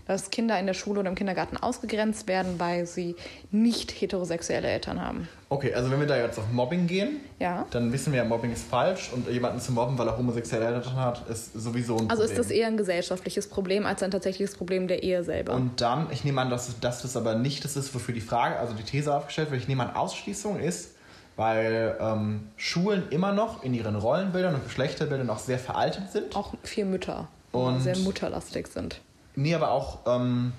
[0.06, 3.16] Dass Kinder in der Schule oder im Kindergarten ausgegrenzt werden, weil sie
[3.52, 5.28] nicht heterosexuelle Eltern haben.
[5.50, 7.66] Okay, also wenn wir da jetzt auf Mobbing gehen, Ja.
[7.72, 10.96] dann wissen wir ja, Mobbing ist falsch und jemanden zu mobben, weil er homosexuelle Eltern
[10.98, 12.44] hat, ist sowieso ein Also ist Problem.
[12.44, 15.54] das eher ein gesellschaftliches Problem als ein tatsächliches Problem der Ehe selber.
[15.54, 18.58] Und dann, ich nehme an, dass, dass das aber nicht das ist, wofür die Frage,
[18.60, 20.96] also die These aufgestellt wird, ich nehme an, Ausschließung ist,
[21.38, 26.36] weil ähm, Schulen immer noch in ihren Rollenbildern und Geschlechterbildern auch sehr veraltet sind.
[26.36, 27.30] Auch vier Mütter.
[27.54, 29.00] Und- sehr mutterlastig sind.
[29.36, 30.52] Nee, aber auch, ähm,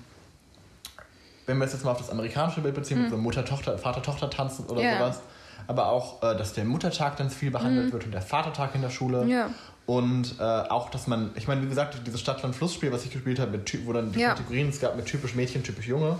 [1.49, 4.81] wenn wir es jetzt mal auf das amerikanische Bild beziehen, mit so Mutter-Tochter, Vater-Tochter-Tanzen oder.
[4.81, 4.99] Ja.
[4.99, 5.19] sowas,
[5.67, 8.89] aber auch, äh, dass der Muttertag ganz viel behandelt wird und der Vatertag in der
[8.89, 9.25] Schule.
[9.25, 9.49] Ja.
[9.85, 13.51] Und äh, auch, dass man, ich meine, wie gesagt, dieses Stadt-Land-Fluss-Spiel, was ich gespielt habe,
[13.51, 14.29] mit, wo dann die Ja.
[14.29, 14.31] Mhm.
[14.33, 16.17] Kategorien es gab mit typisch Mädchen, typisch Junge,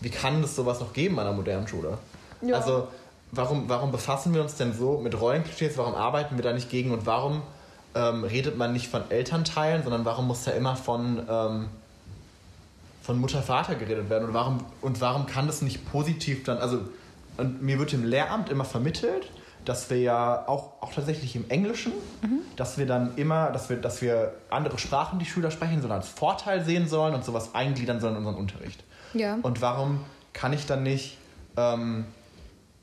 [0.00, 1.98] wie kann es sowas noch geben an einer modernen Schule?
[2.40, 2.56] Ja.
[2.56, 2.88] Also,
[3.30, 5.76] warum, warum befassen wir uns denn so mit Rollenklischees?
[5.76, 6.90] Warum arbeiten wir da nicht gegen?
[6.90, 7.42] Und warum
[7.94, 11.68] ähm, redet man nicht von Elternteilen, sondern warum muss da immer von, ähm,
[13.02, 14.28] von Mutter, Vater geredet werden?
[14.28, 16.80] Und warum, und warum kann das nicht positiv dann, also
[17.36, 19.30] und mir wird im Lehramt immer vermittelt,
[19.64, 21.92] dass wir ja auch, auch tatsächlich im Englischen,
[22.56, 26.08] dass wir dann immer, dass wir, dass wir andere Sprachen, die Schüler sprechen, sollen als
[26.08, 28.82] Vorteil sehen sollen und sowas eingliedern sollen in unseren Unterricht.
[29.14, 29.38] Ja.
[29.42, 30.00] Und warum
[30.32, 31.16] kann ich dann nicht,
[31.56, 32.06] ähm,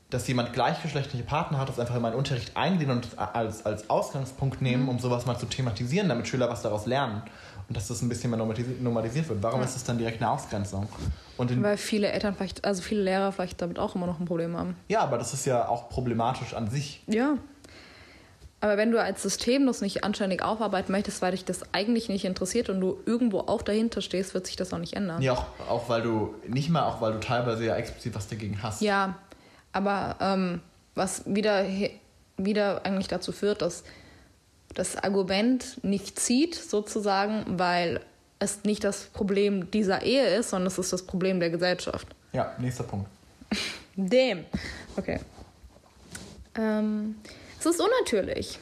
[0.08, 4.60] dass jemand gleichgeschlechtliche Partner hat, das einfach in meinen Unterricht eingliedern und als, als Ausgangspunkt
[4.60, 7.22] nehmen, um sowas mal zu thematisieren, damit Schüler was daraus lernen
[7.70, 9.40] und dass das ein bisschen mehr normalisi- normalisiert wird?
[9.44, 10.88] Warum ist das dann direkt eine Ausgrenzung?
[11.38, 14.74] Weil viele Eltern vielleicht, also viele Lehrer vielleicht damit auch immer noch ein Problem haben.
[14.88, 17.04] ja, aber das ist ja auch problematisch an sich.
[17.06, 17.36] Ja.
[18.60, 22.24] Aber wenn du als System das nicht anständig aufarbeiten möchtest, weil dich das eigentlich nicht
[22.24, 25.22] interessiert und du irgendwo auch dahinter stehst, wird sich das auch nicht ändern.
[25.22, 28.58] Ja, auch, auch weil du, nicht mal auch, weil du teilweise ja explizit was dagegen
[28.64, 28.82] hast.
[28.82, 29.16] Ja,
[29.72, 30.60] aber ähm,
[30.96, 31.64] was wieder,
[32.36, 33.84] wieder eigentlich dazu führt, dass
[34.74, 38.00] das Argument nicht zieht, sozusagen, weil
[38.38, 42.06] es nicht das Problem dieser Ehe ist, sondern es ist das Problem der Gesellschaft.
[42.32, 43.08] Ja, nächster Punkt.
[43.96, 44.44] Damn.
[44.96, 45.20] Okay.
[46.56, 47.16] Ähm,
[47.58, 48.58] es ist unnatürlich.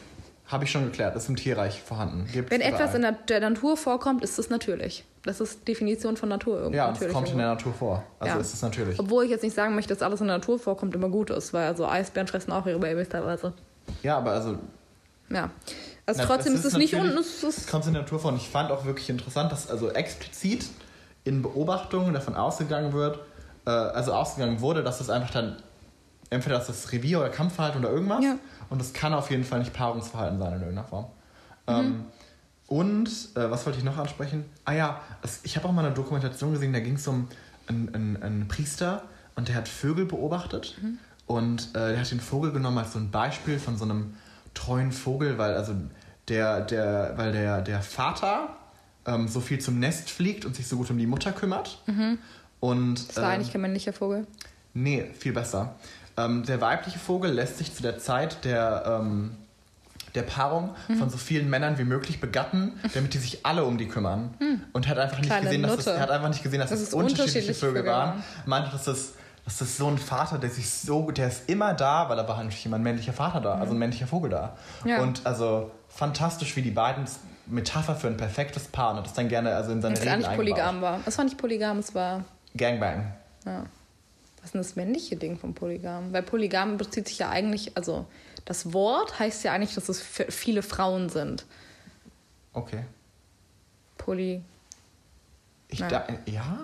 [0.46, 2.26] Habe ich schon geklärt, ist im Tierreich vorhanden.
[2.32, 5.04] Gibt's Wenn etwas in der, Natur vorkommt, ist es natürlich.
[5.24, 6.78] Das ist Definition von Natur irgendwie.
[6.78, 7.68] Ja, es kommt in der irgendwo.
[7.68, 8.04] Natur vor.
[8.18, 8.40] Also Ja.
[8.40, 8.98] ist es natürlich.
[8.98, 11.52] Obwohl ich jetzt nicht sagen möchte, dass alles in der Natur vorkommt immer gut ist,
[11.52, 13.52] weil also Eisbären fressen auch ihre Babys teilweise.
[14.02, 14.58] Ja, aber also
[15.28, 15.50] Ja.
[16.08, 17.18] Also Na, trotzdem es ist es nicht unten.
[17.18, 18.32] Es ist, kommt in der Natur vor.
[18.32, 20.66] Und ich fand auch wirklich interessant, dass also explizit
[21.24, 23.18] in Beobachtungen davon ausgegangen wird,
[23.66, 25.56] äh, also ausgegangen wurde, dass es einfach dann
[26.30, 28.24] entweder das ist Revier- oder Kampfverhalten oder irgendwas.
[28.24, 28.36] Ja.
[28.70, 31.04] Und es kann auf jeden Fall nicht Paarungsverhalten sein in irgendeiner Form.
[31.66, 31.74] Mhm.
[31.74, 32.04] Ähm,
[32.68, 34.46] und äh, was wollte ich noch ansprechen?
[34.64, 37.28] Ah ja, es, ich habe auch mal eine Dokumentation gesehen, da ging es um
[37.66, 39.02] einen, einen, einen Priester
[39.36, 40.98] und der hat Vögel beobachtet Mhm.
[41.26, 44.14] und äh, der hat den Vogel genommen als so ein Beispiel von so einem
[44.54, 45.72] treuen Vogel, weil also
[46.28, 48.50] der, der, weil der, der Vater
[49.06, 51.82] ähm, so viel zum Nest fliegt und sich so gut um die Mutter kümmert.
[52.60, 52.94] Und, Mhm.
[53.06, 54.26] das war ähm, eigentlich kein männlicher Vogel.
[54.74, 55.74] Nee, viel besser.
[56.16, 59.36] Ähm, der weibliche Vogel lässt sich zu der Zeit der, ähm,
[60.14, 60.96] der Paarung Mhm.
[60.96, 64.34] von so vielen Männern wie möglich begatten, damit die sich alle um die kümmern.
[64.72, 66.92] Und er hat einfach nicht gesehen, dass er hat einfach nicht gesehen, dass Dass es
[66.94, 68.22] unterschiedliche Vögel waren.
[68.46, 69.12] Meinte, dass das,
[69.44, 72.66] das so ein Vater, der sich so, der ist immer da, weil er war natürlich
[72.66, 74.56] immer ein männlicher Vater da, also ein männlicher Vogel da.
[74.84, 74.90] Mhm.
[74.90, 75.00] Ja.
[75.02, 77.04] Und also fantastisch, wie die beiden
[77.46, 80.28] Metapher für ein perfektes Paar und das dann gerne also in seine Das Reden nicht
[80.28, 80.36] eingebaut.
[80.54, 81.00] polygam war.
[81.06, 82.24] Es war nicht polygam, es war.
[82.56, 83.12] Gangbang.
[83.44, 83.64] Ja.
[84.36, 86.12] Was ist denn das männliche Ding von Polygam?
[86.12, 88.06] Weil Polygam bezieht sich ja eigentlich, also
[88.44, 91.44] das Wort heißt ja eigentlich, dass es viele Frauen sind.
[92.52, 92.84] Okay.
[93.96, 94.42] Poly.
[95.68, 95.88] Ich Ja.
[95.88, 96.58] da, ja?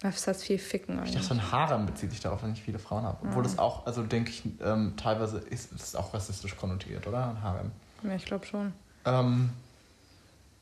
[0.00, 1.14] Das heißt viel ficken Ich eigentlich.
[1.26, 3.26] dachte, ein Harem bezieht sich darauf, wenn ich viele Frauen habe.
[3.26, 7.30] Obwohl das auch, also denke ich, ähm, teilweise ist es auch rassistisch konnotiert, oder?
[7.30, 7.72] Ein Harem.
[8.02, 8.72] Ja, ich glaube schon.
[9.04, 9.50] Ähm,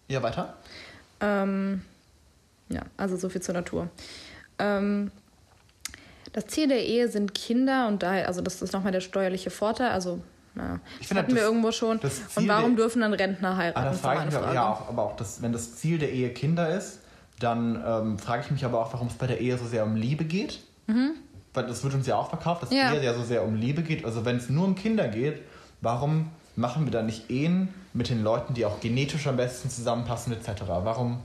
[0.08, 0.54] ja, weiter?
[1.20, 1.82] Ähm,
[2.68, 3.88] ja, also so viel zur Natur.
[4.58, 5.10] Ähm,
[6.32, 9.90] das Ziel der Ehe sind Kinder und daher, also das ist nochmal der steuerliche Vorteil.
[9.90, 10.20] Also,
[10.56, 12.00] ja, Ich das hatten wir das- irgendwo schon.
[12.00, 13.78] das Und warum dürfen dann Rentner heiraten?
[13.78, 16.12] Ah, da ist frage ich mich, ja, auch, aber auch, das, wenn das Ziel der
[16.12, 17.00] Ehe Kinder ist,
[17.40, 19.96] dann ähm, frage ich mich aber auch, warum es bei der Ehe so sehr um
[19.96, 20.60] Liebe geht.
[20.86, 22.76] Weil das wird uns ja auch verkauft, dass Mhm.
[22.76, 22.92] Ja.
[22.94, 24.04] Ehe ja so sehr um Liebe geht.
[24.04, 25.40] Also wenn es nur um Kinder geht,
[25.80, 30.32] warum machen wir dann nicht Ehen mit den Leuten, die auch genetisch am besten zusammenpassen
[30.32, 30.62] etc.?
[30.66, 31.20] Warum,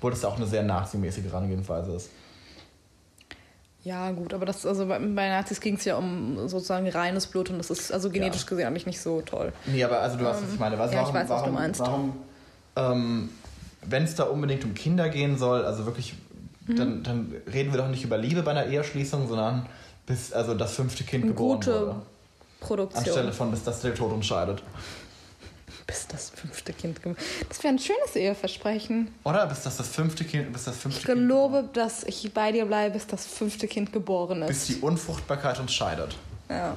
[0.00, 2.10] wo das auch eine sehr nazimäßige Herangehensweise ist?
[3.84, 7.50] Ja, gut, aber das, also bei, bei Nazis ging es ja um sozusagen reines Blut
[7.50, 8.48] und das ist also genetisch Ja.
[8.48, 9.52] gesehen eigentlich nicht so toll.
[9.66, 10.76] Nee, aber also du weißt, was ich meine.
[10.76, 11.80] Was, ja, ich warum, weiß, was warum, du meinst.
[11.80, 12.12] Warum,
[12.74, 13.28] ähm,
[13.82, 16.14] wenn es da unbedingt um Kinder gehen soll, also wirklich,
[16.66, 16.76] Mhm.
[16.76, 19.66] dann, dann reden wir doch nicht über Liebe bei einer Eheschließung, sondern
[20.04, 21.96] bis also das fünfte Kind Eine geboren gute wurde.
[22.60, 23.04] Produktion.
[23.04, 24.62] Anstelle von bis das der Tod entscheidet.
[25.86, 26.98] Bis das fünfte Kind
[27.48, 29.14] Das wäre ein schönes Eheversprechen.
[29.22, 32.50] Oder bis das das fünfte Kind, bis das fünfte Ich Kind gelobe, dass ich bei
[32.50, 34.48] dir bleibe, bis das fünfte Kind geboren ist.
[34.48, 36.16] bis die Unfruchtbarkeit uns scheidet.
[36.48, 36.76] Ja.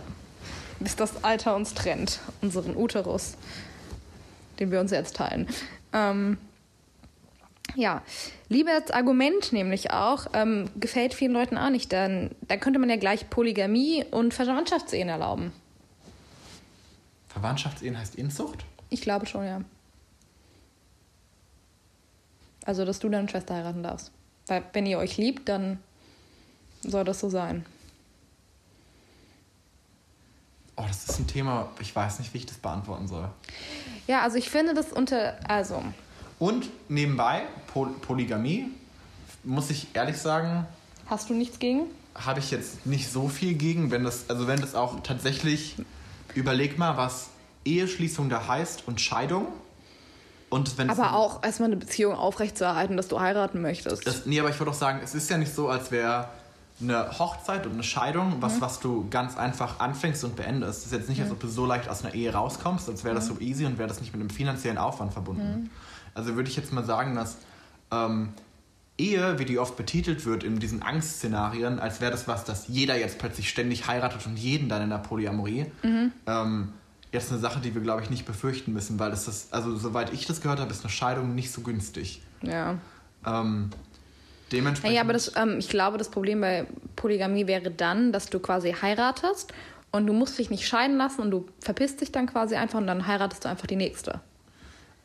[0.80, 3.34] Bis das Alter uns trennt, unseren Uterus,
[4.60, 5.48] den wir uns jetzt teilen.
[5.92, 6.38] Ähm,
[7.76, 8.02] ja,
[8.48, 11.92] Liebe als Argument nämlich auch, ähm, gefällt vielen Leuten auch nicht.
[11.94, 15.52] Dann, dann könnte man ja gleich Polygamie und Verwandtschaftsehen erlauben.
[17.40, 18.66] Verwandtschaftsehen heißt Inzucht?
[18.90, 19.62] Ich glaube schon, ja.
[22.66, 24.12] Also, dass du deine Schwester heiraten darfst.
[24.48, 25.80] Weil, wenn ihr euch liebt, dann
[26.82, 27.66] soll das so sein.
[30.76, 33.30] Oh, das ist ein Thema, ich weiß nicht, wie ich das beantworten soll.
[34.08, 35.38] Ja, also ich finde das unter.
[35.50, 35.84] Also.
[36.40, 38.68] Und nebenbei, Pol Polygamie,
[39.44, 40.66] muss ich ehrlich sagen.
[41.08, 41.82] Hast du nichts gegen?
[42.16, 45.76] Habe ich jetzt nicht so viel gegen, wenn das, also wenn das auch tatsächlich,
[46.36, 47.30] überleg mal, was
[47.66, 49.48] Eheschließung da heißt und Scheidung.
[50.50, 54.08] Und wenn aber auch erstmal eine Beziehung aufrechtzuerhalten, dass du heiraten möchtest.
[54.08, 56.28] Das, nee, aber ich würde auch sagen, es ist ja nicht so, als wäre
[56.82, 58.62] eine Hochzeit und eine Scheidung, was, mhm.
[58.62, 60.80] was du ganz einfach anfängst und beendest.
[60.80, 63.16] Es ist jetzt nicht, als ob du so leicht aus einer Ehe rauskommst, als wäre
[63.16, 65.64] das so easy und wäre das nicht mit einem finanziellen Aufwand verbunden.
[65.64, 65.70] Mhm.
[66.16, 67.38] Also würde ich jetzt mal sagen, dass
[67.92, 68.34] ähm,
[69.00, 72.98] Ehe, wie die oft betitelt wird in diesen Angstszenarien, als wäre das was, dass jeder
[72.98, 76.12] jetzt plötzlich ständig heiratet und jeden dann in der Polyamorie, mhm.
[76.28, 76.74] ähm,
[77.12, 80.14] jetzt eine Sache, die wir, glaube ich, nicht befürchten müssen, weil das, das also soweit
[80.14, 82.22] ich das gehört habe, ist eine Scheidung nicht so günstig.
[82.42, 82.78] Ja.
[83.26, 83.70] Ähm,
[84.52, 84.96] Dementsprechend.
[84.96, 88.72] Ja, aber das, ähm, ich glaube, das Problem bei Polygamie wäre dann, dass du quasi
[88.72, 89.54] heiratest
[89.92, 92.88] und du musst dich nicht scheiden lassen und du verpisst dich dann quasi einfach und
[92.88, 94.22] dann heiratest du einfach die nächste.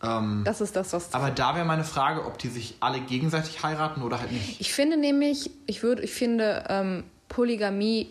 [0.04, 1.12] Ähm, das ist das, was.
[1.14, 4.60] Aber da wäre meine Frage, ob die sich alle gegenseitig heiraten oder halt nicht.
[4.60, 8.10] Ich finde nämlich, ich würde, ich finde ähm, Polygamie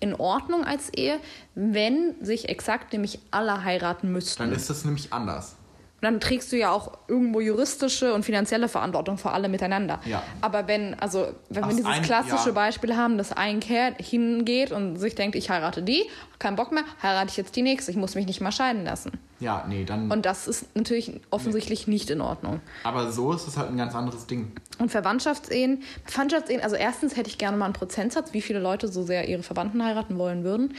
[0.00, 1.20] in Ordnung als Ehe,
[1.54, 4.42] wenn sich exakt nämlich alle heiraten müssten.
[4.42, 5.54] Dann ist das nämlich anders.
[6.02, 10.00] Und dann trägst du ja auch irgendwo juristische und finanzielle Verantwortung für alle miteinander.
[10.04, 10.20] Ja.
[10.40, 12.54] Aber wenn, also, wenn Ach, wir dieses ein, klassische ja.
[12.54, 16.02] Beispiel haben, dass ein Kerl hingeht und sich denkt, ich heirate die,
[16.40, 19.12] kein Bock mehr, heirate ich jetzt die nächste, ich muss mich nicht mal scheiden lassen.
[19.38, 20.10] Ja, nee, dann.
[20.10, 21.92] Und das ist natürlich offensichtlich nee.
[21.94, 22.60] nicht in Ordnung.
[22.82, 24.50] Aber so ist es halt ein ganz anderes Ding.
[24.80, 29.04] Und Verwandtschaftsehen, Verwandtschaftsehen, also erstens hätte ich gerne mal einen Prozentsatz, wie viele Leute so
[29.04, 30.74] sehr ihre Verwandten heiraten wollen würden.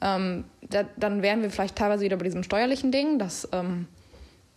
[0.00, 3.48] Ähm, da, dann wären wir vielleicht teilweise wieder bei diesem steuerlichen Ding, dass.
[3.52, 3.86] Ähm,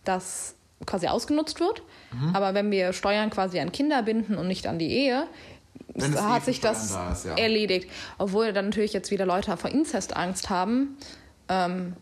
[0.08, 0.54] das
[0.86, 1.82] quasi ausgenutzt wird.
[2.12, 2.34] Mhm.
[2.34, 5.26] Aber wenn wir Steuern quasi an Kinder binden und nicht an die Ehe,
[6.16, 7.36] hat sich das da ist, ja.
[7.36, 7.90] erledigt.
[8.18, 10.96] Obwohl dann natürlich jetzt wieder Leute vor Inzest Angst haben.
[11.48, 11.94] Ähm,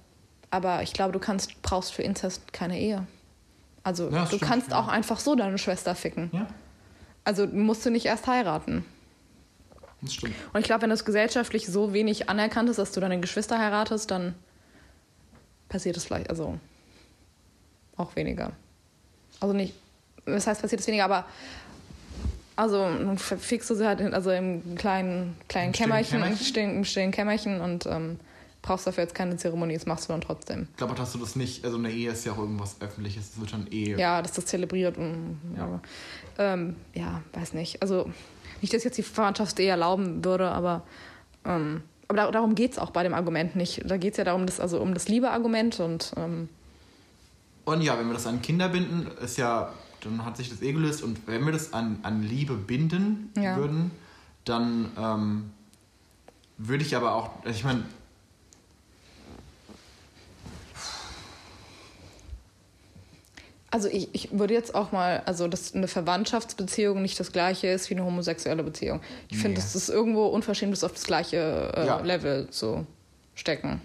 [0.51, 3.07] aber ich glaube, du kannst, brauchst für Inzest keine Ehe.
[3.83, 4.81] Also ja, du stimmt, kannst ja.
[4.81, 6.31] auch einfach so deine Schwester ficken.
[6.33, 6.47] Ja.
[7.25, 8.85] Also musst du nicht erst heiraten.
[10.03, 10.35] Das stimmt.
[10.53, 14.11] Und ich glaube, wenn das gesellschaftlich so wenig anerkannt ist, dass du deine Geschwister heiratest,
[14.11, 14.35] dann
[15.69, 16.31] passiert es vielleicht.
[16.31, 16.59] Also
[17.97, 18.53] auch weniger.
[19.41, 19.75] Also nicht,
[20.25, 21.25] das heißt, passiert es weniger, aber
[22.57, 26.39] also nun fixst du sie halt in, also im kleinen, kleinen Im Kämmerchen, Kämmerchen?
[26.39, 28.19] Im, stillen, im stillen Kämmerchen und ähm,
[28.63, 30.67] brauchst dafür jetzt keine Zeremonie, das machst du dann trotzdem.
[30.71, 33.41] Ich glaube dass du das nicht, also eine Ehe ist ja auch irgendwas Öffentliches, das
[33.41, 33.99] wird schon Ehe.
[33.99, 35.65] Ja, dass das zelebriert und ja.
[35.65, 35.81] Aber,
[36.39, 37.83] ähm, ja, weiß nicht.
[37.83, 38.11] Also
[38.63, 40.83] nicht, dass ich jetzt die Verwandtschaftsehe erlauben würde, aber
[41.45, 43.83] ähm, aber darum geht es auch bei dem Argument nicht.
[43.85, 46.49] Da geht es ja darum, dass, also um das Liebe-Argument und ähm,
[47.67, 50.73] und ja, wenn wir das an Kinder binden, ist ja, dann hat sich das eh
[50.73, 51.03] gelöst.
[51.03, 53.57] Und wenn wir das an, an Liebe binden ja.
[53.57, 53.91] würden,
[54.45, 55.51] dann ähm,
[56.59, 57.83] würde ich aber auch, also ich meine,
[63.73, 67.91] Also ich, ich würde jetzt auch mal, also dass eine Verwandtschaftsbeziehung nicht das gleiche ist
[67.91, 69.03] wie eine homosexuelle Beziehung.
[69.29, 69.43] Ich nee.
[69.43, 72.01] finde, es ist irgendwo unverschämt, das auf das gleiche äh, ja.
[72.01, 72.87] Level zu
[73.35, 73.83] stecken.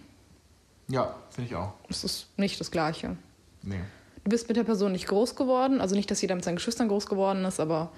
[0.88, 1.74] Ja, finde ich auch.
[1.90, 3.18] Es ist nicht das gleiche.
[3.64, 3.80] Nee.
[4.24, 6.88] Du bist mit der Person nicht groß geworden, also nicht, dass jeder mit seinen Geschwistern
[6.88, 7.92] groß geworden ist, aber.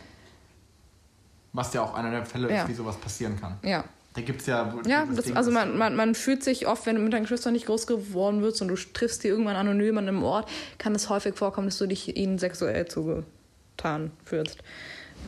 [1.51, 2.64] Was ja auch einer der Fälle ja.
[2.64, 3.57] ist, wie sowas passieren kann.
[3.64, 3.84] Ja.
[4.14, 4.74] Da gibt es ja.
[4.86, 7.53] Ja, das, Ding, also man, man, man fühlt sich oft, wenn du mit deinen Geschwistern
[7.53, 11.09] nicht groß geworden wirst und du triffst die irgendwann anonym an einem Ort, kann es
[11.09, 14.59] häufig vorkommen, dass du dich ihnen sexuell zugetan fühlst.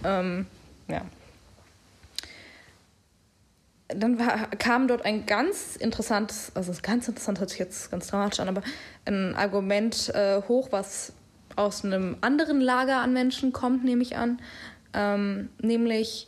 [0.03, 0.45] Ähm,
[0.87, 1.01] ja
[3.87, 8.39] dann war, kam dort ein ganz interessantes, also ganz interessant hört sich jetzt ganz dramatisch
[8.39, 8.61] an, aber
[9.05, 11.13] ein Argument äh, hoch, was
[11.55, 14.39] aus einem anderen Lager an Menschen kommt, nehme ich an.
[14.93, 16.27] Ähm, nämlich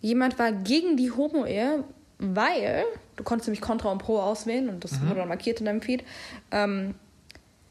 [0.00, 1.84] jemand war gegen die Homo-Ehe,
[2.18, 2.84] weil,
[3.16, 5.08] du konntest nämlich Contra und Pro auswählen und das mhm.
[5.08, 6.04] wurde dann markiert in deinem Feed,
[6.50, 6.94] ähm,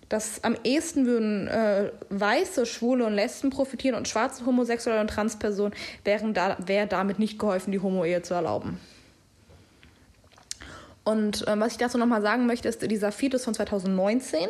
[0.10, 5.74] dass am ehesten würden äh, weiße, schwule und Lesben profitieren und schwarze Homosexuelle und Transpersonen
[6.06, 8.80] wären da, wäre damit nicht geholfen, die Homo-Ehe zu erlauben.
[11.08, 14.42] Und äh, was ich dazu nochmal sagen möchte, ist, dieser Feed ist von 2019.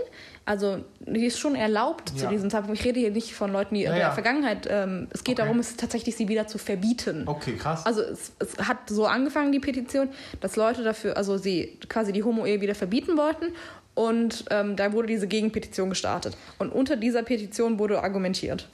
[0.44, 2.24] Also die ist schon erlaubt ja.
[2.24, 2.80] zu diesem Zeitpunkt.
[2.80, 4.12] Ich rede hier nicht von Leuten, die ja, in der ja.
[4.12, 4.68] Vergangenheit.
[4.68, 5.44] Ähm, es geht okay.
[5.44, 7.28] darum, es tatsächlich sie wieder zu verbieten.
[7.28, 7.86] Okay, krass.
[7.86, 10.10] Also es, es, hat so angefangen, die Petition,
[10.42, 13.54] dass Leute dafür, also sie quasi die Homo-Ehe wieder verbieten wollten.
[13.94, 16.36] Und ähm, da wurde diese Gegenpetition gestartet.
[16.58, 18.68] Und unter dieser Petition wurde argumentiert.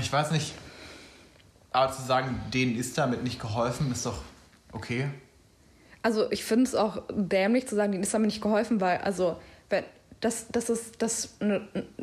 [0.00, 0.54] Ich weiß nicht,
[1.70, 4.22] aber zu sagen, denen ist damit nicht geholfen, ist doch
[4.72, 5.10] okay
[6.06, 9.38] also ich finde es auch dämlich zu sagen, denen ist damit nicht geholfen, weil, also,
[9.68, 9.82] wenn,
[10.20, 11.36] dass, dass es dass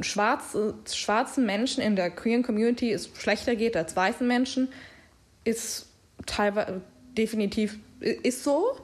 [0.02, 4.68] schwarze, schwarzen Menschen in der queeren Community es schlechter geht als weißen Menschen,
[5.46, 5.88] ist
[6.26, 6.82] teilweise
[7.18, 8.76] definitiv ist so,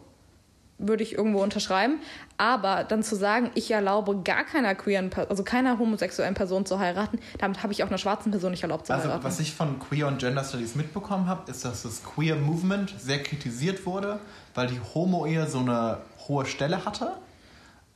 [0.78, 2.00] würde ich irgendwo unterschreiben.
[2.40, 7.20] Aber dann zu sagen, ich erlaube gar keiner queeren, also keiner homosexuellen Person zu heiraten,
[7.38, 9.26] damit habe ich auch einer schwarzen Person nicht erlaubt zu also, heiraten.
[9.26, 13.22] Was ich von Queer und Gender Studies mitbekommen habe, ist, dass das Queer Movement sehr
[13.22, 14.22] kritisiert wurde,
[14.56, 15.98] weil die Homo-Ehe so eine
[16.30, 17.12] hohe Stelle hatte.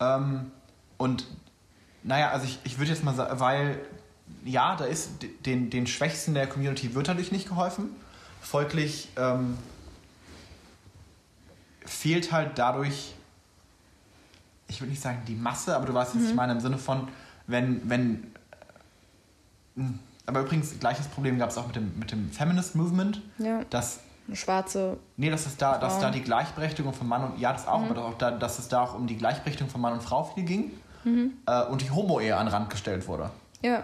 [0.02, 0.52] Ähm,
[0.98, 1.26] und
[2.04, 3.80] naja, also ich, ich würde jetzt mal sagen, weil
[4.44, 7.92] ja, da ist den, den Schwächsten der Community wird dadurch nicht geholfen.
[8.42, 9.58] Folglich ähm,
[11.86, 13.14] fehlt halt dadurch,
[14.74, 16.30] ich würde nicht sagen die Masse, aber du weißt, was mhm.
[16.30, 17.08] ich meine, im Sinne von,
[17.48, 18.32] wenn, wenn,
[19.78, 19.82] äh,
[20.26, 23.64] aber übrigens, gleiches Problem gab es auch mit dem, mit dem Feminist Movement, ja.
[23.70, 24.00] dass
[24.34, 24.98] schwarze.
[25.18, 27.92] Nee, dass es da, dass da die Gleichberechtigung von Mann und ja, das auch, mhm.
[27.92, 30.44] aber auch da, dass es da auch um die Gleichberechtigung von Mann und Frau viel
[30.44, 30.72] ging
[31.04, 31.34] mhm.
[31.46, 33.30] äh, und die Homo-Ehe an den Rand gestellt wurde.
[33.62, 33.84] Ja.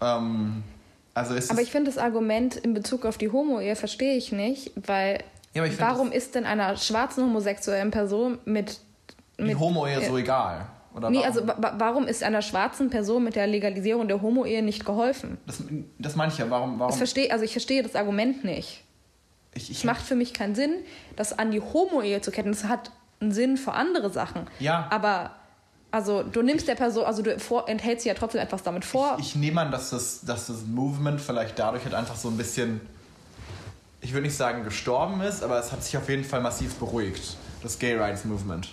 [0.00, 0.62] Ähm,
[1.14, 4.72] also ist aber ich finde das Argument in Bezug auf die Homo-Ehe verstehe ich nicht,
[4.86, 5.22] weil
[5.54, 8.80] ja, warum ist denn einer schwarzen homosexuellen Person mit.
[9.38, 10.66] Mit die Homo-Ehe so egal?
[10.94, 11.50] Oder nee, warum?
[11.50, 15.38] also warum ist einer schwarzen Person mit der Legalisierung der Homo-Ehe nicht geholfen?
[15.46, 15.62] Das,
[15.98, 16.50] das meine ich ja.
[16.50, 16.90] Warum, warum?
[16.92, 18.84] Ich verstehe, also ich verstehe das Argument nicht.
[19.54, 20.72] Ich, ich es macht für mich keinen Sinn,
[21.16, 22.50] das an die Homo-Ehe zu ketten.
[22.50, 22.90] Das hat
[23.20, 24.46] einen Sinn für andere Sachen.
[24.58, 24.86] Ja.
[24.90, 25.32] Aber
[25.90, 29.16] also du nimmst der Person, also du vor, enthältst sie ja trotzdem etwas damit vor.
[29.18, 32.36] Ich, ich nehme an, dass das, dass das Movement vielleicht dadurch halt einfach so ein
[32.36, 32.80] bisschen,
[34.00, 37.36] ich würde nicht sagen gestorben ist, aber es hat sich auf jeden Fall massiv beruhigt.
[37.62, 38.68] Das Gay Rights Movement.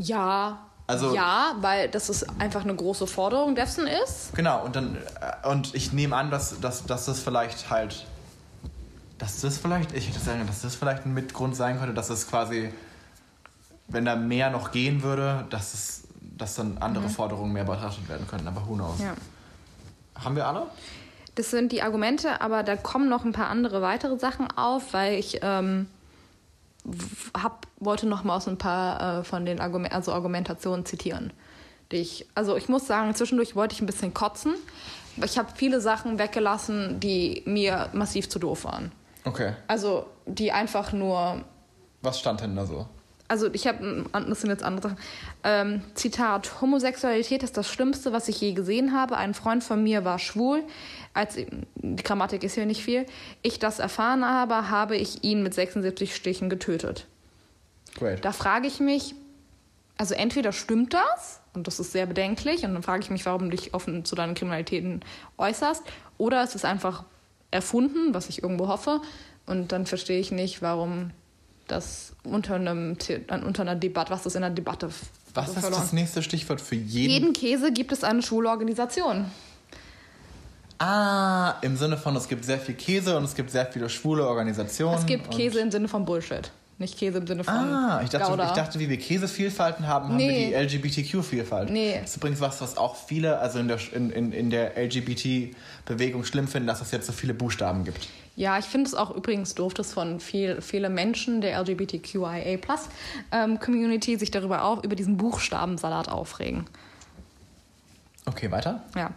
[0.00, 0.58] Ja.
[0.86, 4.34] Also, ja, weil das ist einfach eine große Forderung dessen ist.
[4.34, 8.06] Genau, und dann äh, und ich nehme an, dass, dass, dass das vielleicht halt
[9.20, 12.26] dass das vielleicht, ich würde sagen, dass das vielleicht ein Mitgrund sein könnte, dass es
[12.26, 12.72] quasi,
[13.88, 16.04] wenn da mehr noch gehen würde, dass es,
[16.38, 17.10] dass dann andere mhm.
[17.10, 18.48] Forderungen mehr betrachtet werden könnten.
[18.48, 18.98] Aber who knows?
[18.98, 19.14] Ja.
[20.24, 20.66] Haben wir alle?
[21.34, 25.18] Das sind die Argumente, aber da kommen noch ein paar andere weitere Sachen auf, weil
[25.18, 25.86] ich ähm,
[27.34, 31.32] hab, wollte noch mal aus ein paar äh, von den Argument, also Argumentationen zitieren.
[31.92, 34.54] Die ich, also ich muss sagen, zwischendurch wollte ich ein bisschen kotzen.
[35.24, 38.92] Ich habe viele Sachen weggelassen, die mir massiv zu doof waren.
[39.24, 39.54] Okay.
[39.66, 41.44] Also die einfach nur.
[42.02, 42.86] Was stand denn da so?
[43.30, 44.98] Also ich habe, das sind jetzt andere Sachen.
[45.44, 49.16] Ähm, Zitat, Homosexualität ist das Schlimmste, was ich je gesehen habe.
[49.16, 50.64] Ein Freund von mir war schwul.
[51.12, 53.06] Als, die Grammatik ist hier nicht viel.
[53.42, 57.06] Ich das erfahren habe, habe ich ihn mit 76 Stichen getötet.
[57.96, 58.24] Great.
[58.24, 59.14] Da frage ich mich,
[59.96, 63.50] also entweder stimmt das, und das ist sehr bedenklich, und dann frage ich mich, warum
[63.50, 65.00] du dich offen zu deinen Kriminalitäten
[65.36, 65.82] äußerst,
[66.16, 67.04] oder es ist einfach
[67.50, 69.00] erfunden, was ich irgendwo hoffe.
[69.46, 71.10] Und dann verstehe ich nicht, warum
[71.66, 72.96] das unter, einem,
[73.44, 74.90] unter einer Debatte, was das in der Debatte.
[75.34, 77.10] Was ist das nächste Stichwort für jeden?
[77.10, 79.26] Jeden Käse gibt es eine Schulorganisation.
[80.80, 84.26] Ah, im Sinne von, es gibt sehr viel Käse und es gibt sehr viele schwule
[84.26, 84.98] Organisationen.
[84.98, 86.50] Es gibt Käse im Sinne von Bullshit.
[86.78, 87.52] Nicht Käse im Sinne von.
[87.52, 90.50] Ah, ich dachte, ich dachte wie wir Käsevielfalten haben, haben nee.
[90.50, 91.68] wir die LGBTQ-Vielfalt.
[91.68, 91.98] Nee.
[92.00, 96.24] Das ist übrigens was, was auch viele, also in der, in, in, in der LGBT-Bewegung
[96.24, 98.08] schlimm finden, dass es jetzt so viele Buchstaben gibt.
[98.36, 104.18] Ja, ich finde es auch übrigens doof, dass von viel, viele Menschen der LGBTQIA-Plus-Community ähm,
[104.18, 106.64] sich darüber auch über diesen Buchstabensalat aufregen.
[108.24, 108.82] Okay, weiter?
[108.96, 109.10] Ja.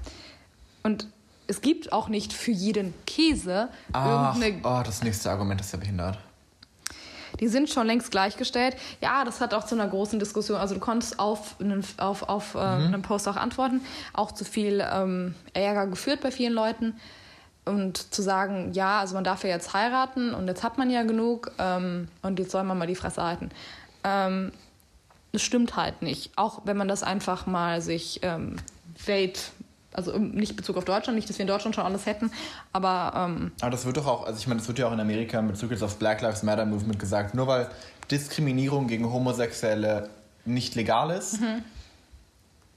[0.84, 1.08] Und
[1.54, 4.62] es gibt auch nicht für jeden Käse Ach, irgendeine.
[4.64, 6.18] Oh, das nächste Argument ist ja behindert
[7.40, 8.78] die sind schon längst gleichgestellt.
[9.02, 10.60] Ja, das hat auch zu einer großen Diskussion.
[10.60, 12.94] Also du konntest auf einen, auf, auf, äh, mhm.
[12.94, 13.82] einen Post auch antworten.
[14.14, 16.96] Auch zu viel ähm, Ärger geführt bei vielen Leuten.
[17.66, 21.04] Und zu sagen, ja, also man darf ja jetzt heiraten und jetzt hat man ja
[21.04, 23.50] genug ähm, und jetzt soll man mal die Fresse halten.
[24.04, 24.52] Ähm,
[25.32, 26.38] das stimmt halt nicht.
[26.38, 28.58] Auch wenn man das einfach mal sich ähm,
[29.06, 29.52] welt,
[29.94, 32.32] also nicht in Bezug auf Deutschland, nicht, dass wir in Deutschland schon alles hätten,
[32.72, 33.14] aber.
[33.16, 35.40] Ähm aber das wird doch auch, also ich meine, das wird ja auch in Amerika
[35.40, 37.70] in Bezug jetzt aufs Black Lives Matter Movement gesagt, nur weil
[38.12, 40.10] Diskriminierung gegen Homosexuelle
[40.46, 41.64] nicht legal ist, mhm.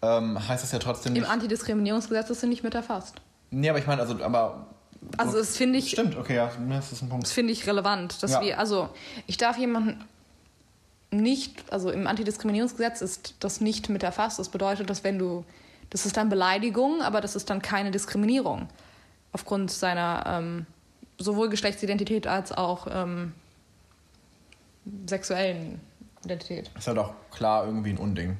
[0.02, 1.24] ähm, heißt das ja trotzdem nicht.
[1.24, 3.16] Im Antidiskriminierungsgesetz ist sie nicht mit erfasst.
[3.50, 4.66] Nee, aber ich meine, also, aber.
[5.16, 5.90] Also, das finde ich.
[5.90, 7.26] Stimmt, okay, ja, das ist ein Punkt.
[7.26, 8.40] Das finde ich relevant, dass ja.
[8.40, 8.88] wir, also,
[9.26, 10.04] ich darf jemanden
[11.10, 14.38] nicht, also im Antidiskriminierungsgesetz ist das nicht mit erfasst.
[14.38, 15.44] Das bedeutet, dass wenn du
[15.90, 18.68] das ist dann Beleidigung, aber das ist dann keine Diskriminierung
[19.32, 20.66] aufgrund seiner ähm,
[21.18, 23.32] sowohl Geschlechtsidentität als auch ähm,
[25.06, 25.80] sexuellen
[26.24, 26.70] Identität.
[26.76, 28.38] Ist halt auch klar irgendwie ein Unding.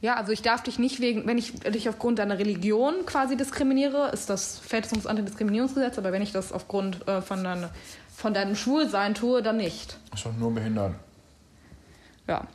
[0.00, 4.10] Ja, also ich darf dich nicht wegen, wenn ich dich aufgrund deiner Religion quasi diskriminiere,
[4.10, 7.70] ist das fällt es ums Antidiskriminierungsgesetz, aber wenn ich das aufgrund äh, von, deine,
[8.14, 9.98] von deinem Schwulsein tue, dann nicht.
[10.14, 10.94] Ist doch nur behindert.
[12.28, 12.46] Ja.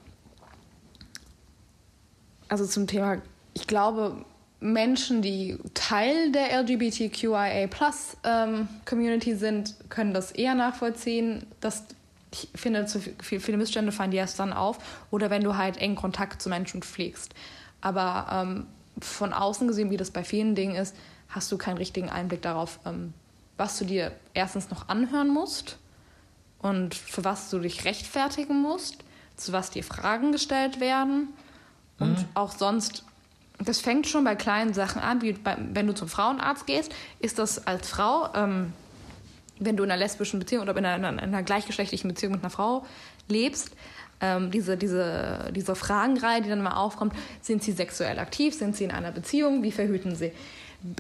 [2.50, 3.18] also zum Thema,
[3.54, 4.26] ich glaube,
[4.60, 11.48] Menschen, die Teil der LGBTQIA Plus ähm, Community sind, können das eher nachvollziehen.
[11.60, 11.84] Das,
[12.32, 14.78] ich finde, zu viel, viele Missstände fallen dir erst dann auf.
[15.10, 17.34] Oder wenn du halt engen Kontakt zu Menschen pflegst.
[17.82, 18.68] Aber ähm,
[19.00, 20.96] von außen gesehen, wie das bei vielen Dingen ist,
[21.30, 23.14] hast du keinen richtigen Einblick darauf, ähm,
[23.58, 25.78] was du dir erstens noch anhören musst
[26.60, 28.98] und für was du dich rechtfertigen musst,
[29.36, 31.30] zu was dir Fragen gestellt werden
[32.00, 32.26] und mhm.
[32.36, 33.06] auch sonst.
[33.66, 37.40] Das fängt schon bei kleinen Sachen an, wie bei, wenn du zum Frauenarzt gehst, ist
[37.40, 38.74] das als Frau, ähm,
[39.60, 42.50] wenn du in einer lesbischen Beziehung oder in einer, in einer gleichgeschlechtlichen Beziehung mit einer
[42.50, 42.86] Frau
[43.28, 43.72] lebst,
[44.20, 48.84] ähm, diese, diese, diese Fragenreihe, die dann mal aufkommt, sind sie sexuell aktiv, sind sie
[48.84, 50.32] in einer Beziehung, wie verhüten sie?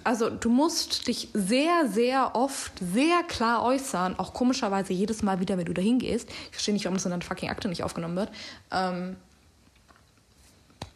[0.03, 5.57] Also du musst dich sehr, sehr oft sehr klar äußern, auch komischerweise jedes Mal wieder,
[5.57, 6.29] wenn du da hingehst.
[6.29, 8.29] Ich verstehe nicht, warum das in einer fucking Akte nicht aufgenommen wird.
[8.71, 9.15] Ähm,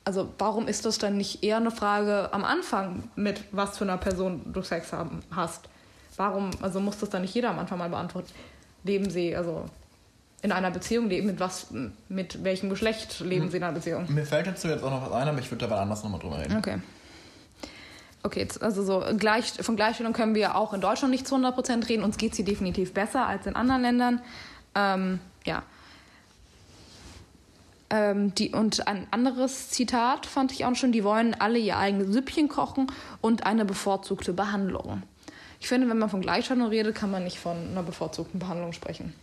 [0.05, 3.97] also warum ist das dann nicht eher eine Frage am Anfang, mit was für einer
[3.97, 5.67] Person du Sex haben, hast?
[6.15, 8.29] Warum, also muss das dann nicht jeder am Anfang mal beantworten?
[8.83, 9.65] Leben sie, also
[10.43, 11.67] in einer Beziehung leben, mit was,
[12.07, 13.51] mit welchem Geschlecht leben hm.
[13.51, 14.05] sie in einer Beziehung?
[14.07, 16.39] Mir fällt dazu jetzt auch noch was ein, aber ich würde dabei anders nochmal drüber
[16.39, 16.55] reden.
[16.55, 16.79] Okay.
[18.21, 22.03] Okay, also so gleich, von Gleichstellung können wir auch in Deutschland nicht zu 100% reden.
[22.03, 24.21] Uns geht sie definitiv besser als in anderen Ländern.
[24.73, 25.63] Ähm, ja.
[27.95, 32.09] Ähm, die, und ein anderes Zitat fand ich auch schon, die wollen alle ihr eigenes
[32.09, 32.87] Süppchen kochen
[33.21, 35.03] und eine bevorzugte Behandlung.
[35.61, 39.13] Ich finde, wenn man von Gleichstellung redet, kann man nicht von einer bevorzugten Behandlung sprechen.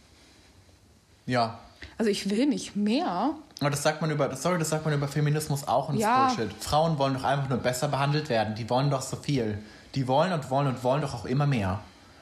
[1.27, 1.59] Ja.
[1.99, 3.35] Also ich will nicht mehr.
[3.61, 6.29] Aber das sagt man über, sorry, das sagt man über Feminismus auch und ja.
[6.29, 6.51] Bullshit.
[6.59, 8.55] Frauen wollen doch einfach nur besser behandelt werden.
[8.55, 9.59] Die wollen doch so viel.
[9.95, 11.81] Die wollen und wollen und wollen doch auch immer mehr.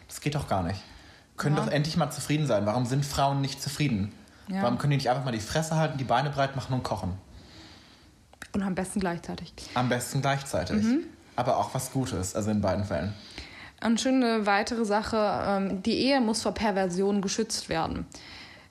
[0.08, 0.80] Das geht doch gar nicht.
[1.36, 1.64] Können ja.
[1.64, 2.66] doch endlich mal zufrieden sein.
[2.66, 4.12] Warum sind Frauen nicht zufrieden?
[4.50, 4.62] Ja.
[4.62, 7.12] Warum können die nicht einfach mal die Fresse halten, die Beine breit machen und kochen?
[8.52, 9.52] Und am besten gleichzeitig.
[9.74, 10.82] Am besten gleichzeitig.
[10.82, 11.04] Mhm.
[11.36, 13.14] Aber auch was Gutes, also in beiden Fällen.
[13.82, 15.16] Und schöne weitere Sache,
[15.46, 18.06] ähm, die Ehe muss vor Perversion geschützt werden.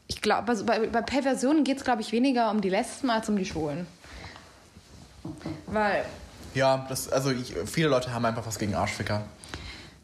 [0.08, 3.30] Ich glaube, also bei, bei Perversionen geht es, glaube ich, weniger um die Lesben als
[3.30, 3.88] um die Schwulen.
[5.68, 6.06] Weil.
[6.54, 9.24] Ja, das, also ich, viele Leute haben einfach was gegen Arschficker.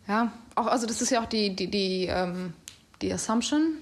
[0.08, 2.54] Ja, auch, also das ist ja auch die, die, die, ähm,
[3.02, 3.78] die Assumption,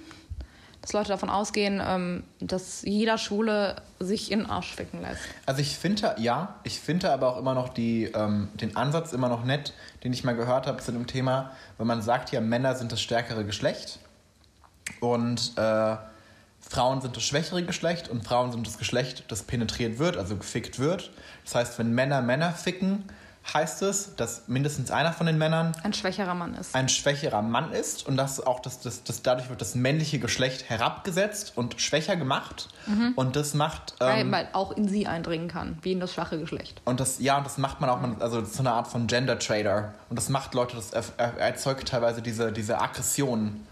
[0.84, 5.22] dass Leute davon ausgehen, ähm, dass jeder Schwule sich in den Arsch ficken lässt.
[5.46, 9.30] Also ich finde, ja, ich finde aber auch immer noch die, ähm, den Ansatz immer
[9.30, 9.72] noch nett,
[10.04, 13.00] den ich mal gehört habe zu dem Thema, weil man sagt ja, Männer sind das
[13.00, 13.98] stärkere Geschlecht
[15.00, 15.96] und äh,
[16.60, 20.78] Frauen sind das schwächere Geschlecht und Frauen sind das Geschlecht, das penetriert wird, also gefickt
[20.78, 21.12] wird.
[21.44, 23.04] Das heißt, wenn Männer Männer ficken,
[23.52, 26.74] heißt es, dass mindestens einer von den Männern ein schwächerer Mann ist.
[26.74, 30.70] Ein schwächerer Mann ist und dass auch das, das, das dadurch wird das männliche Geschlecht
[30.70, 33.12] herabgesetzt und schwächer gemacht mhm.
[33.16, 36.38] und das macht ähm, weil, weil auch in sie eindringen kann, wie in das schwache
[36.38, 36.80] Geschlecht.
[36.84, 39.94] Und das ja und das macht man auch also so eine Art von Gender Trader
[40.08, 43.66] und das macht Leute das erzeugt teilweise diese diese Aggression.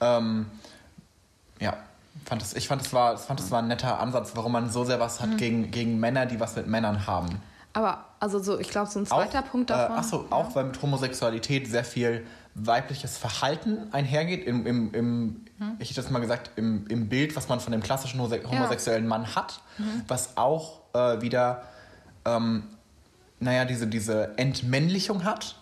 [0.00, 0.46] Ähm,
[1.60, 1.74] ja
[2.24, 4.84] fand das, ich fand es war, fand es war ein netter Ansatz, warum man so
[4.84, 5.36] sehr was hat mhm.
[5.36, 7.40] gegen, gegen Männer, die was mit Männern haben.
[7.72, 9.96] Aber also so, ich glaube, so ein zweiter auch, Punkt äh, davon.
[9.96, 10.32] Äh, achso, ja.
[10.32, 15.24] auch weil mit Homosexualität sehr viel weibliches Verhalten einhergeht, im, im, im
[15.58, 15.76] mhm.
[15.78, 19.08] ich hätte das mal gesagt, im, im Bild, was man von dem klassischen homosexuellen ja.
[19.10, 20.04] Mann hat, mhm.
[20.08, 21.64] was auch äh, wieder,
[22.24, 22.62] ähm,
[23.40, 25.56] naja, diese, diese Entmännlichung hat,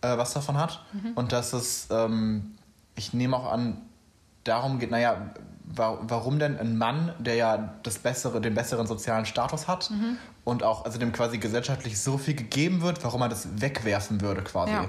[0.00, 0.86] äh, was davon hat.
[0.94, 1.12] Mhm.
[1.16, 2.54] Und dass es, ähm,
[2.94, 3.82] ich nehme auch an,
[4.44, 5.32] darum geht, naja,
[5.66, 10.16] warum denn ein Mann, der ja das bessere, den besseren sozialen Status hat mhm.
[10.46, 14.42] Und auch also dem quasi gesellschaftlich so viel gegeben wird, warum er das wegwerfen würde
[14.42, 14.72] quasi.
[14.72, 14.88] Ja.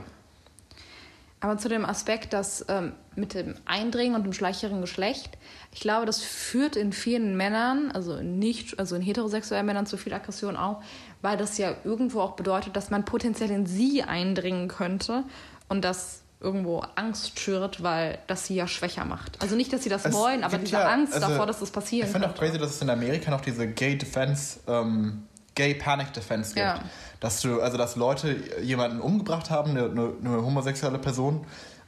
[1.40, 5.36] Aber zu dem Aspekt, dass ähm, mit dem Eindringen und dem schleicheren Geschlecht,
[5.74, 10.14] ich glaube, das führt in vielen Männern, also nicht, also in heterosexuellen Männern zu viel
[10.14, 10.84] Aggression auch,
[11.24, 15.24] weil das ja irgendwo auch bedeutet, dass man potenziell in sie eindringen könnte
[15.70, 19.42] und dass irgendwo Angst schürt, weil das sie ja schwächer macht.
[19.42, 21.72] Also nicht, dass sie das es wollen, aber diese ja, Angst also, davor, dass das
[21.72, 25.27] passieren Ich finde auch crazy, dass es in Amerika noch diese Gay Defense, ähm,
[25.58, 26.66] Gay Panic Defense gibt.
[26.66, 26.80] Ja.
[27.20, 31.46] Dass du, also dass Leute jemanden umgebracht haben, eine, eine, homosexuelle Person,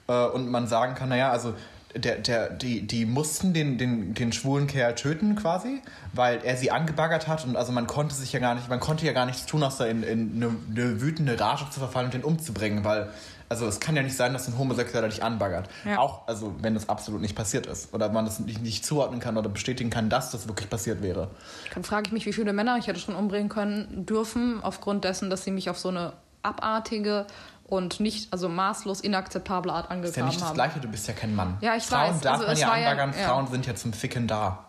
[0.07, 1.53] äh, und man sagen kann, naja, also
[1.95, 5.81] der, der, die, die mussten den, den, den schwulen Kerl töten quasi,
[6.13, 9.05] weil er sie angebaggert hat und also man konnte sich ja gar nicht, man konnte
[9.05, 12.23] ja gar nichts tun, außer in, in eine, eine wütende Rage zu verfallen und den
[12.23, 13.09] umzubringen, weil
[13.49, 15.69] also es kann ja nicht sein, dass ein Homosexueller dich anbaggert.
[15.83, 15.97] Ja.
[15.97, 19.37] Auch also wenn das absolut nicht passiert ist oder man das nicht, nicht zuordnen kann
[19.37, 21.29] oder bestätigen kann, dass das wirklich passiert wäre.
[21.73, 25.29] Dann frage ich mich, wie viele Männer ich hätte schon umbringen können dürfen aufgrund dessen,
[25.29, 26.13] dass sie mich auf so eine
[26.43, 27.25] abartige
[27.65, 30.29] und nicht, also maßlos inakzeptable Art angegraben haben.
[30.29, 31.57] Ist ja nicht das Gleiche, du bist ja kein Mann.
[31.61, 32.21] Ja, ich Frauen weiß.
[32.21, 34.65] darf also, man ja anbaggern, ja, Frauen sind ja zum Ficken da.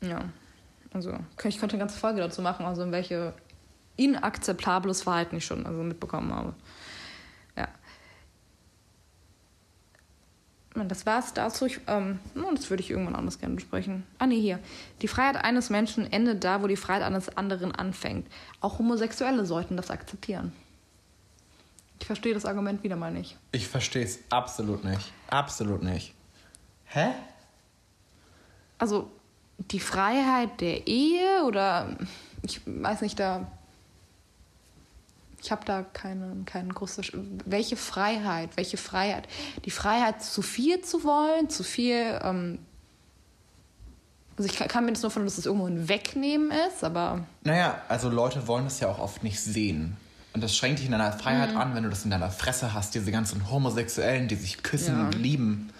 [0.00, 0.20] Ja,
[0.92, 3.34] also ich könnte eine ganze Folge dazu machen, also in welche
[3.96, 6.54] inakzeptables Verhalten ich schon also mitbekommen habe.
[7.56, 7.68] Ja.
[10.63, 11.66] Und das war's dazu.
[11.66, 12.18] Ich, ähm,
[12.54, 14.04] das würde ich irgendwann anders gerne besprechen.
[14.18, 14.58] Ah, nee, hier.
[15.02, 18.26] Die Freiheit eines Menschen endet da, wo die Freiheit eines anderen anfängt.
[18.60, 20.52] Auch Homosexuelle sollten das akzeptieren.
[22.00, 23.38] Ich verstehe das Argument wieder mal nicht.
[23.52, 25.12] Ich verstehe es absolut nicht.
[25.30, 26.12] Absolut nicht.
[26.86, 27.12] Hä?
[28.78, 29.10] Also,
[29.58, 31.96] die Freiheit der Ehe oder
[32.42, 33.46] ich weiß nicht, da.
[35.44, 37.02] Ich habe da keinen keine große.
[37.44, 38.56] Welche Freiheit?
[38.56, 39.28] Welche Freiheit?
[39.66, 42.18] Die Freiheit, zu viel zu wollen, zu viel.
[42.22, 42.60] Ähm,
[44.38, 46.82] also ich kann, kann mir das nur von, dass es das irgendwo ein Wegnehmen ist,
[46.82, 47.26] aber.
[47.42, 49.98] Naja, also Leute wollen das ja auch oft nicht sehen.
[50.32, 51.58] Und das schränkt dich in deiner Freiheit mhm.
[51.58, 55.04] an, wenn du das in deiner Fresse hast, diese ganzen Homosexuellen, die sich küssen ja.
[55.04, 55.70] und lieben.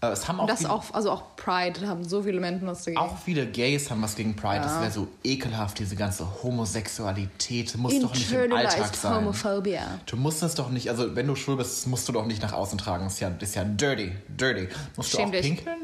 [0.00, 3.00] Äh, es haben auch das auch, also auch Pride haben so viele Menschen was dagegen.
[3.00, 4.56] Auch viele Gays haben was gegen Pride.
[4.56, 4.62] Ja.
[4.62, 7.76] Das wäre so ekelhaft, diese ganze Homosexualität.
[7.76, 9.16] Muss doch nicht im Alltag sein.
[9.16, 10.00] Homophobia.
[10.06, 12.52] Du musst das doch nicht, also wenn du schwul bist, musst du doch nicht nach
[12.52, 13.04] außen tragen.
[13.04, 14.68] Das ist ja, das ist ja dirty, dirty.
[14.96, 15.56] Musst Schäm du auch dich.
[15.56, 15.78] pinkeln?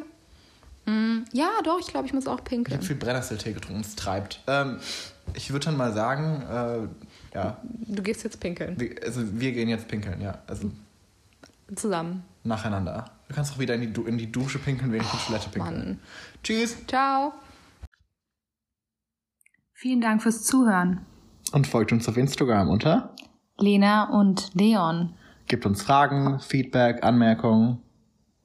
[0.87, 2.67] Mm, ja, doch, ich glaube, ich muss auch pinkeln.
[2.67, 4.41] Ich habe viel Brennnesseltee getrunken, es treibt.
[4.47, 4.79] Ähm,
[5.33, 6.43] ich würde dann mal sagen,
[7.33, 7.57] äh, ja.
[7.87, 8.79] Du gehst jetzt pinkeln.
[8.79, 10.39] Wir, also wir gehen jetzt pinkeln, ja.
[10.47, 10.71] Also
[11.75, 12.23] Zusammen.
[12.45, 13.07] Nacheinander.
[13.29, 15.25] Du kannst auch wieder in die, du in die Dusche pinkeln, während ich in die
[15.27, 15.79] Toilette pinkeln.
[15.79, 16.01] Mann.
[16.43, 16.87] Tschüss.
[16.87, 17.33] Ciao.
[19.73, 21.05] Vielen Dank fürs Zuhören.
[21.53, 23.15] Und folgt uns auf Instagram unter
[23.59, 25.15] Lena und Leon.
[25.47, 27.79] Gebt uns Fragen, Feedback, Anmerkungen.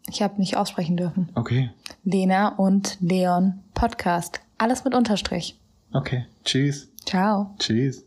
[0.08, 1.30] Ich habe nicht aussprechen dürfen.
[1.36, 1.72] Okay.
[2.04, 4.42] Lena und Leon Podcast.
[4.58, 5.60] Alles mit Unterstrich.
[5.94, 6.26] Okay.
[6.44, 6.92] Tschüss.
[7.06, 7.56] Ciao.
[7.60, 8.06] Tschüss.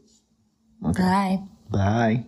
[0.83, 1.41] Okay.
[1.71, 2.25] Bye.
[2.25, 2.27] Bye.